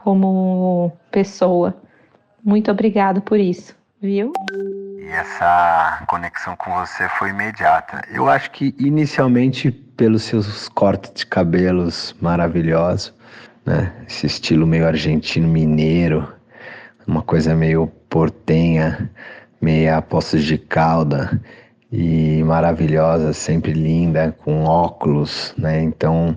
como 0.07 0.97
pessoa. 1.11 1.75
Muito 2.45 2.71
obrigado 2.71 3.21
por 3.21 3.41
isso, 3.41 3.75
viu? 4.01 4.33
E 5.01 5.09
essa 5.09 6.05
conexão 6.07 6.55
com 6.55 6.71
você 6.75 7.09
foi 7.19 7.31
imediata. 7.31 8.01
Eu 8.13 8.29
acho 8.29 8.53
que 8.53 8.73
inicialmente 8.79 9.73
pelos 9.73 10.23
seus 10.23 10.69
cortes 10.69 11.11
de 11.13 11.27
cabelos 11.27 12.15
maravilhosos, 12.21 13.13
né? 13.65 13.93
Esse 14.09 14.27
estilo 14.27 14.65
meio 14.65 14.87
argentino 14.87 15.49
mineiro, 15.49 16.33
uma 17.05 17.23
coisa 17.23 17.53
meio 17.57 17.89
portenha, 18.09 19.11
meia 19.61 20.01
Poços 20.01 20.45
de 20.45 20.57
Calda 20.57 21.43
e 21.91 22.45
maravilhosa, 22.45 23.33
sempre 23.33 23.73
linda, 23.73 24.33
com 24.45 24.67
óculos, 24.67 25.53
né? 25.59 25.83
Então 25.83 26.37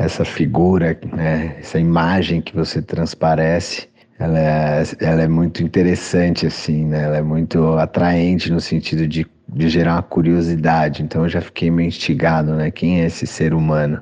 essa 0.00 0.24
figura, 0.24 0.98
né, 1.12 1.56
essa 1.58 1.78
imagem 1.78 2.40
que 2.40 2.56
você 2.56 2.80
transparece, 2.80 3.86
ela 4.18 4.38
é, 4.38 4.82
ela 5.00 5.22
é 5.22 5.28
muito 5.28 5.62
interessante, 5.62 6.46
assim, 6.46 6.86
né? 6.86 7.04
Ela 7.04 7.18
é 7.18 7.22
muito 7.22 7.76
atraente 7.78 8.50
no 8.50 8.60
sentido 8.60 9.06
de, 9.06 9.26
de 9.48 9.68
gerar 9.68 9.94
uma 9.94 10.02
curiosidade. 10.02 11.02
Então 11.02 11.22
eu 11.22 11.28
já 11.28 11.40
fiquei 11.40 11.70
meio 11.70 11.88
instigado, 11.88 12.54
né? 12.54 12.70
Quem 12.70 13.00
é 13.00 13.06
esse 13.06 13.26
ser 13.26 13.54
humano? 13.54 14.00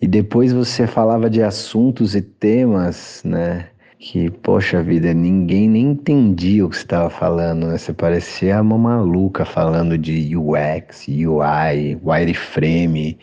E 0.00 0.06
depois 0.06 0.52
você 0.52 0.86
falava 0.86 1.30
de 1.30 1.42
assuntos 1.42 2.14
e 2.14 2.20
temas, 2.20 3.22
né? 3.24 3.66
Que, 3.98 4.30
poxa 4.30 4.82
vida, 4.82 5.14
ninguém 5.14 5.68
nem 5.68 5.92
entendia 5.92 6.66
o 6.66 6.68
que 6.68 6.76
você 6.76 6.82
estava 6.82 7.08
falando, 7.08 7.66
né? 7.66 7.78
Você 7.78 7.92
parecia 7.92 8.60
uma 8.60 8.76
maluca 8.76 9.46
falando 9.46 9.96
de 9.96 10.36
UX, 10.36 11.06
UI, 11.08 11.98
wireframe. 12.04 13.18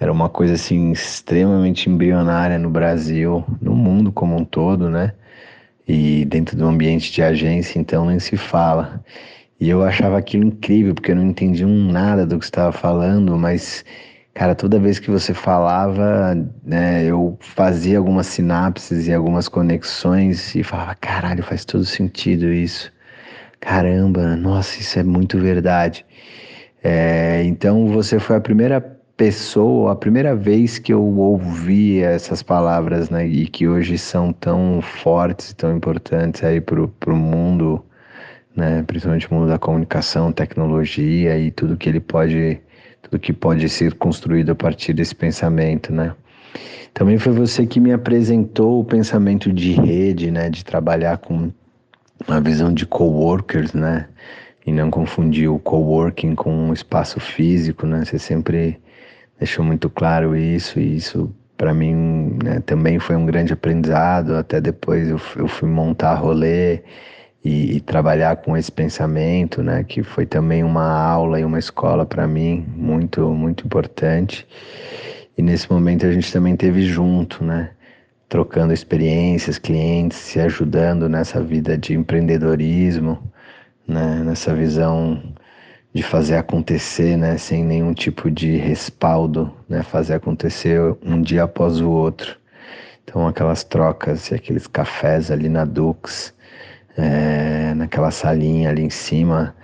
Era 0.00 0.12
uma 0.12 0.28
coisa 0.28 0.54
assim 0.54 0.92
extremamente 0.92 1.88
embrionária 1.88 2.58
no 2.58 2.70
Brasil, 2.70 3.44
no 3.60 3.74
mundo 3.74 4.12
como 4.12 4.36
um 4.36 4.44
todo, 4.44 4.90
né? 4.90 5.12
E 5.86 6.24
dentro 6.26 6.56
do 6.56 6.66
ambiente 6.66 7.12
de 7.12 7.22
agência, 7.22 7.78
então 7.78 8.06
nem 8.06 8.18
se 8.18 8.36
fala. 8.36 9.02
E 9.60 9.68
eu 9.68 9.82
achava 9.82 10.18
aquilo 10.18 10.44
incrível, 10.44 10.94
porque 10.94 11.12
eu 11.12 11.16
não 11.16 11.24
entendia 11.24 11.66
um 11.66 11.90
nada 11.92 12.26
do 12.26 12.38
que 12.38 12.44
estava 12.44 12.72
falando, 12.72 13.36
mas 13.38 13.84
Cara, 14.34 14.52
toda 14.56 14.80
vez 14.80 14.98
que 14.98 15.10
você 15.10 15.32
falava, 15.32 16.34
né, 16.64 17.04
eu 17.04 17.38
fazia 17.40 17.98
algumas 17.98 18.26
sinapses 18.26 19.06
e 19.06 19.12
algumas 19.12 19.46
conexões 19.48 20.56
e 20.56 20.64
falava, 20.64 20.96
caralho, 20.96 21.42
faz 21.44 21.64
todo 21.64 21.84
sentido 21.84 22.52
isso. 22.52 22.92
Caramba, 23.60 24.36
nossa, 24.36 24.80
isso 24.80 24.98
é 24.98 25.04
muito 25.04 25.38
verdade. 25.38 26.04
É, 26.82 27.44
então 27.44 27.88
você 27.88 28.18
foi 28.18 28.36
a 28.36 28.40
primeira 28.40 28.80
pessoa, 29.16 29.92
a 29.92 29.96
primeira 29.96 30.34
vez 30.34 30.78
que 30.78 30.92
eu 30.92 31.02
ouvi 31.02 32.02
essas 32.02 32.42
palavras, 32.42 33.10
né, 33.10 33.26
e 33.26 33.46
que 33.46 33.68
hoje 33.68 33.96
são 33.96 34.32
tão 34.32 34.80
fortes 34.82 35.50
e 35.50 35.56
tão 35.56 35.76
importantes 35.76 36.42
aí 36.42 36.60
pro, 36.60 36.88
pro 36.88 37.16
mundo, 37.16 37.84
né, 38.56 38.82
principalmente 38.86 39.30
o 39.30 39.34
mundo 39.34 39.48
da 39.48 39.58
comunicação, 39.58 40.32
tecnologia 40.32 41.38
e 41.38 41.50
tudo 41.50 41.76
que 41.76 41.88
ele 41.88 42.00
pode 42.00 42.60
tudo 43.02 43.18
que 43.18 43.32
pode 43.32 43.68
ser 43.68 43.94
construído 43.94 44.50
a 44.52 44.54
partir 44.54 44.94
desse 44.94 45.14
pensamento, 45.14 45.92
né? 45.92 46.14
Também 46.94 47.18
foi 47.18 47.32
você 47.32 47.66
que 47.66 47.78
me 47.78 47.92
apresentou 47.92 48.80
o 48.80 48.84
pensamento 48.84 49.52
de 49.52 49.72
rede, 49.72 50.30
né, 50.30 50.48
de 50.48 50.64
trabalhar 50.64 51.18
com 51.18 51.52
uma 52.26 52.40
visão 52.40 52.72
de 52.72 52.86
coworkers, 52.86 53.74
né? 53.74 54.08
E 54.66 54.72
não 54.72 54.90
confundir 54.90 55.50
o 55.50 55.58
coworking 55.58 56.34
com 56.34 56.50
um 56.50 56.72
espaço 56.72 57.20
físico, 57.20 57.86
né? 57.86 58.04
Você 58.06 58.18
sempre 58.18 58.80
deixou 59.38 59.64
muito 59.64 59.90
claro 59.90 60.36
isso 60.36 60.78
e 60.78 60.96
isso 60.96 61.34
para 61.56 61.72
mim 61.72 62.36
né, 62.42 62.60
também 62.66 62.98
foi 62.98 63.16
um 63.16 63.26
grande 63.26 63.52
aprendizado. 63.52 64.34
Até 64.36 64.60
depois 64.60 65.08
eu, 65.08 65.20
eu 65.36 65.48
fui 65.48 65.68
montar 65.68 66.14
rolê 66.14 66.82
e, 67.44 67.76
e, 67.76 67.80
trabalhar 67.80 68.36
com 68.36 68.56
esse 68.56 68.72
pensamento, 68.72 69.62
né, 69.62 69.84
que 69.84 70.02
foi 70.02 70.26
também 70.26 70.64
uma 70.64 70.98
aula 70.98 71.38
e 71.38 71.44
uma 71.44 71.58
escola 71.58 72.06
para 72.06 72.26
mim 72.26 72.66
muito 72.76 73.30
muito 73.30 73.66
importante. 73.66 74.46
E 75.36 75.42
nesse 75.42 75.70
momento 75.70 76.06
a 76.06 76.12
gente 76.12 76.32
também 76.32 76.56
teve 76.56 76.82
junto, 76.82 77.44
né, 77.44 77.70
trocando 78.28 78.72
experiências, 78.72 79.58
clientes, 79.58 80.18
se 80.18 80.40
ajudando 80.40 81.08
nessa 81.08 81.40
vida 81.42 81.76
de 81.76 81.94
empreendedorismo, 81.94 83.18
né, 83.86 84.22
nessa 84.24 84.54
visão 84.54 85.22
de 85.94 86.02
fazer 86.02 86.36
acontecer, 86.36 87.16
né, 87.16 87.38
sem 87.38 87.64
nenhum 87.64 87.94
tipo 87.94 88.30
de 88.30 88.56
respaldo, 88.56 89.50
né, 89.68 89.82
fazer 89.82 90.14
acontecer 90.14 90.80
um 91.04 91.22
dia 91.22 91.44
após 91.44 91.80
o 91.80 91.88
outro. 91.88 92.36
Então 93.04 93.28
aquelas 93.28 93.62
trocas 93.62 94.30
e 94.30 94.34
aqueles 94.34 94.66
cafés 94.66 95.30
ali 95.30 95.48
na 95.48 95.64
Dux, 95.64 96.34
é, 96.96 97.72
naquela 97.74 98.10
salinha 98.10 98.70
ali 98.70 98.82
em 98.82 98.90
cima 98.90 99.54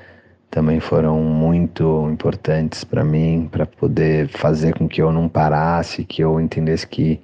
também 0.51 0.81
foram 0.81 1.21
muito 1.21 2.09
importantes 2.11 2.83
para 2.83 3.05
mim, 3.05 3.49
para 3.51 3.65
poder 3.65 4.29
fazer 4.29 4.75
com 4.75 4.89
que 4.89 5.01
eu 5.01 5.13
não 5.13 5.29
parasse, 5.29 6.05
que 6.05 6.23
eu 6.23 6.41
entendesse 6.41 6.87
que 6.87 7.21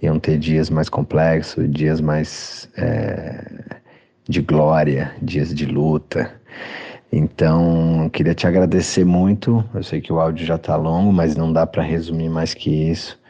iam 0.00 0.18
ter 0.18 0.38
dias 0.38 0.70
mais 0.70 0.88
complexos, 0.88 1.70
dias 1.70 2.00
mais 2.00 2.70
é, 2.76 3.80
de 4.26 4.40
glória, 4.40 5.12
dias 5.20 5.54
de 5.54 5.66
luta. 5.66 6.32
Então, 7.12 8.08
queria 8.12 8.34
te 8.34 8.46
agradecer 8.46 9.04
muito. 9.04 9.64
Eu 9.74 9.82
sei 9.82 10.00
que 10.00 10.12
o 10.12 10.20
áudio 10.20 10.46
já 10.46 10.56
está 10.56 10.76
longo, 10.76 11.12
mas 11.12 11.36
não 11.36 11.52
dá 11.52 11.66
para 11.66 11.82
resumir 11.82 12.28
mais 12.28 12.54
que 12.54 12.70
isso 12.70 13.20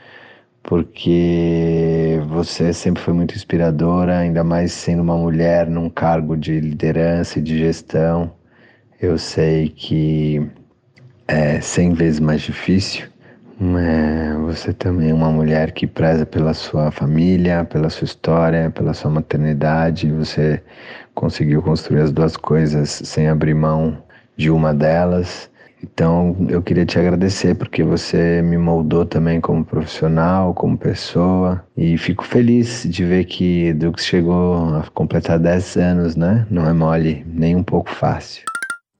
porque 0.63 2.21
você 2.29 2.73
sempre 2.73 3.03
foi 3.03 3.15
muito 3.15 3.35
inspiradora, 3.35 4.19
ainda 4.19 4.45
mais 4.45 4.73
sendo 4.73 5.03
uma 5.03 5.17
mulher 5.17 5.67
num 5.67 5.89
cargo 5.89 6.37
de 6.37 6.61
liderança 6.61 7.39
e 7.39 7.43
de 7.43 7.59
gestão. 7.59 8.33
Eu 9.01 9.19
sei 9.19 9.69
que 9.69 10.47
é 11.27 11.61
cem 11.61 11.95
vezes 11.95 12.21
mais 12.21 12.43
difícil. 12.43 13.09
Você 14.47 14.73
também 14.73 15.11
é 15.11 15.15
uma 15.15 15.31
mulher 15.31 15.73
que 15.73 15.87
preza 15.87 16.25
pela 16.27 16.55
sua 16.55 16.91
família, 16.91 17.65
pela 17.65 17.91
sua 17.91 18.05
história, 18.05 18.71
pela 18.71 18.95
sua 18.95 19.11
maternidade. 19.11 20.11
Você 20.13 20.63
conseguiu 21.21 21.61
construir 21.61 22.01
as 22.01 22.11
duas 22.11 22.35
coisas 22.35 22.89
sem 23.05 23.29
abrir 23.29 23.53
mão 23.53 23.99
de 24.39 24.51
uma 24.51 24.73
delas. 24.73 25.51
Então, 25.83 26.35
eu 26.49 26.63
queria 26.63 26.87
te 26.87 26.99
agradecer 26.99 27.55
porque 27.55 27.83
você 27.83 28.41
me 28.41 28.57
moldou 28.57 29.05
também 29.05 29.39
como 29.39 29.63
profissional, 29.63 30.55
como 30.55 30.79
pessoa, 30.79 31.63
e 31.77 31.99
fico 31.99 32.25
feliz 32.25 32.87
de 32.89 33.05
ver 33.05 33.25
que 33.25 33.73
Dux 33.75 34.03
chegou 34.03 34.77
a 34.77 34.85
completar 34.95 35.39
10 35.39 35.77
anos, 35.77 36.17
né? 36.17 36.47
Não 36.51 36.67
é 36.67 36.73
mole, 36.73 37.25
nem 37.27 37.55
um 37.55 37.63
pouco 37.63 37.91
fácil. 37.91 38.45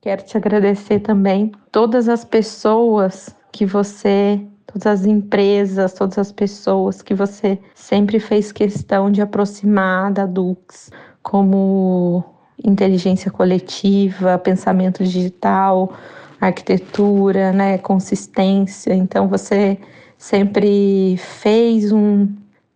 Quero 0.03 0.23
te 0.23 0.37
agradecer 0.37 1.01
também 1.01 1.53
todas 1.73 2.07
as 2.09 2.25
pessoas 2.25 3.35
que 3.51 3.65
você, 3.65 4.41
todas 4.67 4.87
as 4.87 5.07
empresas, 5.07 5.95
todas 5.95 6.19
as 6.19 6.33
pessoas 6.33 7.03
que 7.03 7.15
você 7.15 7.59
sempre 7.75 8.21
fez 8.21 8.53
questão 8.53 9.11
de 9.11 9.21
aproximar 9.21 10.13
da 10.13 10.25
Dux, 10.25 10.91
como 11.23 12.25
inteligência 12.63 13.31
coletiva, 13.31 14.39
pensamento 14.39 15.03
digital, 15.03 15.93
arquitetura, 16.41 17.53
né, 17.53 17.79
consistência. 17.79 18.95
Então 18.95 19.29
você 19.29 19.79
sempre 20.19 21.17
fez 21.19 21.93
um 21.93 22.29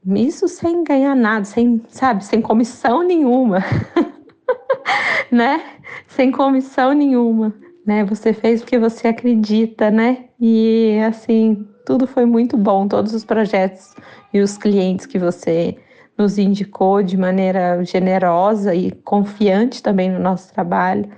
isso 0.06 0.46
sem 0.48 0.84
ganhar 0.84 1.14
nada, 1.14 1.46
sem, 1.46 1.80
sabe, 1.88 2.24
sem 2.24 2.42
comissão 2.42 3.02
nenhuma. 3.02 3.64
né? 5.30 5.64
Sem 6.06 6.30
comissão 6.30 6.92
nenhuma, 6.92 7.54
né? 7.86 8.04
Você 8.04 8.32
fez 8.32 8.60
porque 8.60 8.78
você 8.78 9.08
acredita, 9.08 9.90
né? 9.90 10.26
E 10.40 10.98
assim, 11.06 11.66
tudo 11.86 12.06
foi 12.06 12.24
muito 12.24 12.56
bom, 12.56 12.86
todos 12.86 13.14
os 13.14 13.24
projetos 13.24 13.94
e 14.32 14.40
os 14.40 14.56
clientes 14.56 15.06
que 15.06 15.18
você 15.18 15.76
nos 16.16 16.38
indicou 16.38 17.02
de 17.02 17.16
maneira 17.16 17.84
generosa 17.84 18.74
e 18.74 18.90
confiante 18.90 19.82
também 19.82 20.10
no 20.10 20.18
nosso 20.18 20.52
trabalho. 20.52 21.08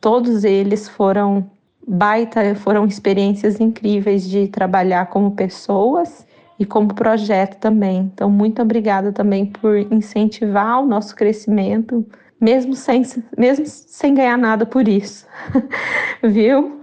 Todos 0.00 0.44
eles 0.44 0.88
foram 0.88 1.50
baita, 1.86 2.54
foram 2.56 2.86
experiências 2.86 3.60
incríveis 3.60 4.28
de 4.28 4.48
trabalhar 4.48 5.06
como 5.06 5.32
pessoas 5.32 6.26
e 6.58 6.64
como 6.64 6.94
projeto 6.94 7.58
também. 7.58 8.10
Então, 8.14 8.30
muito 8.30 8.62
obrigada 8.62 9.12
também 9.12 9.46
por 9.46 9.76
incentivar 9.92 10.80
o 10.82 10.86
nosso 10.86 11.14
crescimento, 11.14 12.06
mesmo 12.40 12.74
sem, 12.74 13.02
mesmo 13.36 13.66
sem 13.66 14.14
ganhar 14.14 14.38
nada 14.38 14.64
por 14.64 14.88
isso. 14.88 15.26
Viu? 16.22 16.80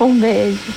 Um 0.00 0.18
beijo. 0.18 0.72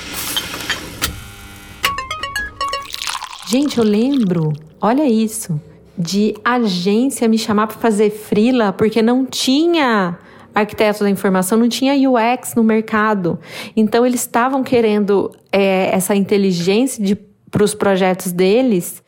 Gente, 3.48 3.78
eu 3.78 3.84
lembro, 3.84 4.52
olha 4.80 5.06
isso, 5.06 5.58
de 5.98 6.34
agência 6.44 7.26
me 7.26 7.38
chamar 7.38 7.66
para 7.66 7.76
fazer 7.76 8.10
frila 8.10 8.72
porque 8.72 9.02
não 9.02 9.26
tinha 9.26 10.16
arquitetos 10.54 11.00
da 11.00 11.10
informação, 11.10 11.58
não 11.58 11.68
tinha 11.68 11.94
UX 12.08 12.54
no 12.54 12.64
mercado. 12.64 13.38
Então, 13.76 14.04
eles 14.06 14.20
estavam 14.20 14.62
querendo 14.62 15.30
é, 15.52 15.90
essa 15.92 16.14
inteligência 16.14 17.18
para 17.50 17.64
os 17.64 17.74
projetos 17.74 18.32
deles 18.32 19.02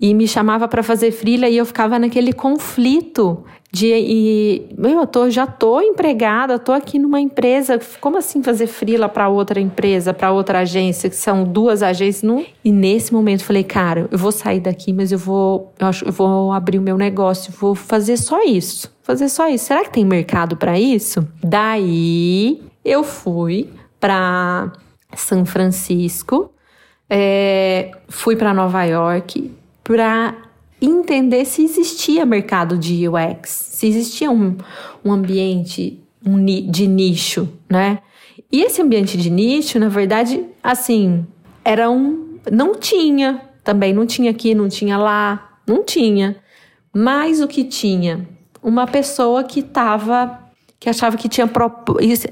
e 0.00 0.12
me 0.14 0.26
chamava 0.26 0.66
para 0.66 0.82
fazer 0.82 1.12
freela 1.12 1.48
e 1.48 1.56
eu 1.56 1.64
ficava 1.64 1.98
naquele 1.98 2.32
conflito 2.32 3.44
de 3.70 3.86
e, 3.88 4.66
meu, 4.76 5.00
eu 5.00 5.06
tô, 5.06 5.28
já 5.28 5.46
tô 5.46 5.80
empregada, 5.80 6.58
tô 6.58 6.72
aqui 6.72 6.98
numa 6.98 7.20
empresa, 7.20 7.78
como 8.00 8.16
assim 8.16 8.42
fazer 8.42 8.66
freela 8.66 9.08
para 9.08 9.28
outra 9.28 9.60
empresa, 9.60 10.14
para 10.14 10.30
outra 10.30 10.60
agência, 10.60 11.10
que 11.10 11.16
são 11.16 11.44
duas 11.44 11.82
agências, 11.82 12.22
não? 12.22 12.44
E 12.64 12.72
nesse 12.72 13.12
momento 13.12 13.40
eu 13.40 13.46
falei, 13.46 13.64
cara, 13.64 14.08
eu 14.10 14.18
vou 14.18 14.32
sair 14.32 14.60
daqui, 14.60 14.92
mas 14.92 15.12
eu 15.12 15.18
vou, 15.18 15.72
eu 15.78 15.86
acho, 15.86 16.04
eu 16.04 16.12
vou 16.12 16.52
abrir 16.52 16.78
o 16.78 16.82
meu 16.82 16.96
negócio, 16.96 17.52
vou 17.58 17.74
fazer 17.74 18.16
só 18.16 18.42
isso, 18.44 18.92
fazer 19.02 19.28
só 19.28 19.48
isso. 19.48 19.66
Será 19.66 19.84
que 19.84 19.90
tem 19.90 20.04
mercado 20.04 20.56
para 20.56 20.78
isso? 20.78 21.26
Daí 21.42 22.62
eu 22.84 23.02
fui 23.02 23.68
para 23.98 24.72
São 25.14 25.44
Francisco, 25.44 26.52
é, 27.10 27.90
fui 28.08 28.36
para 28.36 28.54
Nova 28.54 28.84
York 28.84 29.52
para 29.82 30.45
entender 30.80 31.44
se 31.44 31.62
existia 31.62 32.26
mercado 32.26 32.76
de 32.76 33.08
UX, 33.08 33.48
se 33.50 33.86
existia 33.86 34.30
um, 34.30 34.56
um 35.04 35.12
ambiente 35.12 36.02
de 36.68 36.86
nicho, 36.86 37.48
né? 37.70 38.00
E 38.50 38.62
esse 38.62 38.80
ambiente 38.80 39.16
de 39.16 39.30
nicho, 39.30 39.78
na 39.78 39.88
verdade, 39.88 40.44
assim, 40.62 41.26
era 41.64 41.90
um. 41.90 42.38
Não 42.50 42.74
tinha, 42.74 43.42
também 43.64 43.92
não 43.92 44.06
tinha 44.06 44.30
aqui, 44.30 44.54
não 44.54 44.68
tinha 44.68 44.96
lá, 44.96 45.58
não 45.66 45.84
tinha. 45.84 46.36
Mas 46.92 47.40
o 47.40 47.48
que 47.48 47.64
tinha? 47.64 48.26
Uma 48.62 48.86
pessoa 48.86 49.44
que 49.44 49.60
estava. 49.60 50.40
que 50.78 50.88
achava 50.88 51.16
que 51.16 51.28
tinha. 51.28 51.48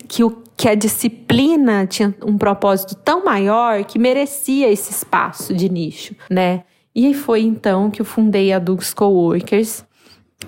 que, 0.08 0.22
o, 0.22 0.30
que 0.56 0.68
a 0.68 0.74
disciplina 0.74 1.86
tinha 1.86 2.14
um 2.24 2.38
propósito 2.38 2.94
tão 2.94 3.24
maior 3.24 3.84
que 3.84 3.98
merecia 3.98 4.70
esse 4.70 4.92
espaço 4.92 5.52
de 5.52 5.68
nicho, 5.68 6.14
né? 6.30 6.64
E 6.94 7.12
foi 7.12 7.42
então 7.42 7.90
que 7.90 8.00
eu 8.00 8.04
fundei 8.04 8.52
a 8.52 8.58
Dux 8.58 8.94
Coworkers 8.94 9.84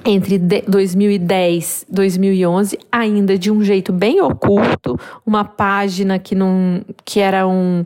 entre 0.04 0.38
2010 0.38 1.86
e 1.88 1.94
2011, 1.94 2.78
ainda 2.92 3.38
de 3.38 3.50
um 3.50 3.62
jeito 3.64 3.92
bem 3.92 4.20
oculto, 4.20 4.98
uma 5.24 5.44
página 5.44 6.18
que 6.18 6.34
não 6.34 6.82
que 7.04 7.20
era 7.20 7.46
um 7.46 7.84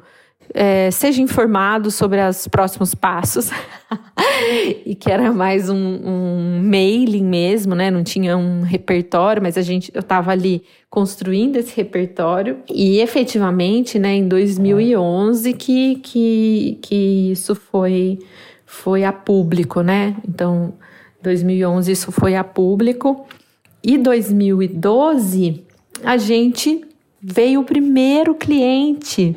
é, 0.52 0.90
seja 0.90 1.22
informado 1.22 1.90
sobre 1.90 2.20
os 2.20 2.48
próximos 2.48 2.94
passos 2.94 3.50
e 4.84 4.96
que 4.96 5.11
era 5.11 5.32
mais 5.32 5.68
um, 5.70 5.76
um, 5.76 6.62
mailing 6.64 7.24
mesmo, 7.24 7.74
né? 7.74 7.90
Não 7.90 8.02
tinha 8.02 8.36
um 8.36 8.62
repertório, 8.62 9.40
mas 9.40 9.56
a 9.56 9.62
gente 9.62 9.92
eu 9.94 10.00
estava 10.00 10.32
ali 10.32 10.62
construindo 10.88 11.56
esse 11.56 11.76
repertório 11.76 12.58
e 12.68 12.98
efetivamente, 12.98 13.98
né? 13.98 14.14
Em 14.14 14.26
2011 14.26 15.52
que 15.54 15.96
que, 15.96 16.78
que 16.82 17.30
isso 17.30 17.54
foi 17.54 18.18
foi 18.70 19.04
a 19.04 19.12
público, 19.12 19.82
né? 19.82 20.16
Então 20.26 20.74
2011 21.20 21.90
isso 21.90 22.12
foi 22.12 22.36
a 22.36 22.44
público. 22.44 23.26
E 23.82 23.98
2012 23.98 25.64
a 26.04 26.16
gente 26.16 26.86
veio 27.20 27.60
o 27.60 27.64
primeiro 27.64 28.32
cliente 28.32 29.36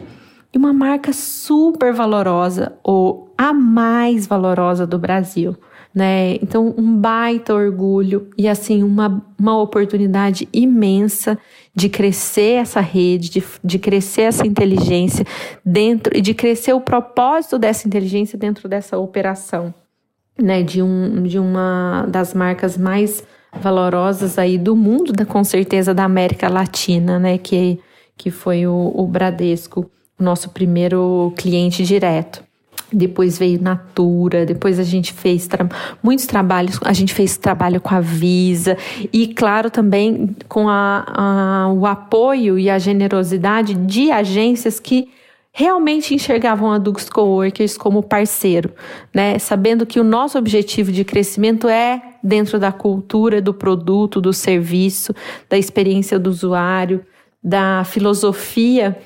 e 0.53 0.57
uma 0.57 0.71
marca 0.71 1.11
super 1.11 1.91
valorosa 1.91 2.73
ou 2.83 3.33
a 3.35 3.51
mais 3.51 4.27
valorosa 4.27 4.85
do 4.85 4.99
Brasil. 4.99 5.57
Né? 5.93 6.35
Então, 6.35 6.73
um 6.75 6.97
baita 6.97 7.53
orgulho 7.53 8.27
e 8.35 8.47
assim, 8.47 8.81
uma, 8.81 9.23
uma 9.39 9.61
oportunidade 9.61 10.49
imensa 10.51 11.37
de 11.75 11.87
crescer 11.87 12.61
essa 12.61 12.81
rede, 12.81 13.29
de, 13.29 13.43
de 13.63 13.77
crescer 13.77 14.23
essa 14.23 14.45
inteligência 14.45 15.25
dentro 15.63 16.17
e 16.17 16.21
de 16.21 16.33
crescer 16.33 16.73
o 16.73 16.81
propósito 16.81 17.59
dessa 17.59 17.87
inteligência 17.87 18.39
dentro 18.39 18.67
dessa 18.67 18.97
operação 18.97 19.73
né, 20.41 20.63
de, 20.63 20.81
um, 20.81 21.23
de 21.23 21.39
uma 21.39 22.05
das 22.09 22.33
marcas 22.33 22.77
mais 22.77 23.23
valorosas 23.59 24.37
aí 24.39 24.57
do 24.57 24.75
mundo, 24.75 25.13
da, 25.13 25.25
com 25.25 25.43
certeza 25.43 25.93
da 25.93 26.03
América 26.03 26.49
Latina, 26.49 27.19
né, 27.19 27.37
que, 27.37 27.79
que 28.17 28.31
foi 28.31 28.65
o, 28.65 28.91
o 28.95 29.07
Bradesco, 29.07 29.89
o 30.19 30.23
nosso 30.23 30.49
primeiro 30.49 31.33
cliente 31.37 31.83
direto. 31.83 32.43
Depois 32.93 33.37
veio 33.37 33.61
Natura, 33.61 34.45
depois 34.45 34.79
a 34.79 34.83
gente 34.83 35.11
fez 35.13 35.47
tra 35.47 35.67
muitos 36.01 36.25
trabalhos, 36.25 36.79
a 36.83 36.93
gente 36.93 37.13
fez 37.13 37.37
trabalho 37.37 37.81
com 37.81 37.93
a 37.93 37.99
Visa 37.99 38.77
e, 39.11 39.27
claro, 39.27 39.71
também 39.71 40.35
com 40.47 40.69
a, 40.69 41.05
a, 41.07 41.73
o 41.73 41.85
apoio 41.85 42.59
e 42.59 42.69
a 42.69 42.77
generosidade 42.77 43.73
de 43.73 44.11
agências 44.11 44.79
que 44.79 45.09
realmente 45.51 46.15
enxergavam 46.15 46.71
a 46.71 46.79
Dux 46.79 47.07
Coworkers 47.09 47.77
como 47.77 48.01
parceiro, 48.01 48.71
né? 49.13 49.37
Sabendo 49.37 49.85
que 49.85 49.99
o 49.99 50.03
nosso 50.03 50.37
objetivo 50.37 50.91
de 50.91 51.05
crescimento 51.05 51.67
é 51.67 52.01
dentro 52.23 52.59
da 52.59 52.71
cultura, 52.71 53.39
do 53.39 53.53
produto, 53.53 54.19
do 54.19 54.33
serviço, 54.33 55.13
da 55.47 55.57
experiência 55.57 56.17
do 56.17 56.29
usuário, 56.29 57.05
da 57.43 57.83
filosofia 57.85 58.97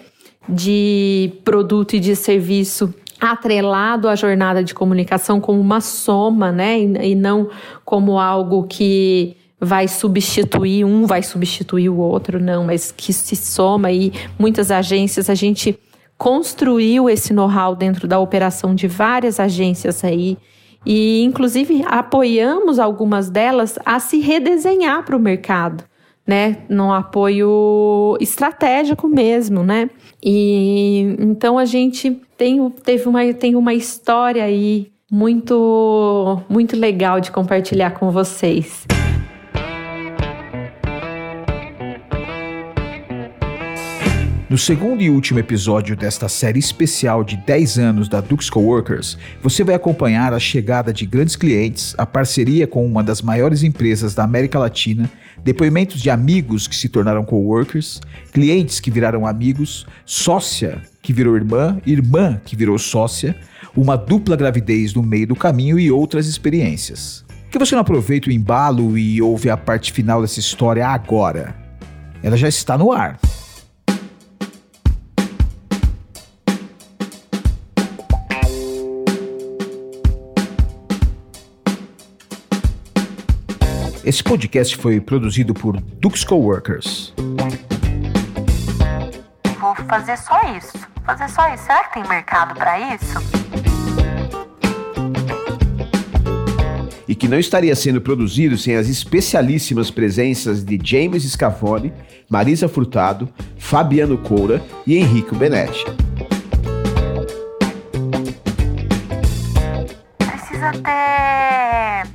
de 0.48 1.34
produto 1.44 1.96
e 1.96 2.00
de 2.00 2.16
serviço 2.16 2.94
atrelado 3.20 4.08
à 4.08 4.16
jornada 4.16 4.64
de 4.64 4.74
comunicação 4.74 5.40
como 5.40 5.60
uma 5.60 5.82
soma, 5.82 6.52
né? 6.52 6.80
E, 6.80 7.12
e 7.12 7.16
não 7.16 7.50
como 7.84 8.20
algo 8.20 8.64
que 8.64 9.36
vai 9.60 9.88
substituir 9.88 10.86
um, 10.86 11.06
vai 11.06 11.24
substituir 11.24 11.90
o 11.90 11.98
outro, 11.98 12.40
não, 12.40 12.66
mas 12.66 12.92
que 12.92 13.12
se 13.12 13.36
soma. 13.36 13.92
E 13.92 14.14
muitas 14.38 14.70
agências 14.72 15.30
a 15.30 15.36
gente 15.36 15.78
construiu 16.18 17.10
esse 17.10 17.34
know-how 17.34 17.76
dentro 17.76 18.08
da 18.08 18.20
operação 18.20 18.74
de 18.74 18.88
várias 18.88 19.40
agências 19.40 20.04
aí. 20.04 20.38
E 20.86 21.24
inclusive 21.24 21.84
apoiamos 21.86 22.80
algumas 22.80 23.30
delas 23.30 23.78
a 23.86 24.00
se 24.00 24.20
redesenhar 24.20 25.04
para 25.04 25.18
o 25.18 25.20
mercado, 25.20 25.84
né, 26.28 26.58
no 26.68 26.94
apoio 26.94 28.18
estratégico 28.20 29.08
mesmo, 29.08 29.64
né? 29.64 29.90
E 30.22 31.16
então 31.20 31.58
a 31.58 31.64
gente 31.64 32.22
tem, 32.38 32.70
teve 32.84 33.08
uma, 33.08 33.34
tem 33.34 33.56
uma 33.56 33.74
história 33.74 34.44
aí 34.44 34.92
muito 35.10 36.42
muito 36.50 36.76
legal 36.76 37.22
de 37.22 37.32
compartilhar 37.32 37.92
com 37.92 38.12
vocês. 38.12 38.86
No 44.50 44.58
segundo 44.58 45.02
e 45.02 45.10
último 45.10 45.40
episódio 45.40 45.94
desta 45.94 46.30
série 46.30 46.58
especial 46.58 47.22
de 47.22 47.36
10 47.36 47.80
anos 47.80 48.08
da 48.08 48.22
Dux 48.22 48.50
Coworkers, 48.50 49.18
você 49.44 49.62
vai 49.62 49.76
acompanhar 49.76 50.34
a 50.34 50.40
chegada 50.40 50.94
de 50.94 51.06
grandes 51.06 51.36
clientes, 51.36 51.94
a 51.98 52.06
parceria 52.06 52.66
com 52.66 52.86
uma 52.86 53.04
das 53.04 53.22
maiores 53.22 53.62
empresas 53.62 54.16
da 54.16 54.24
América 54.24 54.58
Latina, 54.58 55.12
depoimentos 55.44 56.02
de 56.02 56.10
amigos 56.10 56.68
que 56.68 56.76
se 56.76 56.90
tornaram 56.90 57.24
coworkers, 57.24 58.02
clientes 58.32 58.80
que 58.80 58.92
viraram 58.92 59.26
amigos, 59.26 59.86
sócia 60.06 60.82
que 61.02 61.14
virou 61.14 61.36
irmã, 61.36 61.80
irmã 61.86 62.42
que 62.44 62.56
virou 62.56 62.78
sócia, 62.78 63.36
uma 63.76 63.96
dupla 63.96 64.36
gravidez 64.36 64.94
no 64.94 65.04
meio 65.04 65.28
do 65.28 65.36
caminho 65.36 65.80
e 65.80 65.92
outras 65.92 66.28
experiências. 66.28 67.24
Por 67.46 67.52
que 67.52 67.60
você 67.60 67.76
não 67.76 67.82
aproveita 67.82 68.30
o 68.30 68.34
embalo 68.34 68.98
e 68.98 69.22
ouve 69.22 69.50
a 69.50 69.56
parte 69.56 69.94
final 69.94 70.22
dessa 70.22 70.40
história 70.40 70.86
agora? 70.86 71.56
Ela 72.22 72.36
já 72.36 72.48
está 72.48 72.78
no 72.78 72.92
ar. 72.92 73.18
Esse 84.08 84.24
podcast 84.24 84.78
foi 84.78 85.02
produzido 85.02 85.54
por 85.54 85.82
Dux 85.82 86.24
Coworkers. 86.24 87.14
Vou 89.60 89.76
fazer 89.86 90.18
só 90.18 90.56
isso. 90.58 90.78
Fazer 91.06 91.28
só 91.28 91.54
isso. 91.54 91.66
Será 91.66 91.84
que 91.84 91.96
tem 91.96 92.08
mercado 92.08 92.56
para 92.56 92.96
isso? 92.96 93.20
E 97.06 97.14
que 97.14 97.28
não 97.28 97.38
estaria 97.38 97.76
sendo 97.76 98.00
produzido 98.00 98.58
sem 98.58 98.78
as 98.78 98.88
especialíssimas 98.88 99.92
presenças 99.92 100.64
de 100.64 100.80
James 100.82 101.30
Scavone, 101.30 101.92
Marisa 102.30 102.70
Furtado, 102.70 103.28
Fabiano 103.58 104.18
Coura 104.18 104.64
e 104.86 104.96
Henrique 104.96 105.36
Benetti. 105.36 105.84
Precisa 110.18 110.72
ter 110.82 112.08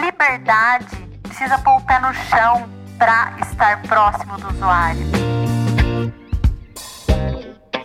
liberdade 0.00 1.01
precisa 1.42 1.58
pôr 1.58 1.76
o 1.76 1.80
pé 1.80 1.98
no 1.98 2.14
chão 2.14 2.68
para 2.96 3.36
estar 3.42 3.82
próximo 3.82 4.38
do 4.38 4.46
usuário. 4.48 5.04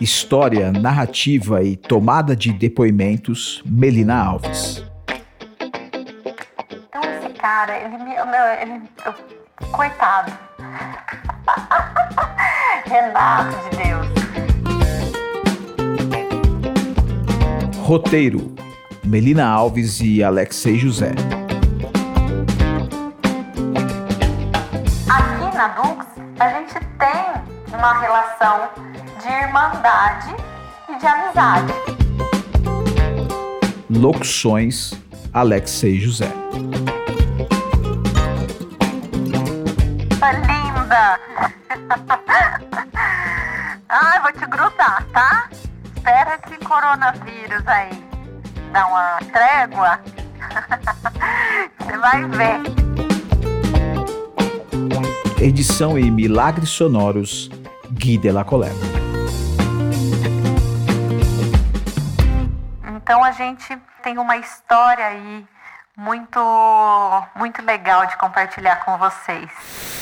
História, 0.00 0.70
narrativa 0.70 1.60
e 1.64 1.76
tomada 1.76 2.36
de 2.36 2.52
depoimentos, 2.52 3.60
Melina 3.66 4.22
Alves. 4.22 4.84
Então 6.70 7.02
esse 7.02 7.30
cara, 7.30 7.76
ele 7.78 7.98
me. 7.98 8.14
Meu, 8.14 8.46
ele, 8.60 8.80
eu, 9.04 9.12
coitado. 9.72 10.30
Renato 12.86 13.56
de 13.70 13.76
Deus. 13.76 14.06
Roteiro: 17.78 18.54
Melina 19.02 19.48
Alves 19.48 20.00
e 20.00 20.22
Alexei 20.22 20.78
José. 20.78 21.12
Relação 28.38 28.70
de 29.20 29.28
irmandade 29.28 30.34
e 30.88 30.96
de 30.98 31.06
amizade. 31.06 31.72
Locuções 33.90 34.94
Alexei 35.32 35.98
José. 35.98 36.30
Tá 40.20 40.32
linda! 40.32 41.18
Ai, 43.88 44.20
vou 44.20 44.32
te 44.32 44.46
grudar, 44.46 45.04
tá? 45.12 45.48
Espera 45.96 46.38
esse 46.44 46.56
coronavírus 46.58 47.66
aí 47.66 47.90
dar 48.72 48.86
uma 48.86 49.18
trégua. 49.32 49.98
Você 51.80 51.98
vai 51.98 52.24
ver 52.28 52.60
edição 55.40 55.98
e 55.98 56.10
milagres 56.10 56.68
sonoros, 56.68 57.48
Guy 57.92 58.18
Delacolère. 58.18 58.74
Então 62.96 63.24
a 63.24 63.32
gente 63.32 63.76
tem 64.02 64.18
uma 64.18 64.36
história 64.36 65.06
aí 65.06 65.46
muito 65.96 66.40
muito 67.34 67.62
legal 67.62 68.06
de 68.06 68.16
compartilhar 68.16 68.84
com 68.84 68.96
vocês. 68.98 69.97